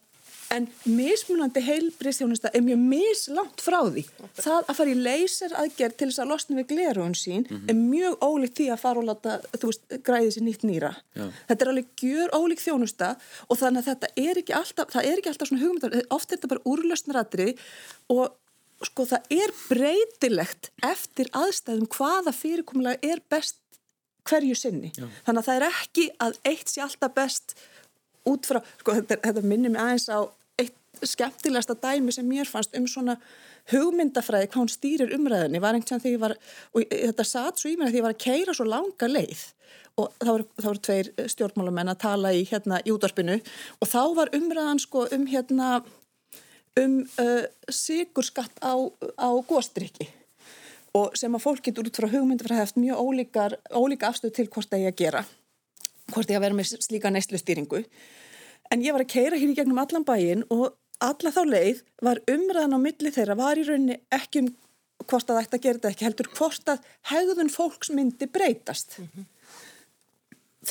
en 0.53 0.65
mismunandi 0.89 1.61
heilbyrðistjónusta 1.65 2.51
er 2.53 2.63
mjög 2.65 2.81
mislangt 2.89 3.61
frá 3.63 3.79
því. 3.85 4.03
Það 4.37 4.59
að 4.59 4.77
fara 4.79 4.93
í 4.93 4.97
leysir 4.97 5.55
aðgerð 5.61 5.97
til 5.99 6.09
þess 6.09 6.21
að 6.23 6.31
losna 6.33 6.57
við 6.59 6.67
glerun 6.73 7.15
sín 7.17 7.45
mm 7.45 7.55
-hmm. 7.55 7.69
er 7.69 7.79
mjög 7.79 8.27
ólíkt 8.27 8.57
því 8.59 8.67
að 8.73 8.83
fara 8.83 8.99
og 8.99 9.07
láta, 9.09 9.39
þú 9.53 9.71
veist, 9.71 9.97
græði 10.09 10.31
sér 10.35 10.45
nýtt 10.47 10.65
nýra. 10.65 10.93
Já. 11.13 11.25
Þetta 11.47 11.65
er 11.65 11.71
alveg 11.71 11.87
gjör 12.01 12.29
ólíkt 12.37 12.65
þjónusta 12.65 13.15
og 13.49 13.57
þannig 13.57 13.79
að 13.81 13.89
þetta 13.89 14.07
er 14.15 14.37
ekki 14.41 14.53
alltaf, 14.53 14.93
það 14.93 15.05
er 15.05 15.17
ekki 15.17 15.29
alltaf 15.29 15.47
svona 15.47 15.63
hugmyndar, 15.63 16.01
oft 16.09 16.31
er 16.31 16.37
þetta 16.37 16.53
bara 16.53 16.65
úrlösnaratri 16.65 17.57
og 18.09 18.23
sko 18.89 19.05
það 19.09 19.35
er 19.37 19.53
breytilegt 19.67 20.71
eftir 20.85 21.29
aðstæðum 21.35 21.89
hvaða 21.93 22.33
fyrirkomulega 22.35 23.13
er 23.13 23.21
best 23.31 23.59
hverju 24.29 24.55
sinni. 24.55 24.91
Já. 24.95 25.07
Þannig 25.25 25.41
að 25.41 25.47
það 25.49 25.57
er 25.57 25.65
ekki 25.69 26.05
að 26.23 26.37
eitt 26.47 26.71
sé 26.71 26.83
alltaf 26.83 27.15
best 27.15 27.55
út 28.29 28.47
frá, 28.47 28.61
sko 28.79 28.95
þetta, 28.99 29.19
þetta 29.25 29.43
minnir 29.43 29.73
mig 29.73 29.83
aðeins 29.83 30.07
á 30.07 30.19
eitt 30.61 31.09
skemmtilegasta 31.09 31.75
dæmi 31.83 32.13
sem 32.15 32.27
mér 32.27 32.47
fannst 32.47 32.75
um 32.77 32.85
svona 32.87 33.17
hugmyndafræði 33.71 34.49
hvað 34.51 34.61
hún 34.61 34.71
stýrir 34.71 35.11
umræðinni 35.15 35.61
var 35.63 35.75
einhvern 35.75 35.99
veginn 35.99 36.03
þegar 36.03 36.15
ég 36.15 36.23
var, 36.23 36.37
og 36.75 36.87
þetta 36.93 37.25
satt 37.27 37.59
svo 37.59 37.71
í 37.71 37.75
mér 37.79 37.91
að 37.91 37.99
ég 37.99 38.05
var 38.05 38.15
að 38.15 38.23
keira 38.23 38.55
svo 38.55 38.67
langa 38.67 39.09
leið 39.09 39.43
og 40.01 40.09
þá 40.17 40.29
voru, 40.29 40.45
þá 40.57 40.67
voru 40.67 40.83
tveir 40.87 41.09
stjórnmálamenn 41.33 41.91
að 41.93 42.01
tala 42.03 42.31
í 42.33 42.45
hérna 42.49 42.79
í 42.83 42.93
útvarpinu 42.93 43.37
og 43.37 43.89
þá 43.89 44.01
var 44.17 44.33
umræðan 44.35 44.81
sko 44.81 45.05
um 45.15 45.27
hérna 45.29 45.69
um 46.81 46.99
uh, 47.21 47.45
sigurskatt 47.69 48.59
á, 48.63 48.73
á 49.19 49.29
góstriki 49.47 50.09
og 50.93 51.15
sem 51.17 51.33
að 51.33 51.45
fólk 51.45 51.63
getur 51.65 51.89
út 51.89 51.97
frá 51.97 52.09
hugmyndu 52.09 52.45
frá 52.45 52.59
hefst 52.59 52.77
mjög 52.77 53.01
ólíkar, 53.01 53.57
ólíka 53.73 54.09
afstöð 54.09 54.35
til 54.37 54.47
hvort 54.47 54.69
það 54.69 54.85
er 54.85 54.93
að 54.93 54.99
gera, 55.01 55.23
hvort 56.13 56.27
það 56.27 56.35
er 56.35 56.39
að 56.39 56.45
vera 56.45 56.57
með 56.59 56.75
slíka 56.85 57.13
neyslu 57.13 57.39
en 58.71 58.81
ég 58.81 58.95
var 58.95 59.03
að 59.03 59.13
keira 59.13 59.37
hér 59.37 59.51
í 59.53 59.57
gegnum 59.57 59.81
allan 59.81 60.05
bæin 60.07 60.45
og 60.53 60.73
alla 61.03 61.33
þá 61.35 61.41
leið 61.49 61.81
var 62.05 62.21
umræðan 62.31 62.77
á 62.77 62.79
milli 62.81 63.11
þeirra 63.13 63.37
var 63.37 63.59
í 63.59 63.65
rauninni 63.67 63.99
ekki 64.13 64.43
um 64.43 64.49
hvort 65.03 65.27
að 65.27 65.35
það 65.35 65.43
ætti 65.43 65.57
að 65.57 65.65
gera 65.65 65.79
þetta 65.79 65.91
ekki 65.91 66.07
heldur 66.07 66.29
hvort 66.37 66.71
að 66.71 66.89
hegðun 67.11 67.51
fólks 67.51 67.91
myndi 67.91 68.29
breytast. 68.31 68.97
Mm 68.99 69.09
-hmm. 69.13 69.25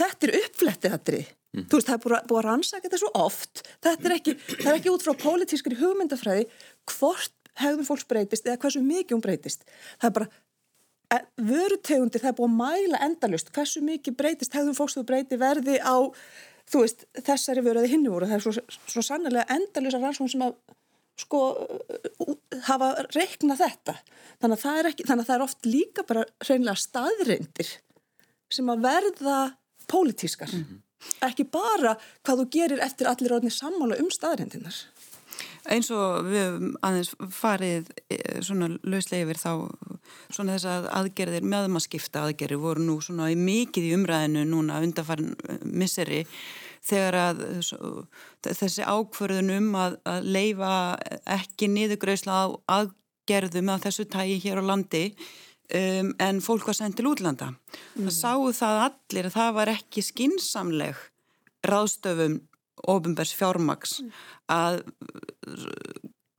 þetta 0.01 0.27
er 0.27 0.37
uppflettið 0.41 0.95
þetta 0.97 1.13
Mm. 1.53 1.67
Þú 1.69 1.79
veist, 1.79 1.89
það 1.89 1.95
er 1.95 2.03
búið, 2.03 2.15
búið 2.31 2.39
að 2.39 2.47
rannsaka 2.47 2.87
þetta 2.87 2.99
svo 3.03 3.11
oft. 3.21 3.63
Þetta 3.85 4.09
er 4.09 4.15
ekki, 4.15 4.35
það 4.53 4.69
er 4.71 4.79
ekki 4.79 4.93
út 4.93 5.03
frá 5.05 5.13
pólitískri 5.21 5.77
hugmyndafræði 5.77 6.47
hvort 6.95 7.51
hegðum 7.61 7.89
fólks 7.89 8.07
breytist 8.09 8.47
eða 8.49 8.61
hversu 8.63 8.81
mikið 8.85 9.17
hún 9.17 9.25
breytist. 9.25 9.67
Það 10.01 10.09
er 10.09 10.15
bara, 10.17 10.29
e, 11.13 11.19
vörutegundir, 11.51 12.23
það 12.23 12.31
er 12.31 12.39
búið 12.39 12.49
að 12.49 12.61
mæla 12.63 13.01
endalust 13.05 13.53
hversu 13.53 13.83
mikið 13.85 14.17
breytist 14.23 14.57
hegðum 14.57 14.79
fólks 14.79 14.97
þú 14.97 15.05
breyti 15.11 15.39
verði 15.41 15.77
á, 15.85 15.97
þú 16.73 16.85
veist, 16.87 17.05
þessari 17.21 17.65
vöruði 17.67 17.91
hinnu 17.93 18.15
voru. 18.15 18.31
Það 18.31 18.39
er 18.39 18.47
svo, 18.47 18.79
svo 18.95 19.05
sannlega 19.05 19.45
endalust 19.53 19.99
að 19.99 20.07
rannsókn 20.07 20.33
sem 20.33 20.45
að, 20.47 20.55
sko, 21.21 21.43
hafa 22.71 22.89
reiknað 23.11 23.61
þetta. 23.67 23.97
Þannig 24.41 24.57
að 24.57 24.65
það 24.65 24.79
er, 24.79 24.89
ekki, 24.95 25.07
að 25.13 25.27
það 25.27 25.35
er 25.37 25.45
oft 25.45 25.69
líka 25.69 26.07
bara 26.09 26.25
hreinlega 26.47 26.81
staðreindir 26.81 27.75
sem 28.53 28.73
að 28.73 28.89
verða 28.89 29.37
pólitískar. 29.93 30.49
Mm 30.49 30.65
-hmm 30.65 30.81
ekki 31.25 31.47
bara 31.51 31.97
hvað 32.23 32.43
þú 32.43 32.49
gerir 32.57 32.85
eftir 32.85 33.11
allir 33.11 33.37
orðinni 33.37 33.55
sammála 33.55 34.01
um 34.03 34.11
staðrindinar. 34.13 34.77
Eins 35.73 35.89
og 35.95 36.27
við 36.27 36.73
aðeins 36.83 37.13
farið 37.33 37.93
eh, 38.11 38.41
svona 38.43 38.69
lauslega 38.83 39.29
yfir 39.29 39.39
þá 39.39 39.53
svona 40.33 40.57
þess 40.57 40.69
að 40.69 40.89
aðgerðir 40.99 41.47
meðmaskipta 41.47 42.27
aðgerðir 42.27 42.61
voru 42.63 42.85
nú 42.87 42.97
svona 43.05 43.31
í 43.33 43.39
mikið 43.39 43.87
í 43.87 43.95
umræðinu 43.97 44.43
núna 44.51 44.81
undanfarin 44.83 45.37
eh, 45.49 45.63
misseri 45.63 46.25
þegar 46.83 47.19
að 47.21 47.45
þessi 48.43 48.83
ákverðun 48.83 49.55
um 49.55 49.71
að, 49.79 50.01
að 50.09 50.27
leifa 50.35 50.73
ekki 51.31 51.71
niðurgrausla 51.71 52.39
á 52.43 52.45
aðgerðum 52.81 53.71
af 53.71 53.87
þessu 53.87 54.09
tægi 54.11 54.41
hér 54.43 54.59
á 54.59 54.71
landi 54.73 55.05
um, 55.79 56.13
en 56.23 56.41
fólk 56.45 56.69
var 56.71 56.79
sendt 56.79 56.99
til 57.01 57.09
útlanda. 57.11 57.53
Mm. 57.97 58.07
Það 58.07 58.15
sáu 58.19 58.47
það 58.57 58.81
allir 58.87 59.29
að 59.29 59.37
það 59.37 59.53
var 59.59 59.73
ekki 59.75 60.07
skinsamleg 60.07 61.05
ráðstöfum 61.69 62.41
ofinbærs 62.89 63.35
fjármaks 63.39 64.01
mm. 64.03 64.13
að 64.51 64.81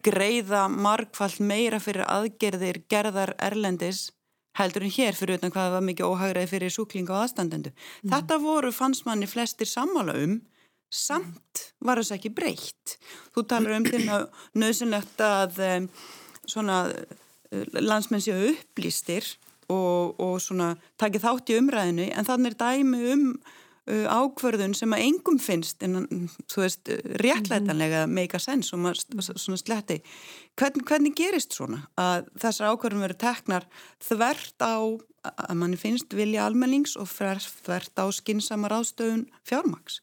greiða 0.04 0.66
markvallt 0.68 1.40
meira 1.40 1.80
fyrir 1.80 2.04
aðgerðir 2.10 2.82
gerðar 2.92 3.34
erlendis 3.40 4.10
heldur 4.60 4.86
en 4.86 4.94
hér 4.94 5.16
fyrir 5.18 5.40
utan 5.40 5.54
hvað 5.54 5.78
var 5.78 5.86
mikið 5.86 6.10
óhagræði 6.12 6.50
fyrir 6.52 6.74
súklinga 6.74 7.16
og 7.16 7.24
aðstandendu. 7.24 7.72
Mm. 7.74 8.12
Þetta 8.12 8.40
voru 8.44 8.74
fannsmanni 8.76 9.30
flestir 9.30 9.70
sammála 9.70 10.18
um 10.26 10.42
samt 10.94 11.72
var 11.82 11.98
þess 12.02 12.14
ekki 12.18 12.34
breytt. 12.38 12.98
Þú 13.34 13.46
talar 13.50 13.80
um 13.80 13.88
því 13.88 14.04
að 14.14 14.28
nöðsynlegt 14.62 15.24
að 15.26 15.62
um, 15.66 15.88
svona 16.46 16.84
landsmenn 17.80 18.24
séu 18.24 18.54
upplýstir 18.54 19.28
og, 19.72 20.16
og 20.22 20.40
svona 20.44 20.74
takið 21.02 21.26
þátt 21.26 21.52
í 21.52 21.60
umræðinu 21.62 22.08
en 22.12 22.28
þannig 22.28 22.54
er 22.54 22.60
dæmi 22.62 23.02
um 23.14 23.26
uh, 23.34 24.06
ákverðun 24.10 24.76
sem 24.78 24.96
að 24.96 25.06
engum 25.08 25.40
finnst 25.42 25.84
en 25.86 26.28
þú 26.52 26.66
veist 26.66 26.94
réttlætanlega 27.24 28.06
make 28.12 28.38
a 28.38 28.44
sense 28.44 28.76
og 28.76 28.84
maður 28.84 29.34
svona 29.38 29.60
sletti. 29.62 30.02
Hvern, 30.60 30.86
hvernig 30.88 31.18
gerist 31.18 31.56
svona 31.56 31.86
að 32.00 32.30
þessar 32.44 32.74
ákverðun 32.74 33.06
verður 33.08 33.24
teknar 33.26 33.68
þvert 34.04 34.66
á 34.66 34.78
að 35.24 35.56
manni 35.56 35.80
finnst 35.80 36.16
vilja 36.16 36.48
almennings 36.48 36.98
og 37.00 37.08
þvert 37.12 37.96
á 37.96 38.06
skinsamar 38.12 38.76
ástöðun 38.82 39.30
fjármaks 39.48 40.02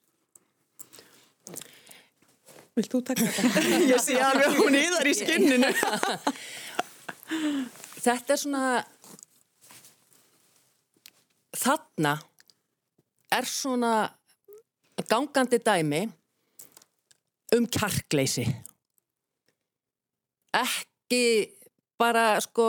Vilt 2.78 2.92
þú 2.92 3.00
taka 3.04 3.26
þetta? 3.26 3.62
Ég 3.92 4.00
sé 4.00 4.16
alveg 4.22 4.56
hún 4.60 4.76
í 4.78 4.84
þar 4.94 5.10
í 5.10 5.14
skinninu 5.18 5.70
Þetta 8.00 8.34
er 8.34 8.40
svona 8.40 8.64
þarna 11.60 12.16
er 13.30 13.46
svona 13.46 13.92
gangandi 15.10 15.60
dæmi 15.62 16.02
um 17.56 17.66
kjarkleysi 17.66 18.46
ekki 20.56 21.22
bara 22.00 22.40
sko 22.42 22.66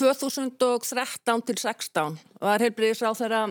2013 0.00 1.42
til 1.46 1.58
16 1.58 2.18
var 2.40 2.62
heilbriðisráð 2.62 3.18
þeirra 3.22 3.42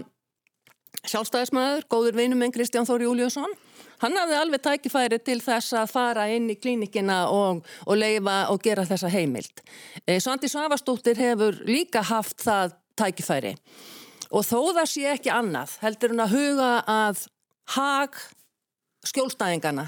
sjálfstæðismæður, 1.09 1.86
góður 1.89 2.17
vinuminn 2.17 2.53
Kristján 2.53 2.88
Þóri 2.88 3.07
Júliusson. 3.07 3.51
Hann 4.00 4.16
hafði 4.16 4.38
alveg 4.39 4.64
tækifæri 4.64 5.20
til 5.20 5.39
þess 5.43 5.76
að 5.76 5.91
fara 5.91 6.28
inn 6.32 6.47
í 6.52 6.58
klínikina 6.60 7.26
og, 7.36 7.66
og 7.86 8.00
leifa 8.00 8.38
og 8.54 8.62
gera 8.64 8.88
þessa 8.88 9.12
heimild. 9.12 9.64
E, 10.06 10.20
Svandi 10.24 10.47
Svavastóttir 10.52 11.20
hefur 11.20 11.60
líka 11.68 12.04
haft 12.08 12.39
það 12.45 12.78
tækifæri 13.00 13.56
og 14.30 14.45
þó 14.45 14.60
það 14.78 14.89
sé 14.91 15.06
ekki 15.14 15.32
annað 15.34 15.78
heldur 15.84 16.14
hann 16.14 16.26
að 16.26 16.36
huga 16.36 16.72
að 16.86 17.24
hag 17.76 18.20
skjólstæðingana 19.10 19.88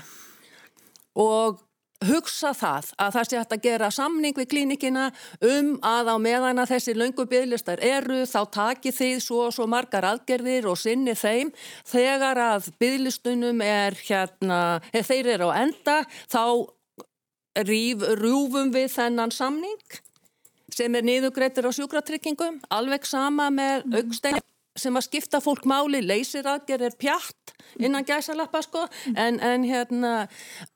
og 1.20 1.60
hugsa 2.08 2.52
það 2.58 2.90
að 2.98 3.16
það 3.16 3.28
sé 3.30 3.40
hægt 3.40 3.56
að 3.56 3.64
gera 3.66 3.90
samning 3.94 4.38
við 4.38 4.50
klínikina 4.54 5.08
um 5.46 5.72
að 5.86 6.12
á 6.12 6.16
meðan 6.22 6.62
að 6.64 6.74
þessi 6.74 6.96
löngu 6.98 7.26
bygglistar 7.30 7.82
eru 7.86 8.24
þá 8.30 8.42
taki 8.58 8.94
þið 8.96 9.18
svo 9.24 9.42
og 9.48 9.56
svo 9.56 9.68
margar 9.70 10.08
aðgerðir 10.10 10.70
og 10.72 10.80
sinni 10.82 11.16
þeim. 11.18 11.52
Þegar 11.90 12.42
að 12.42 12.72
bygglistunum 12.82 13.62
er 13.66 13.98
hérna, 14.06 14.82
ef 14.94 15.12
þeir 15.12 15.34
eru 15.36 15.52
á 15.54 15.62
enda 15.62 15.98
þá 16.32 16.44
rýf, 17.68 18.06
rjúfum 18.22 18.72
við 18.74 18.90
þennan 18.96 19.34
samning 19.36 20.00
sem 20.72 20.96
er 20.96 21.04
niðugreitur 21.04 21.68
á 21.68 21.72
sjúkratryggingum 21.76 22.62
alveg 22.72 23.06
sama 23.08 23.50
með 23.52 23.84
augstein 24.00 24.40
sem 24.80 24.96
að 24.96 25.08
skipta 25.08 25.42
fólk 25.44 25.66
máli, 25.68 26.00
leysir 26.04 26.48
aðgerð 26.48 26.88
er 26.88 26.96
pjatt 27.00 27.54
innan 27.82 28.06
gæsalappa 28.08 28.62
sko. 28.64 28.86
En, 29.16 29.40
en 29.44 29.66
hérna 29.68 30.14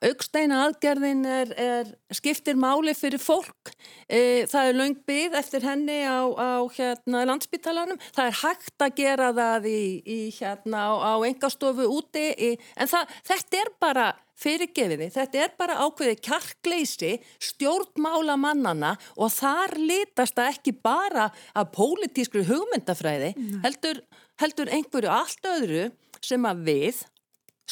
augsteina 0.03 0.63
aðgerðin 0.65 1.23
er, 1.27 1.53
er 1.55 1.93
skiptir 2.13 2.59
máli 2.59 2.95
fyrir 2.97 3.21
fólk. 3.23 3.71
E, 4.07 4.45
það 4.51 4.69
er 4.71 4.79
laung 4.79 4.97
byggð 5.07 5.39
eftir 5.39 5.65
henni 5.67 6.01
á, 6.03 6.21
á 6.27 6.63
hérna 6.75 7.23
landsbytalanum 7.29 8.01
það 8.11 8.29
er 8.29 8.39
hægt 8.43 8.85
að 8.85 8.99
gera 8.99 9.31
það 9.35 9.69
í, 9.71 9.81
í 10.03 10.19
hérna 10.35 10.85
á, 10.91 10.93
á 10.99 11.13
engastofu 11.27 11.87
úti 11.89 12.27
í, 12.35 12.53
en 12.75 12.91
það, 12.91 13.17
þetta 13.31 13.63
er 13.63 13.73
bara 13.81 14.11
fyrirgefiði, 14.39 15.07
þetta 15.15 15.41
er 15.45 15.53
bara 15.57 15.79
ákveði 15.85 16.17
kjarkleysi 16.27 17.11
stjórnmála 17.51 18.35
mannana 18.39 18.93
og 19.15 19.31
þar 19.31 19.77
litast 19.79 20.35
það 20.35 20.51
ekki 20.51 20.75
bara 20.83 21.29
af 21.55 21.71
pólitískri 21.75 22.43
hugmyndafræði 22.49 23.31
mm. 23.35 23.61
heldur, 23.63 24.01
heldur 24.41 24.71
einhverju 24.75 25.13
allt 25.15 25.51
öðru 25.55 25.85
sem 26.25 26.47
að 26.49 26.65
við 26.67 27.03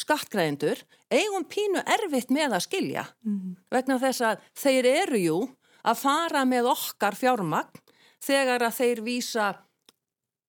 skattgræðendur 0.00 0.80
eigum 1.12 1.44
pínu 1.46 1.84
erfitt 1.84 2.32
með 2.34 2.56
að 2.56 2.66
skilja 2.66 3.04
mm. 3.26 3.54
vegna 3.74 4.00
þess 4.02 4.24
að 4.30 4.48
þeir 4.64 4.90
eru 4.94 5.20
jú 5.20 5.38
að 5.84 6.00
fara 6.00 6.46
með 6.48 6.72
okkar 6.72 7.16
fjármagn 7.18 7.82
þegar 8.24 8.64
að 8.64 8.78
þeir 8.80 9.04
vísa 9.04 9.52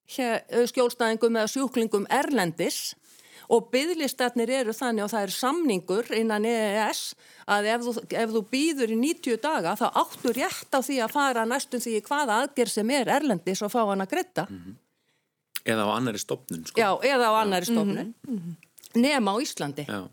skjólstæðingum 0.05 1.39
eða 1.41 1.49
sjúklingum 1.49 2.05
erlendis 2.13 2.93
og 3.49 3.69
bygglistarnir 3.73 4.49
eru 4.61 4.73
þannig 4.75 5.05
og 5.05 5.11
það 5.13 5.27
er 5.27 5.33
samningur 5.35 6.11
innan 6.17 6.47
EES 6.49 7.03
að 7.51 7.69
ef 7.73 7.85
þú, 7.85 7.93
ef 8.23 8.33
þú 8.33 8.41
býður 8.51 8.95
í 8.95 8.97
90 9.01 9.41
daga 9.43 9.75
þá 9.79 9.85
áttu 10.01 10.33
rétt 10.33 10.73
á 10.73 10.79
því 10.79 10.97
að 11.05 11.13
fara 11.13 11.45
næstum 11.45 11.83
því 11.83 12.01
hvaða 12.07 12.41
aðgerð 12.41 12.73
sem 12.73 12.93
er 12.97 13.13
erlendis 13.17 13.63
og 13.65 13.73
fá 13.73 13.81
hann 13.83 14.05
að 14.05 14.11
gretta. 14.15 14.47
Mm 14.49 14.61
-hmm. 14.63 14.75
Eða 15.65 15.85
á 15.85 15.89
annari 15.97 16.19
stopnun. 16.19 16.65
Sko. 16.65 16.81
Já, 16.81 16.89
eða 17.01 17.25
á 17.29 17.33
annari 17.41 17.65
stopnun. 17.65 18.13
Mm 18.27 18.37
-hmm. 18.37 18.55
Nefn 19.01 19.27
á 19.27 19.33
Íslandi. 19.41 19.85
Já. 19.87 20.09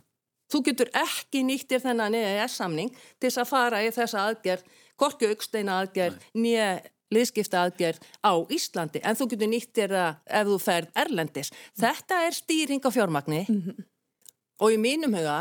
Þú 0.53 0.63
getur 0.65 0.89
ekki 0.93 1.43
nýttir 1.43 1.81
þennan 1.81 2.15
EES-samning 2.15 2.91
til 3.19 3.31
þess 3.31 3.39
að 3.39 3.49
fara 3.49 3.79
í 3.85 3.89
þessa 3.91 4.19
aðgerð, 4.29 4.63
korki 4.97 5.27
auksteina 5.27 5.81
aðgerð, 5.81 6.19
nýja 6.35 6.81
liðskipta 7.13 7.63
aðgerð 7.67 8.03
á 8.25 8.33
Íslandi 8.53 9.03
en 9.03 9.19
þú 9.19 9.29
getur 9.33 9.53
nýtt 9.53 9.73
þér 9.77 9.97
það 9.97 10.37
ef 10.41 10.51
þú 10.51 10.59
ferð 10.67 11.03
Erlendis. 11.05 11.53
Þetta 11.79 12.21
er 12.27 12.39
stýring 12.39 12.85
á 12.85 12.91
fjármagni 12.91 13.45
mm 13.49 13.63
-hmm. 13.63 13.85
og 14.61 14.73
í 14.73 14.79
mínum 14.79 15.15
huga 15.15 15.41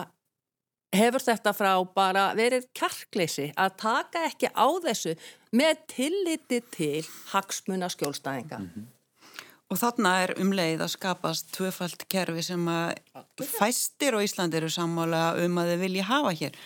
hefur 0.91 1.23
þetta 1.23 1.53
frá 1.55 1.73
bara 1.95 2.31
verið 2.35 2.67
kjarkleysi 2.77 3.51
að 3.55 3.75
taka 3.77 4.25
ekki 4.27 4.51
á 4.51 4.67
þessu 4.83 5.15
með 5.55 5.85
tilliti 5.87 6.61
til 6.71 7.05
hagsmuna 7.31 7.89
skjólstæðinga. 7.89 8.59
Mm 8.59 8.71
-hmm. 8.75 8.89
Og 9.71 9.79
þarna 9.79 10.11
er 10.25 10.33
umleið 10.35 10.81
að 10.83 10.91
skapast 10.97 11.53
tvöfalt 11.55 12.03
kerfi 12.11 12.43
sem 12.43 12.65
að 12.67 12.97
fæstir 13.39 14.11
á 14.11 14.19
Íslandi 14.19 14.57
eru 14.59 14.69
sammála 14.69 15.21
um 15.45 15.57
að 15.57 15.71
þau 15.71 15.79
vilja 15.79 16.03
hafa 16.03 16.33
hér 16.35 16.57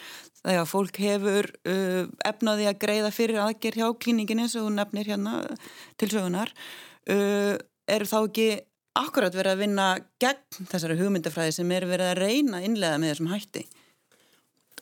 þegar 0.45 0.69
fólk 0.69 0.99
hefur 1.01 1.49
uh, 1.67 2.03
efnaði 2.27 2.69
að 2.69 2.79
greiða 2.83 3.11
fyrir 3.13 3.41
aðgerð 3.43 3.81
hjá 3.81 3.87
klíninginni 4.05 4.47
sem 4.51 4.65
þú 4.65 4.75
nefnir 4.75 5.09
hérna 5.09 5.39
til 5.99 6.11
sögunar 6.11 6.53
uh, 7.11 7.55
eru 7.89 8.09
þá 8.09 8.19
ekki 8.21 8.49
akkurat 8.95 9.35
verið 9.35 9.55
að 9.55 9.63
vinna 9.65 9.87
gegn 10.21 10.69
þessari 10.69 10.99
hugmyndafræði 11.01 11.57
sem 11.57 11.73
er 11.75 11.87
verið 11.89 12.13
að 12.13 12.21
reyna 12.21 12.61
innlega 12.63 13.01
með 13.01 13.13
þessum 13.13 13.33
hætti? 13.33 13.65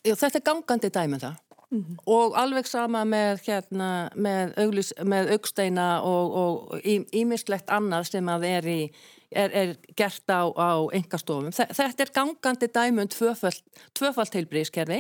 Jú, 0.04 0.14
þetta 0.20 0.38
er 0.38 0.46
gangandi 0.52 0.92
dæmið 0.94 1.16
um 1.16 1.24
það 1.24 1.42
mm 1.74 1.82
-hmm. 1.82 1.98
og 2.18 2.38
alveg 2.38 2.68
sama 2.68 3.04
með, 3.06 3.42
hérna, 3.48 3.90
með, 4.16 4.54
auglis, 4.58 4.94
með 5.04 5.34
augsteina 5.38 5.88
og 6.04 6.80
ímislegt 6.84 7.70
annað 7.70 8.12
sem 8.12 8.30
að 8.30 8.50
er 8.52 8.68
í 8.68 8.82
Er, 9.34 9.50
er 9.50 9.78
gert 9.98 10.30
á, 10.30 10.46
á 10.46 10.86
engastofum. 10.94 11.50
Þetta 11.50 12.04
er 12.04 12.12
gangandi 12.14 12.68
dæmund 12.70 13.16
um 13.18 13.50
tvöfalt 13.98 14.36
heilbríðiskerfi 14.36 15.00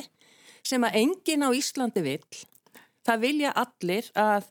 sem 0.68 0.84
að 0.84 0.97
engin 1.01 1.45
á 1.45 1.49
Íslandi 1.55 2.03
vil. 2.03 2.24
Það 3.03 3.24
vilja 3.26 3.53
allir 3.59 4.09
að 4.16 4.49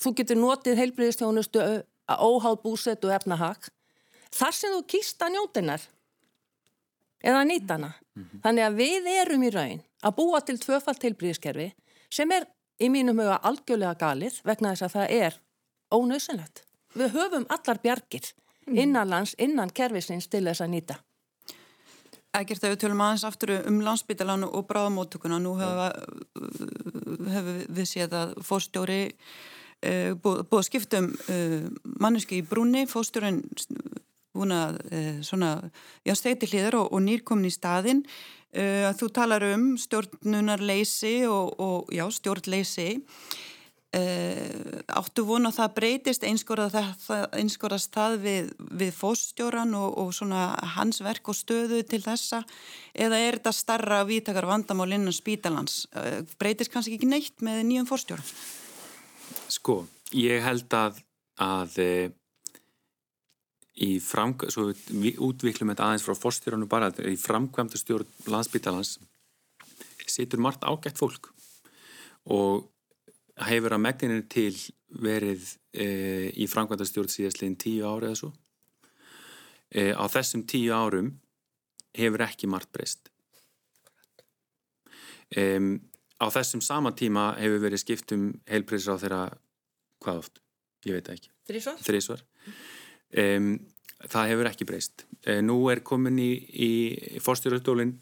þú 0.00 0.14
getur 0.18 0.40
notið 0.40 0.80
heilbriðistjónustu 0.82 1.64
óháð 2.10 2.60
búset 2.62 3.04
og 3.06 3.14
efnahag. 3.14 3.68
Þar 4.34 4.56
sem 4.58 4.74
þú 4.74 4.82
kýsta 4.90 5.30
njótinnar 5.30 5.86
eða 7.22 7.44
nýtana. 7.44 7.92
Mm 8.14 8.24
-hmm. 8.24 8.40
Þannig 8.42 8.64
að 8.64 8.74
við 8.74 9.06
erum 9.20 9.42
í 9.42 9.50
raun 9.50 9.82
að 10.02 10.16
búa 10.16 10.40
til 10.40 10.58
tvöfalt 10.58 11.02
heilbriðiskerfi 11.02 11.72
sem 12.10 12.32
er 12.32 12.46
í 12.78 12.88
mínum 12.88 13.18
huga 13.18 13.40
algjörlega 13.42 13.94
galið 13.94 14.40
vegna 14.44 14.74
þess 14.74 14.82
að 14.82 14.94
það 14.96 15.10
er 15.10 15.40
ónausenlegt. 15.90 16.64
Við 16.94 17.10
höfum 17.10 17.46
allar 17.48 17.78
bjargir 17.78 18.34
innanlands, 18.66 19.34
innan 19.38 19.70
kerfisins 19.70 20.28
til 20.28 20.44
þess 20.44 20.60
að 20.64 20.72
nýta. 20.74 20.98
Ekkert 22.34 22.64
að 22.66 22.72
við 22.72 22.80
tölum 22.82 23.02
aðeins 23.04 23.24
aftur 23.28 23.52
um 23.60 23.76
landsbytalánu 23.84 24.48
og 24.50 24.64
bráðamóttökuna. 24.66 25.38
Nú 25.42 25.54
hefur 25.60 25.92
hef 27.30 27.50
við 27.76 27.88
séð 27.88 28.16
að 28.18 28.32
fórstjóri 28.44 29.00
uh, 29.08 30.14
búið 30.18 30.58
að 30.58 30.66
skipta 30.68 31.02
um 31.02 31.10
uh, 31.14 31.66
manneski 32.02 32.40
í 32.40 32.46
brúni. 32.46 32.84
Fórstjórin 32.90 33.42
búin 34.34 34.54
að 34.54 34.80
uh, 34.88 35.18
svona, 35.26 35.56
já, 36.06 36.14
steiti 36.18 36.50
hlýðar 36.50 36.80
og, 36.82 36.90
og 36.92 37.04
nýrkomin 37.06 37.50
í 37.50 37.54
staðin. 37.54 38.06
Þú 38.54 39.08
talar 39.10 39.42
um 39.48 39.72
stjórnunarleysi 39.82 41.24
og, 41.26 41.56
og 41.58 41.88
já, 41.90 42.04
stjórnleysi. 42.14 42.84
Uh, 43.94 44.80
áttu 44.90 45.22
vona 45.28 45.52
að 45.52 45.58
það 45.60 45.74
breytist 45.76 46.24
einskorast 46.26 47.94
það 47.94 48.16
við, 48.24 48.48
við 48.80 48.90
fóstjóran 48.96 49.76
og, 49.78 49.98
og 50.02 50.32
hans 50.74 50.98
verk 51.04 51.30
og 51.30 51.38
stöðu 51.38 51.78
til 51.86 52.00
þessa? 52.02 52.40
Eða 52.90 53.20
er 53.22 53.38
þetta 53.38 53.52
starra 53.54 54.00
vítakar 54.08 54.48
vandamál 54.50 54.88
innan 54.90 55.14
spítalans? 55.14 55.84
Uh, 55.94 56.24
breytist 56.40 56.72
kannski 56.74 56.96
ekki 56.98 57.10
neitt 57.12 57.44
með 57.44 57.62
nýjum 57.70 57.88
fóstjóran? 57.92 58.34
Sko, 59.52 59.84
ég 60.16 60.42
held 60.42 60.74
að, 60.74 60.98
að 61.44 61.78
e, 61.84 61.90
í 63.84 63.90
framkvæm 64.02 64.50
svo 64.50 64.70
við 64.90 65.22
útviklum 65.22 65.70
þetta 65.70 65.90
aðeins 65.90 66.08
frá 66.08 66.18
fóstjóranum 66.18 66.70
bara 66.72 66.90
í 67.04 67.14
framkvæmta 67.20 67.78
stjórn 67.78 68.10
landsspítalans 68.26 68.96
situr 70.14 70.42
margt 70.42 70.64
ágætt 70.64 70.98
fólk. 70.98 71.30
Og 72.24 72.64
hefur 73.42 73.74
að 73.74 73.82
megninu 73.82 74.24
til 74.30 74.54
verið 75.02 75.46
e, 75.74 75.86
í 76.38 76.46
framkvæmdastjórn 76.50 77.10
síðastlegin 77.10 77.58
tíu 77.58 77.88
ári 77.88 78.10
eða 78.10 78.20
svo. 78.20 78.30
E, 79.74 79.90
á 79.90 80.04
þessum 80.10 80.44
tíu 80.46 80.74
árum 80.74 81.10
hefur 81.98 82.24
ekki 82.28 82.50
margt 82.50 82.70
breyst. 82.74 83.10
E, 85.34 85.58
á 86.22 86.26
þessum 86.30 86.62
sama 86.62 86.94
tíma 86.94 87.32
hefur 87.40 87.64
verið 87.66 87.82
skiptum 87.82 88.28
heilbreyðsra 88.50 88.94
á 88.94 89.02
þeirra 89.02 89.22
hvað 90.04 90.22
oft? 90.22 90.42
Ég 90.86 90.98
veit 90.98 91.10
ekki. 91.10 91.32
Þrísvar? 91.48 91.80
Þrísvar. 91.82 92.22
Það 94.04 94.30
hefur 94.30 94.50
ekki 94.50 94.66
breyst. 94.68 95.06
E, 95.24 95.40
nú 95.42 95.58
er 95.72 95.82
komin 95.86 96.20
í, 96.22 96.30
í 96.38 96.70
fórstjórnutólinn 97.24 97.96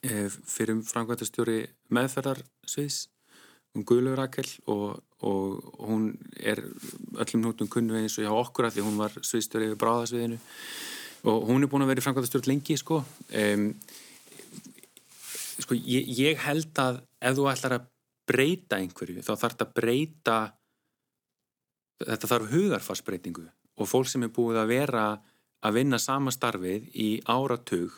e, 0.00 0.28
fyrir 0.30 0.80
framkvæmdastjóri 0.86 1.60
meðferðarsviðs 1.92 3.02
um 3.76 3.84
Guðlaug 3.86 4.16
Rakel 4.18 4.48
og, 4.72 5.02
og 5.26 5.66
hún 5.84 6.08
er 6.40 6.62
öllum 7.20 7.44
nútum 7.44 7.70
kunnu 7.70 7.98
eins 8.00 8.16
og 8.18 8.24
hjá 8.26 8.32
okkur 8.32 8.68
að 8.68 8.78
því 8.78 8.86
hún 8.86 9.00
var 9.00 9.16
sviðstöru 9.20 9.68
yfir 9.68 9.80
bráðasviðinu 9.82 10.38
og 11.26 11.48
hún 11.50 11.64
er 11.64 11.70
búin 11.70 11.84
að 11.84 11.92
vera 11.92 12.04
framkvæmastjórn 12.04 12.48
lengi 12.52 12.76
sko. 12.78 13.00
Um, 13.34 13.68
sko 15.58 15.76
ég, 15.76 16.08
ég 16.14 16.40
held 16.46 16.78
að 16.80 17.00
ef 17.20 17.36
þú 17.36 17.48
ætlar 17.50 17.76
að 17.78 17.88
breyta 18.26 18.80
einhverju 18.80 19.22
þá 19.22 19.32
þarf 19.34 19.54
þetta 19.54 19.66
að 19.66 19.76
breyta 19.76 20.38
þetta 22.02 22.30
þarf 22.32 22.50
hugarfarsbreytingu 22.52 23.46
og 23.76 23.90
fólk 23.90 24.10
sem 24.10 24.24
er 24.26 24.32
búið 24.34 24.60
að 24.62 24.72
vera 24.72 25.04
að 25.66 25.78
vinna 25.78 26.00
sama 26.02 26.32
starfið 26.34 26.90
í 26.94 27.08
áratug 27.30 27.94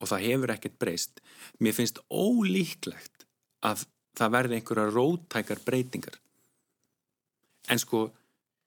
og 0.00 0.10
það 0.10 0.24
hefur 0.26 0.54
ekkert 0.56 0.78
breyst 0.80 1.22
mér 1.62 1.76
finnst 1.76 2.00
ólíklegt 2.10 3.26
að 3.64 3.86
það 4.16 4.32
verði 4.36 4.58
einhverja 4.58 4.92
rótækar 4.92 5.60
breytingar. 5.66 6.16
En 7.70 7.80
sko 7.82 8.06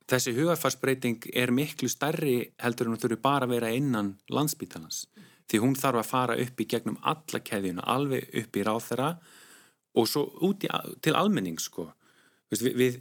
þessi 0.10 0.34
hugarfarsbreyting 0.38 1.30
er 1.38 1.54
miklu 1.56 1.90
starri 1.92 2.38
heldur 2.62 2.90
en 2.90 2.96
hún 2.96 3.02
þurfi 3.02 3.20
bara 3.22 3.48
að 3.48 3.56
vera 3.56 3.74
innan 3.76 4.16
landsbítalans 4.34 5.06
því 5.50 5.62
hún 5.64 5.76
þarf 5.78 6.02
að 6.02 6.10
fara 6.10 6.38
upp 6.38 6.62
í 6.62 6.68
gegnum 6.70 7.00
alla 7.10 7.42
keðjuna, 7.42 7.86
alveg 7.90 8.28
upp 8.42 8.58
í 8.58 8.66
ráþera 8.66 9.10
og 9.98 10.08
svo 10.10 10.28
út 10.46 10.66
í, 10.66 10.70
til 11.02 11.16
almenning 11.18 11.58
sko. 11.62 11.88
Við, 12.54 12.68
við, 12.78 13.00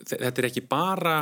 þetta 0.00 0.32
er 0.32 0.48
ekki 0.48 0.64
bara 0.68 1.18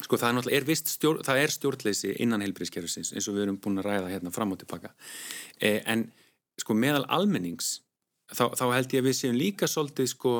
sko 0.00 0.16
það 0.16 0.28
er 0.28 0.36
náttúrulega 0.36 0.74
er 0.74 0.80
stjórn, 0.80 1.24
það 1.26 1.42
er 1.42 1.54
stjórnleysi 1.54 2.14
innan 2.24 2.44
heilbríðskerfisins 2.44 3.12
eins 3.14 3.28
og 3.28 3.36
við 3.36 3.46
erum 3.46 3.58
búin 3.62 3.82
að 3.82 3.90
ræða 3.90 4.12
hérna 4.14 4.32
fram 4.34 4.54
og 4.54 4.60
tilbaka 4.62 4.92
eh, 5.60 5.82
en 5.84 6.06
sko 6.60 6.76
meðal 6.76 7.04
almennings 7.12 7.80
þá, 8.32 8.44
þá 8.58 8.64
held 8.74 8.94
ég 8.94 9.02
að 9.02 9.08
við 9.08 9.16
séum 9.18 9.38
líka 9.38 9.68
svolítið 9.70 10.10
sko 10.12 10.34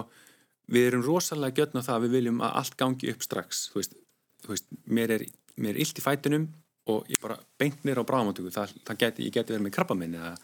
við 0.70 0.88
erum 0.90 1.04
rosalega 1.06 1.60
gjörn 1.60 1.82
á 1.82 1.86
það 1.86 1.96
að 1.96 2.04
við 2.06 2.16
viljum 2.16 2.42
að 2.46 2.56
allt 2.60 2.76
gangi 2.78 3.12
upp 3.12 3.24
strax. 3.26 3.62
Þú 3.72 3.80
veist, 3.80 3.96
þú 4.44 4.52
veist 4.54 4.68
mér 4.98 5.14
er, 5.16 5.24
mér 5.56 5.74
er 5.74 5.82
illt 5.84 6.00
í 6.00 6.04
fætunum 6.04 6.46
og 6.90 7.10
ég 7.10 7.22
bara 7.22 7.38
beint 7.60 7.82
mér 7.86 8.02
á 8.02 8.08
bráðamáttöku 8.08 8.52
það, 8.54 8.76
það 8.86 9.00
geti, 9.02 9.26
ég 9.26 9.34
geti 9.34 9.54
verið 9.54 9.66
með 9.66 9.74
krabbaminn 9.76 10.16
eða 10.18 10.34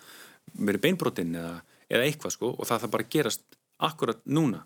verið 0.67 0.85
beinbrotinn 0.85 1.39
eða, 1.39 1.55
eða 1.91 2.09
eitthvað 2.09 2.37
sko 2.37 2.53
og 2.55 2.69
það 2.69 2.83
þarf 2.85 2.97
bara 2.97 3.09
gerast 3.17 3.61
akkurat 3.87 4.21
núna. 4.27 4.65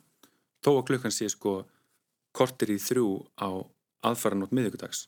Þó 0.65 0.75
að 0.77 0.87
klukkan 0.91 1.15
sé 1.15 1.29
sko 1.33 1.63
kortir 2.37 2.73
í 2.75 2.81
þrjú 2.81 3.09
á 3.41 3.49
aðfara 4.11 4.39
nótt 4.39 4.53
miðugudags 4.57 5.07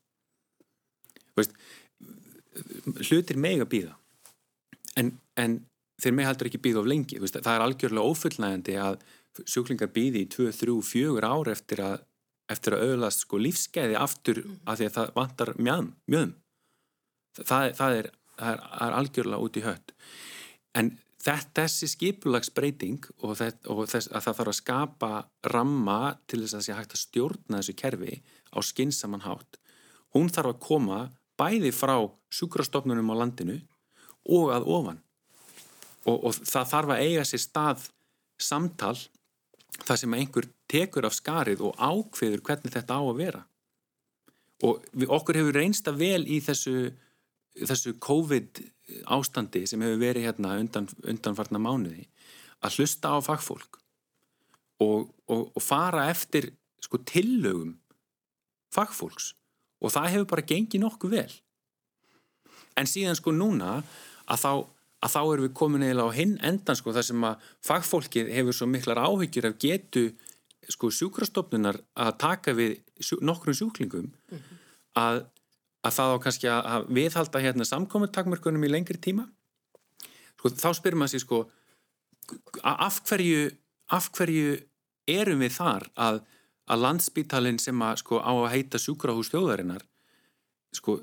hlutir 3.08 3.38
meg 3.40 3.62
að 3.62 3.70
býða 3.72 3.94
en, 5.00 5.12
en 5.40 5.60
þeir 6.02 6.16
mig 6.16 6.28
heldur 6.28 6.50
ekki 6.50 6.62
býða 6.62 6.82
of 6.82 6.88
lengi. 6.90 7.20
Veist, 7.22 7.38
það 7.38 7.58
er 7.58 7.66
algjörlega 7.66 8.12
ófullnægandi 8.12 8.78
að 8.82 8.98
sjúklingar 9.48 9.92
býði 9.94 10.24
í 10.24 10.30
2, 10.32 10.48
3, 10.58 10.74
4 10.88 11.30
ár 11.30 11.52
eftir 11.52 11.84
að, 11.84 12.02
eftir 12.52 12.76
að 12.76 12.84
auðlast 12.88 13.24
sko 13.24 13.40
lífskeiði 13.40 13.96
aftur 14.00 14.42
af 14.66 14.80
því 14.80 14.88
að 14.88 14.98
það 14.98 15.14
vantar 15.16 15.54
mjöðum, 15.58 15.94
mjöðum 16.10 16.34
það, 17.38 17.70
það, 17.78 17.96
er, 18.00 18.10
það 18.36 18.66
er 18.88 18.98
algjörlega 18.98 19.46
út 19.46 19.56
í 19.56 19.64
hött. 19.64 19.96
En 20.76 20.92
þetta, 21.22 21.62
þessi 21.62 21.88
skipulagsbreyting 21.94 23.08
og, 23.22 23.32
og 23.32 23.82
þess, 23.88 24.10
að 24.10 24.26
það 24.26 24.38
þarf 24.40 24.52
að 24.52 24.58
skapa 24.58 25.10
ramma 25.54 25.98
til 26.26 26.42
þess 26.42 26.52
að 26.52 26.58
það 26.58 26.66
sé 26.66 26.78
hægt 26.78 26.96
að 26.96 27.02
stjórna 27.06 27.60
þessu 27.60 27.76
kerfi 27.78 28.16
á 28.52 28.58
skinsaman 28.66 29.24
hátt 29.24 29.62
hún 30.16 30.30
þarf 30.32 30.54
að 30.54 30.62
koma 30.66 31.00
bæði 31.40 31.72
frá 31.74 31.96
sjúkrastofnunum 32.32 33.12
á 33.12 33.20
landinu 33.22 33.58
og 34.32 34.52
að 34.54 34.68
ofan 34.70 35.00
og, 36.06 36.16
og 36.16 36.34
það 36.36 36.70
þarf 36.72 36.94
að 36.94 37.04
eiga 37.06 37.24
sér 37.28 37.42
stað 37.42 37.86
samtal 38.42 38.96
þar 39.82 40.00
sem 40.00 40.18
einhver 40.18 40.48
tekur 40.70 41.06
af 41.08 41.16
skarið 41.16 41.62
og 41.68 41.78
ákveður 41.78 42.42
hvernig 42.46 42.74
þetta 42.74 42.98
á 42.98 43.02
að 43.02 43.18
vera. 43.20 43.42
Og 44.62 44.82
við, 44.92 45.08
okkur 45.10 45.38
hefur 45.40 45.58
reynsta 45.58 45.94
vel 45.96 46.22
í 46.26 46.40
þessu 46.44 46.92
þessu 47.52 47.94
COVID 48.00 48.62
ástandi 49.12 49.66
sem 49.68 49.82
hefur 49.84 50.00
verið 50.00 50.28
hérna 50.28 50.56
undan, 50.60 50.88
undanfarnar 51.04 51.62
mánuði 51.62 52.06
að 52.64 52.78
hlusta 52.78 53.12
á 53.12 53.18
fagfólk 53.24 53.78
og, 54.82 55.10
og, 55.28 55.50
og 55.52 55.62
fara 55.62 56.08
eftir 56.10 56.52
sko 56.82 57.00
tillögum 57.06 57.76
fagfólks. 58.72 59.32
Og 59.82 59.92
það 59.92 60.12
hefur 60.14 60.28
bara 60.30 60.46
gengið 60.46 60.84
nokkuð 60.84 61.16
vel. 61.16 61.32
En 62.78 62.88
síðan 62.88 63.18
sko 63.18 63.34
núna 63.34 63.82
að 64.30 64.40
þá, 64.40 64.52
að 65.02 65.14
þá 65.14 65.20
erum 65.22 65.46
við 65.46 65.54
komin 65.58 65.84
eða 65.86 66.06
á 66.06 66.10
hinn 66.14 66.34
endan 66.46 66.78
sko 66.78 66.94
þar 66.94 67.06
sem 67.08 67.24
að 67.26 67.46
fagfólkið 67.66 68.30
hefur 68.36 68.56
svo 68.56 68.68
miklar 68.70 69.02
áhyggjur 69.02 69.48
af 69.50 69.58
getu 69.62 70.04
sko 70.70 70.90
sjúkrastofnunar 70.94 71.80
að 71.98 72.12
taka 72.22 72.54
við 72.54 72.76
sjú, 73.02 73.18
nokkrum 73.20 73.56
sjúklingum 73.56 74.06
mm 74.06 74.38
-hmm. 74.38 74.58
að 74.94 75.24
að 75.82 75.96
það 75.96 76.12
á 76.14 76.16
kannski 76.22 76.48
að 76.48 76.84
viðhalda 76.94 77.42
hérna 77.42 77.66
samkominntakmörkunum 77.66 78.64
í 78.64 78.70
lengri 78.70 78.98
tíma 79.02 79.26
sko, 80.38 80.52
þá 80.54 80.70
spyrir 80.78 80.98
maður 80.98 81.14
sér 81.14 81.24
sko 81.24 81.40
af 82.62 83.00
hverju, 83.08 83.50
af 83.90 84.10
hverju 84.14 84.60
erum 85.10 85.42
við 85.42 85.56
þar 85.58 85.88
að, 85.98 86.20
að 86.70 86.82
landsbítalinn 86.86 87.58
sem 87.58 87.82
að 87.82 87.96
sko 88.04 88.20
á 88.22 88.30
að 88.30 88.52
heita 88.54 88.78
sjúkrahús 88.78 89.32
þjóðarinnar 89.32 89.82
sko 90.72 91.00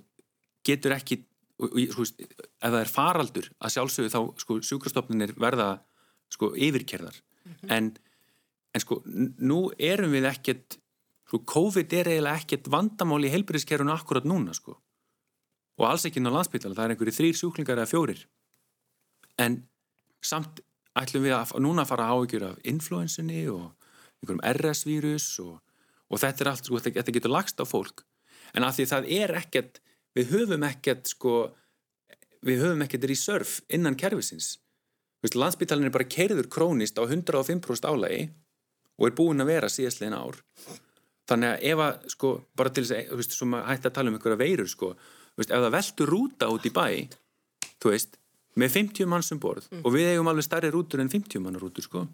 getur 0.65 0.95
ekki 0.95 1.25
sko, 1.60 2.05
ef 2.05 2.70
það 2.70 2.82
er 2.82 2.91
faraldur 2.91 3.49
að 3.60 3.74
sjálfsögðu 3.76 4.14
þá 4.14 4.22
sko 4.43 4.60
sjúkrastofnunir 4.64 5.34
verða 5.39 5.72
sko 6.32 6.53
yfirkerðar 6.55 7.18
mm 7.20 7.51
-hmm. 7.51 7.72
en, 7.76 7.91
en 8.74 8.86
sko 8.86 9.01
nú 9.05 9.72
erum 9.78 10.14
við 10.16 10.30
ekkert 10.30 10.80
Sko, 11.30 11.43
COVID 11.45 11.91
er 11.93 12.07
eiginlega 12.10 12.41
ekkert 12.41 12.68
vandamál 12.74 13.22
í 13.22 13.30
heilbyrðiskerfunu 13.30 13.93
akkurat 13.93 14.26
núna, 14.26 14.55
sko. 14.57 14.74
Og 15.78 15.86
alls 15.86 16.07
ekki 16.07 16.18
inn 16.18 16.30
á 16.30 16.34
landsbytala, 16.34 16.74
það 16.74 16.88
er 16.88 16.93
einhverju 16.95 17.16
þrýr 17.20 17.36
sjúklingar 17.38 17.78
eða 17.78 17.91
fjórir. 17.91 18.24
En 19.38 19.60
samt 20.26 20.64
ætlum 20.97 21.28
við 21.28 21.36
að 21.38 21.53
núna 21.62 21.86
fara 21.86 22.07
að 22.07 22.16
áhugjur 22.16 22.45
af 22.47 22.64
influensunni 22.72 23.43
og 23.53 23.68
einhverjum 24.18 24.41
RS-vírus 24.55 25.28
og, 25.45 25.60
og 26.10 26.24
þetta 26.24 26.43
er 26.43 26.51
allt, 26.55 26.66
sko, 26.66 26.82
þetta 26.88 27.16
getur 27.20 27.36
lagst 27.36 27.62
á 27.62 27.66
fólk. 27.70 28.03
En 28.57 28.66
að 28.66 28.80
því 28.80 28.89
það 28.89 29.14
er 29.20 29.36
ekkert, 29.43 29.80
við 30.18 30.34
höfum 30.34 30.66
ekkert, 30.68 31.10
sko, 31.12 31.36
við 32.45 32.66
höfum 32.66 32.86
ekkert 32.86 33.07
reserve 33.10 33.64
innan 33.70 33.97
kerfisins. 33.99 34.57
Landsbytalinn 35.20 35.89
er 35.89 35.93
bara 35.93 36.07
kerður 36.07 36.47
krónist 36.47 36.95
á 36.95 37.03
105% 37.03 37.89
álægi 37.89 38.30
og 38.99 39.07
er 39.07 39.16
búin 39.16 39.43
að 39.43 39.51
vera 39.53 39.72
síðastlegin 39.72 40.16
ár 40.16 40.39
þannig 41.30 41.53
að 41.53 41.66
ef 41.72 41.82
að 41.86 42.07
sko 42.14 42.32
bara 42.57 42.72
til 42.74 42.86
þess 42.88 43.41
að, 43.43 43.57
hætti 43.70 43.89
að 43.89 43.95
tala 43.95 44.12
um 44.12 44.18
einhverja 44.18 44.39
veirur 44.39 44.70
sko, 44.70 44.93
veist, 45.38 45.51
ef 45.51 45.66
það 45.66 45.76
veldur 45.76 46.14
rúta 46.14 46.49
út 46.51 46.66
í 46.66 46.72
bæ, 46.74 46.88
þú 47.80 47.93
veist 47.93 48.18
með 48.60 48.74
50 48.76 49.10
mann 49.10 49.26
sem 49.26 49.39
borð 49.41 49.70
mm. 49.70 49.84
og 49.86 49.93
við 49.93 50.14
eigum 50.14 50.32
alveg 50.32 50.47
starri 50.47 50.72
rútur 50.74 51.03
en 51.03 51.12
50 51.12 51.43
mann 51.43 51.60
rútur 51.62 51.86
sko 51.86 52.05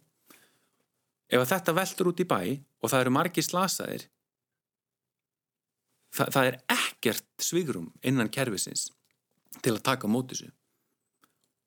ef 1.25 1.39
að 1.41 1.51
þetta 1.53 1.77
veldur 1.79 2.11
út 2.11 2.21
í 2.21 2.27
bæ 2.29 2.39
og 2.83 2.91
það 2.91 2.99
eru 3.05 3.15
margi 3.15 3.45
slasaðir 3.45 4.05
það, 6.13 6.33
það 6.35 6.51
er 6.51 6.59
ekkert 7.05 7.41
svigrum 7.41 7.91
innan 8.03 8.31
kervisins 8.33 8.89
til 9.61 9.75
að 9.75 9.83
taka 9.85 10.09
mót 10.09 10.31
þessu. 10.31 10.49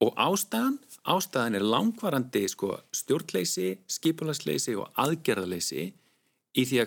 Og 0.02 0.14
ástæðan, 0.14 0.76
ástæðan 1.10 1.58
er 1.58 1.64
langvarandi 1.66 2.44
sko 2.50 2.76
stjórnleysi, 2.94 3.78
skipulagsleysi 3.90 4.76
og 4.78 4.92
aðgerðaleysi 4.98 5.86
í 6.58 6.64
því 6.66 6.84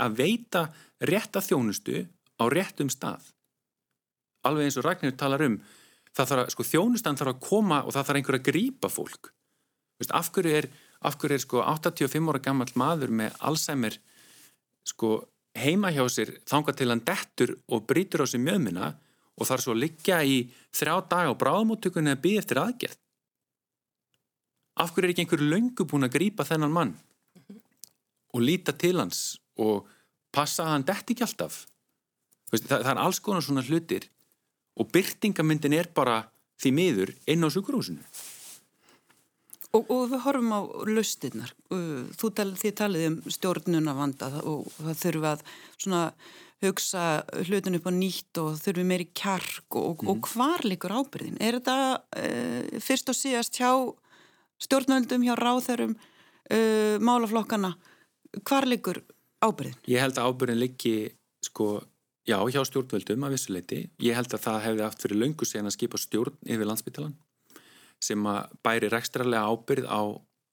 að 0.00 0.16
veita 0.16 0.68
rétta 1.04 1.42
þjónustu 1.44 2.06
á 2.40 2.44
réttum 2.48 2.88
stað. 2.92 3.24
Alveg 4.48 4.68
eins 4.68 4.78
og 4.80 4.86
Ragnir 4.86 5.16
talar 5.18 5.44
um 5.44 5.58
þarf, 6.16 6.48
sko, 6.54 6.64
þjónustan 6.64 7.18
þarf 7.18 7.34
að 7.34 7.42
koma 7.44 7.82
og 7.84 7.92
það 7.92 8.08
þarf 8.08 8.20
einhver 8.20 8.38
að 8.38 8.46
grýpa 8.48 8.92
fólk. 8.92 9.32
Vist, 9.98 10.14
af 10.14 10.30
hverju 10.32 10.54
er, 10.62 10.70
af 11.04 11.18
hverju 11.18 11.36
er 11.36 11.44
sko, 11.44 11.64
85 11.66 12.30
ára 12.32 12.42
gammal 12.42 12.70
maður 12.78 13.12
með 13.20 13.36
Alzheimer 13.44 13.98
sko, 14.88 15.18
heima 15.62 15.90
hjá 15.94 16.04
sér 16.10 16.32
þanga 16.48 16.74
til 16.76 16.88
hann 16.92 17.04
dettur 17.06 17.54
og 17.68 17.84
brítur 17.88 18.24
á 18.24 18.26
sér 18.30 18.42
mjöðmina 18.44 18.92
og 19.38 19.48
þarf 19.48 19.64
svo 19.64 19.74
liggja 19.76 20.20
í 20.26 20.40
þrjá 20.74 20.96
dag 21.10 21.30
á 21.30 21.34
bráðmóttökunni 21.38 22.14
að 22.14 22.22
byggja 22.24 22.42
eftir 22.42 22.60
aðgerð. 22.62 22.96
Af 24.78 24.94
hverju 24.94 25.08
er 25.08 25.12
ekki 25.14 25.24
einhver 25.24 25.42
löngu 25.42 25.86
búin 25.90 26.06
að 26.06 26.14
grýpa 26.14 26.46
þennan 26.46 26.74
mann 26.74 26.94
og 28.34 28.44
líta 28.44 28.74
til 28.76 28.96
hans 29.00 29.38
og 29.58 29.88
passa 30.34 30.66
að 30.66 30.74
hann 30.74 30.88
detti 30.88 31.14
ekki 31.14 31.26
alltaf? 31.26 31.62
Það, 32.50 32.66
það 32.70 32.90
er 32.94 33.02
alls 33.02 33.20
konar 33.22 33.44
svona 33.44 33.64
hlutir 33.66 34.08
og 34.78 34.90
byrtingamyndin 34.94 35.76
er 35.76 35.90
bara 35.94 36.22
því 36.62 36.74
miður 36.74 37.14
inn 37.30 37.46
á 37.46 37.48
sukurhúsinu 37.50 38.04
og, 39.76 39.82
og 39.84 40.04
við 40.12 40.22
horfum 40.24 40.52
á 40.54 40.60
lustinnar 40.88 41.54
þú 41.68 42.30
talið, 42.36 42.60
þið 42.62 42.76
talið 42.80 43.06
um 43.08 43.16
stjórnuna 43.32 43.96
vanda 43.96 44.30
og 44.42 44.68
það 44.78 45.00
þurfa 45.02 45.32
að 45.34 45.42
svona 45.76 46.02
hugsa 46.64 47.04
hlutin 47.46 47.78
upp 47.78 47.86
á 47.86 47.92
nýtt 47.94 48.40
og 48.42 48.56
þurfi 48.58 48.86
meiri 48.86 49.08
kjark 49.14 49.76
og, 49.78 50.02
mm. 50.02 50.10
og 50.10 50.16
mhm. 50.16 50.24
hvar 50.32 50.64
likur 50.66 50.94
ábyrðin? 50.94 51.38
Er 51.40 51.60
þetta 51.60 51.76
uh, 51.98 52.80
fyrst 52.82 53.12
og 53.12 53.18
síðast 53.18 53.60
hjá 53.60 53.70
stjórnöldum, 54.64 55.26
hjá 55.26 55.36
ráþörum 55.38 55.94
uh, 55.94 56.96
málaflokkana 56.98 57.76
hvar 58.42 58.66
liggur 58.66 59.04
ábyrðin? 59.44 59.78
Ég 59.86 60.02
held 60.02 60.18
að 60.18 60.32
ábyrðin 60.32 60.62
liggi 60.64 60.96
sko, 61.46 61.76
já, 62.26 62.40
hjá 62.50 62.60
stjórnvöldum 62.66 63.28
af 63.28 63.36
vissuleiti. 63.36 63.84
Ég 64.02 64.18
held 64.18 64.34
að 64.34 64.44
það 64.48 64.60
hefði 64.66 64.86
aft 64.88 65.06
fyrir 65.06 65.22
löngu 65.22 65.46
sen 65.46 65.70
að 65.70 65.78
skipa 65.78 66.00
stjórn 66.02 66.34
yfir 66.42 66.66
landsbytalan 66.66 67.14
sem 68.02 68.26
að 68.30 68.56
bæri 68.64 68.90
rekstrarlega 68.92 69.50
ábyrð 69.50 69.88
á, 69.90 70.00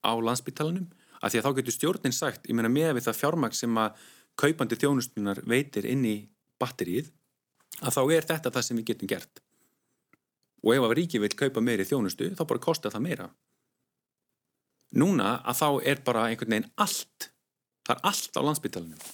á 0.05 0.11
landsbytalanum. 0.27 0.87
Af 1.21 1.31
því 1.31 1.39
að 1.39 1.45
þá 1.45 1.57
getur 1.59 1.75
stjórnin 1.75 2.15
sagt, 2.15 2.47
ég 2.49 2.57
meina 2.57 2.71
með 2.71 2.97
við 2.97 3.07
það 3.07 3.19
fjármaks 3.21 3.61
sem 3.63 3.77
að 3.81 4.05
kaupandi 4.39 4.77
þjónustunar 4.79 5.41
veitir 5.47 5.87
inn 5.89 6.03
í 6.05 6.15
batterið 6.61 7.11
að 7.81 7.95
þá 7.95 8.01
er 8.17 8.27
þetta 8.29 8.51
það 8.51 8.67
sem 8.67 8.79
við 8.79 8.89
getum 8.91 9.11
gert. 9.11 9.41
Og 10.65 10.75
ef 10.75 10.85
að 10.87 10.95
ríki 10.99 11.21
vil 11.21 11.31
kaupa 11.37 11.63
meiri 11.63 11.85
þjónustu 11.87 12.31
þá 12.35 12.43
bara 12.49 12.63
kostar 12.63 12.93
það 12.93 13.05
meira. 13.05 13.29
Núna 14.95 15.39
að 15.43 15.61
þá 15.61 15.69
er 15.91 16.03
bara 16.05 16.27
einhvern 16.29 16.55
veginn 16.55 16.71
allt 16.81 17.31
það 17.85 17.95
er 17.95 18.05
allt 18.09 18.39
á 18.39 18.41
landsbytalanum 18.47 19.09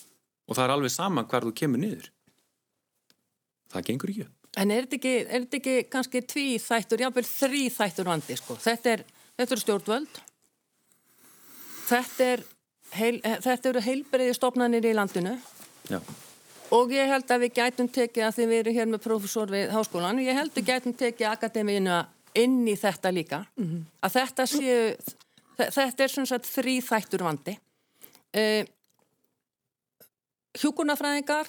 og 0.47 0.57
það 0.57 0.65
er 0.65 0.73
alveg 0.75 0.93
sama 0.93 1.25
hvar 1.27 1.47
þú 1.47 1.55
kemur 1.57 1.81
niður. 1.81 2.11
Það 3.71 3.87
gengur 3.87 4.13
ekki 4.13 4.27
upp 4.27 4.40
En 4.59 4.71
er 4.71 4.83
þetta 4.83 4.97
ekki, 4.97 5.13
er 5.21 5.45
þetta 5.45 5.59
ekki 5.61 5.75
kannski 5.91 6.21
tví 6.27 6.47
þættur, 6.59 7.05
jáfnveil 7.05 7.27
þrý 7.27 7.61
þættur 7.71 8.09
vandi 8.09 8.35
sko? 8.35 8.57
Þetta 8.59 8.95
er, 8.97 9.03
þetta 9.39 9.55
er 9.55 9.61
stjórnvöld, 9.61 10.17
þetta, 11.87 12.27
er 12.33 12.43
heil, 12.97 13.21
þetta 13.45 13.71
eru 13.71 13.83
heilbreyði 13.85 14.35
stofnanir 14.35 14.87
í 14.89 14.91
landinu 14.97 15.37
Já. 15.87 16.01
og 16.75 16.91
ég 16.91 17.13
held 17.13 17.31
að 17.31 17.45
við 17.45 17.55
gætum 17.61 17.89
tekið 17.95 18.27
að 18.27 18.35
því 18.37 18.49
við 18.49 18.63
erum 18.63 18.77
hér 18.79 18.91
með 18.91 19.03
profesor 19.05 19.55
við 19.55 19.71
háskólan, 19.71 20.19
ég 20.25 20.35
held 20.35 20.51
að 20.51 20.59
við 20.59 20.67
gætum 20.73 20.97
tekið 20.99 21.29
akademíina 21.31 22.01
inn 22.43 22.59
í 22.67 22.75
þetta 22.79 23.11
líka, 23.15 23.41
mm 23.55 23.65
-hmm. 23.69 23.87
að 24.03 24.13
þetta 24.19 24.49
séu, 24.51 24.83
þetta 25.61 26.03
er 26.03 26.11
svona 26.11 26.43
þrý 26.43 26.75
þættur 26.83 27.23
vandi. 27.23 27.57
Uh, 28.31 28.63
Hjúkunafræðingar 30.59 31.47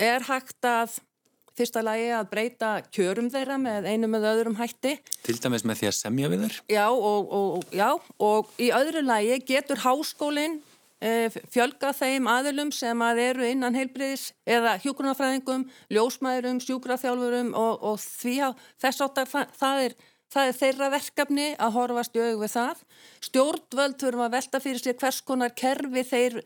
er 0.00 0.24
hægt 0.24 0.64
að 0.64 0.96
fyrsta 1.60 1.82
lagi 1.84 2.08
að 2.16 2.30
breyta 2.32 2.72
kjörum 2.94 3.28
þeirra 3.32 3.58
með 3.60 3.90
einum 3.90 4.16
eða 4.18 4.34
öðrum 4.36 4.58
hætti. 4.60 4.96
Til 5.26 5.36
dæmis 5.42 5.66
með 5.68 5.82
því 5.82 5.90
að 5.90 5.96
semja 5.98 6.32
við 6.32 6.44
þeir? 6.46 6.58
Já 6.72 6.86
og, 6.88 7.32
og, 7.36 7.70
já, 7.76 7.88
og 8.30 8.52
í 8.60 8.70
öðru 8.74 9.04
lagi 9.04 9.40
getur 9.48 9.82
háskólinn 9.84 10.60
e, 11.00 11.28
fjölga 11.52 11.92
þeim 11.96 12.28
aðilum 12.30 12.72
sem 12.74 13.04
að 13.04 13.22
eru 13.26 13.48
innan 13.48 13.76
heilbriðis 13.76 14.30
eða 14.48 14.76
hjókunarfræðingum, 14.84 15.66
ljósmæðurum, 15.92 16.62
sjúkraþjálfurum 16.64 17.52
og, 17.58 17.84
og 17.92 18.00
því 18.04 18.36
að 18.48 18.64
þess 18.84 19.04
áttar 19.06 19.30
það, 19.30 19.54
það 19.60 19.84
er 19.88 19.98
Það 20.30 20.48
er 20.48 20.56
þeirra 20.60 20.88
verkefni 20.92 21.46
að 21.58 21.72
horfast 21.74 22.16
í 22.16 22.22
aug 22.22 22.42
við 22.44 22.52
það. 22.52 22.82
Stjórnvöld 23.26 23.96
þurfum 23.98 24.26
að 24.28 24.34
velta 24.36 24.60
fyrir 24.62 24.82
sér 24.82 24.98
hvers 25.00 25.20
konar 25.26 25.54
kerfi 25.58 26.04
þeir 26.06 26.36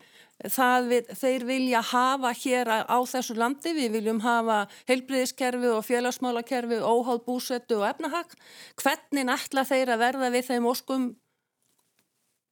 við, 0.89 1.11
þeir 1.15 1.45
vilja 1.45 1.81
hafa 1.91 2.31
hér 2.33 2.71
á 2.81 2.97
þessu 3.05 3.35
landi. 3.37 3.75
Við 3.77 3.93
viljum 3.99 4.23
hafa 4.25 4.63
heilbriðiskerfi 4.89 5.69
og 5.69 5.85
félagsmálakerfi, 5.85 6.81
óháð 6.81 7.21
búsettu 7.27 7.77
og 7.77 7.85
efnahag. 7.91 8.33
Hvernig 8.81 9.29
ætla 9.37 9.67
þeir 9.69 9.93
að 9.93 10.03
verða 10.07 10.31
við 10.33 10.49
þeim 10.49 10.69
óskum 10.71 11.05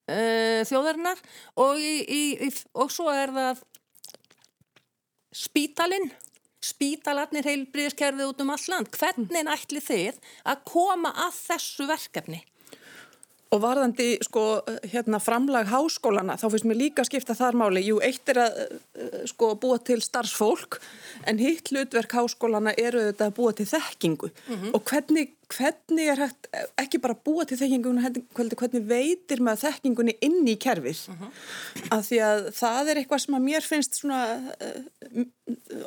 uh, 0.10 0.62
þjóðarinnar 0.70 1.24
og, 1.58 1.82
í, 1.82 1.96
í, 2.06 2.52
og 2.78 2.94
svo 2.94 3.10
er 3.10 3.34
það 3.34 3.64
spítalinn. 5.34 6.12
Spítalarnir 6.64 7.44
heilbriðiskerfi 7.48 8.28
út 8.30 8.42
um 8.44 8.54
alland. 8.54 8.92
Hvernig 8.96 9.52
ætli 9.52 9.84
þið 9.84 10.20
að 10.48 10.64
koma 10.70 11.12
að 11.26 11.38
þessu 11.42 11.88
verkefni? 11.90 12.40
Og 13.54 13.62
varðandi 13.62 14.08
sko 14.26 14.44
hérna 14.90 15.20
framlag 15.22 15.70
háskólana 15.70 16.38
þá 16.42 16.48
finnst 16.50 16.68
mér 16.70 16.80
líka 16.80 17.04
að 17.04 17.12
skipta 17.12 17.36
þar 17.38 17.60
máli. 17.60 17.84
Jú, 17.86 18.00
eitt 18.02 18.30
er 18.34 18.42
að 18.48 18.60
uh, 18.64 19.20
sko 19.30 19.54
búa 19.62 19.78
til 19.78 20.00
starfsfólk 20.02 20.80
en 21.30 21.42
hitt 21.42 21.70
hlutverk 21.72 22.16
háskólana 22.18 22.74
eru 22.80 23.04
þetta 23.10 23.30
að 23.30 23.36
búa 23.38 23.54
til 23.54 23.68
þekkingu 23.70 24.30
mm 24.32 24.56
-hmm. 24.56 24.74
og 24.74 24.84
hvernig, 24.90 25.34
hvernig 25.54 26.08
er 26.14 26.24
hægt 26.24 26.50
ekki 26.82 27.02
bara 27.04 27.16
búa 27.16 27.46
til 27.46 27.58
þekkingu 27.58 27.94
hvernig, 28.34 28.58
hvernig 28.58 28.88
veitir 28.90 29.42
maður 29.42 29.68
þekkingunni 29.68 30.18
inn 30.22 30.48
í 30.48 30.58
kerfið 30.58 31.08
mm 31.10 31.16
-hmm. 31.20 31.32
af 31.98 32.10
því 32.10 32.20
að 32.30 32.52
það 32.58 32.90
er 32.90 32.98
eitthvað 32.98 33.24
sem 33.26 33.36
að 33.36 33.48
mér 33.50 33.62
finnst 33.62 33.96
svona 34.02 34.22
uh, 34.62 35.26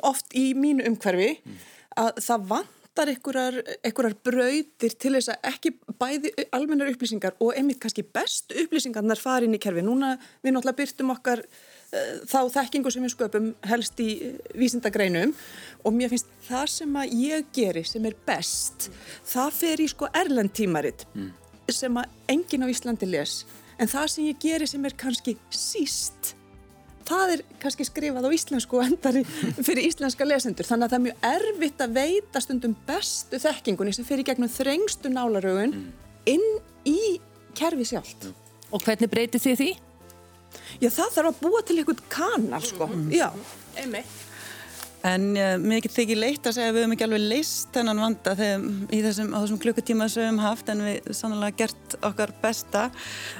oft 0.01 0.33
í 0.33 0.53
mínu 0.53 0.87
umhverfi 0.87 1.37
mm. 1.43 1.59
að 1.95 2.11
það 2.21 2.47
vant 2.47 2.73
vantar 2.97 3.11
einhverjar, 3.13 4.15
brautir 4.25 4.93
til 4.97 5.13
þess 5.15 5.31
að 5.31 5.49
ekki 5.51 5.71
bæði 5.99 6.31
almennar 6.55 6.89
upplýsingar 6.91 7.37
og 7.43 7.53
einmitt 7.57 7.79
kannski 7.81 8.03
best 8.03 8.53
upplýsingarnar 8.53 9.19
fara 9.21 9.45
inn 9.45 9.55
í 9.55 9.61
kerfi. 9.61 9.83
Núna 9.85 10.15
við 10.43 10.55
náttúrulega 10.55 10.77
byrtum 10.79 11.13
okkar 11.13 11.43
uh, 11.43 12.15
þá 12.29 12.39
þekkingu 12.55 12.93
sem 12.93 13.05
við 13.05 13.13
sköpum 13.13 13.51
helst 13.69 14.01
í 14.01 14.09
uh, 14.15 14.39
vísindagreinum 14.57 15.35
og 15.83 15.97
mér 15.97 16.13
finnst 16.13 16.31
það 16.47 16.65
sem 16.73 16.97
að 17.01 17.13
ég 17.21 17.51
geri 17.53 17.85
sem 17.85 18.07
er 18.09 18.17
best, 18.27 18.89
mm. 18.89 19.05
það 19.33 19.53
fer 19.61 19.83
í 19.83 19.91
sko 19.93 20.09
erlendtímarit 20.23 21.05
mm. 21.13 21.29
sem 21.69 22.01
að 22.01 22.33
enginn 22.33 22.65
á 22.65 22.71
Íslandi 22.73 23.11
les 23.11 23.43
en 23.77 23.89
það 23.91 24.11
sem 24.13 24.31
ég 24.31 24.41
geri 24.41 24.69
sem 24.69 24.89
er 24.89 24.97
kannski 24.97 25.37
síst 25.53 26.36
það 27.07 27.33
er 27.35 27.43
kannski 27.61 27.87
skrifað 27.87 28.27
á 28.27 28.31
íslensku 28.35 28.81
endari 28.83 29.23
fyrir 29.67 29.85
íslenska 29.87 30.27
lesendur 30.27 30.67
þannig 30.67 30.87
að 30.87 30.93
það 30.93 30.99
er 30.99 31.05
mjög 31.05 31.27
erfitt 31.31 31.83
að 31.85 31.95
veita 31.97 32.43
stundum 32.43 32.75
bestu 32.87 33.41
þekkingunni 33.43 33.95
sem 33.95 34.07
fyrir 34.07 34.27
gegnum 34.27 34.51
þrengstu 34.51 35.11
nálarögun 35.13 35.73
mm. 35.73 35.89
inn 36.33 36.47
í 36.87 36.99
kerfi 37.57 37.87
sjálft. 37.89 38.29
Og 38.71 38.83
hvernig 38.83 39.11
breytir 39.11 39.41
þið 39.41 39.61
því? 39.61 39.69
Já 40.81 40.89
það 40.93 41.13
þarf 41.15 41.29
að 41.31 41.41
búa 41.43 41.63
til 41.65 41.77
einhvern 41.81 42.07
kanal 42.11 42.63
sko. 42.65 42.87
Mm. 42.91 43.11
Já. 43.15 43.29
Einmitt. 43.77 44.26
En 45.07 45.27
uh, 45.37 45.55
mér 45.61 45.81
getur 45.83 46.01
þykir 46.01 46.19
leitt 46.19 46.47
að 46.49 46.57
segja 46.57 46.71
að 46.71 46.75
við 46.75 46.83
hefum 46.83 46.95
ekki 46.95 47.05
alveg 47.05 47.23
leist 47.31 47.69
þennan 47.75 48.01
vanda 48.03 48.33
þegar, 48.35 48.65
í 48.91 48.99
þessum, 49.05 49.29
þessum 49.35 49.59
klukkutíma 49.63 50.07
sem 50.11 50.21
við 50.21 50.27
hefum 50.27 50.41
haft 50.43 50.71
en 50.73 50.83
við 50.83 51.09
sannlega 51.15 51.57
gert 51.61 51.95
okkar 52.09 52.33
besta. 52.41 52.83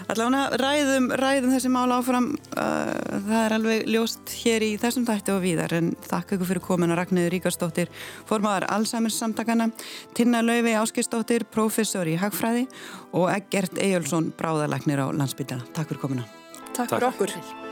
Allavega 0.08 0.62
ræðum, 0.62 1.10
ræðum 1.20 1.54
þessi 1.56 1.74
mála 1.74 2.00
áfram, 2.00 2.30
uh, 2.56 3.20
það 3.28 3.42
er 3.42 3.58
alveg 3.58 3.92
ljóst 3.92 4.34
hér 4.46 4.68
í 4.68 4.72
þessum 4.80 5.08
þætti 5.10 5.36
og 5.36 5.44
víðar 5.44 5.78
en 5.82 5.92
þakka 6.08 6.38
ykkur 6.38 6.52
fyrir 6.54 6.66
komin 6.70 6.96
að 6.96 7.02
Ragnæður 7.02 7.36
Ríkarsdóttir, 7.36 7.94
formáðar 8.30 8.70
Alzheimer's 8.78 9.20
samtakana, 9.20 9.72
Tinna 10.18 10.44
Lauvi 10.46 10.78
Áskistóttir, 10.80 11.48
professor 11.52 12.08
í 12.08 12.18
Hagfræði 12.22 12.68
og 13.12 13.32
Eggert 13.36 13.80
Ejjölsson, 13.82 14.32
bráðalagnir 14.40 15.04
á 15.04 15.08
landsbytjana. 15.12 15.68
Takk 15.76 15.92
fyrir 15.92 16.06
komina. 16.08 16.28
Takk 16.74 16.96
fyrir 16.96 17.12
okkur. 17.12 17.67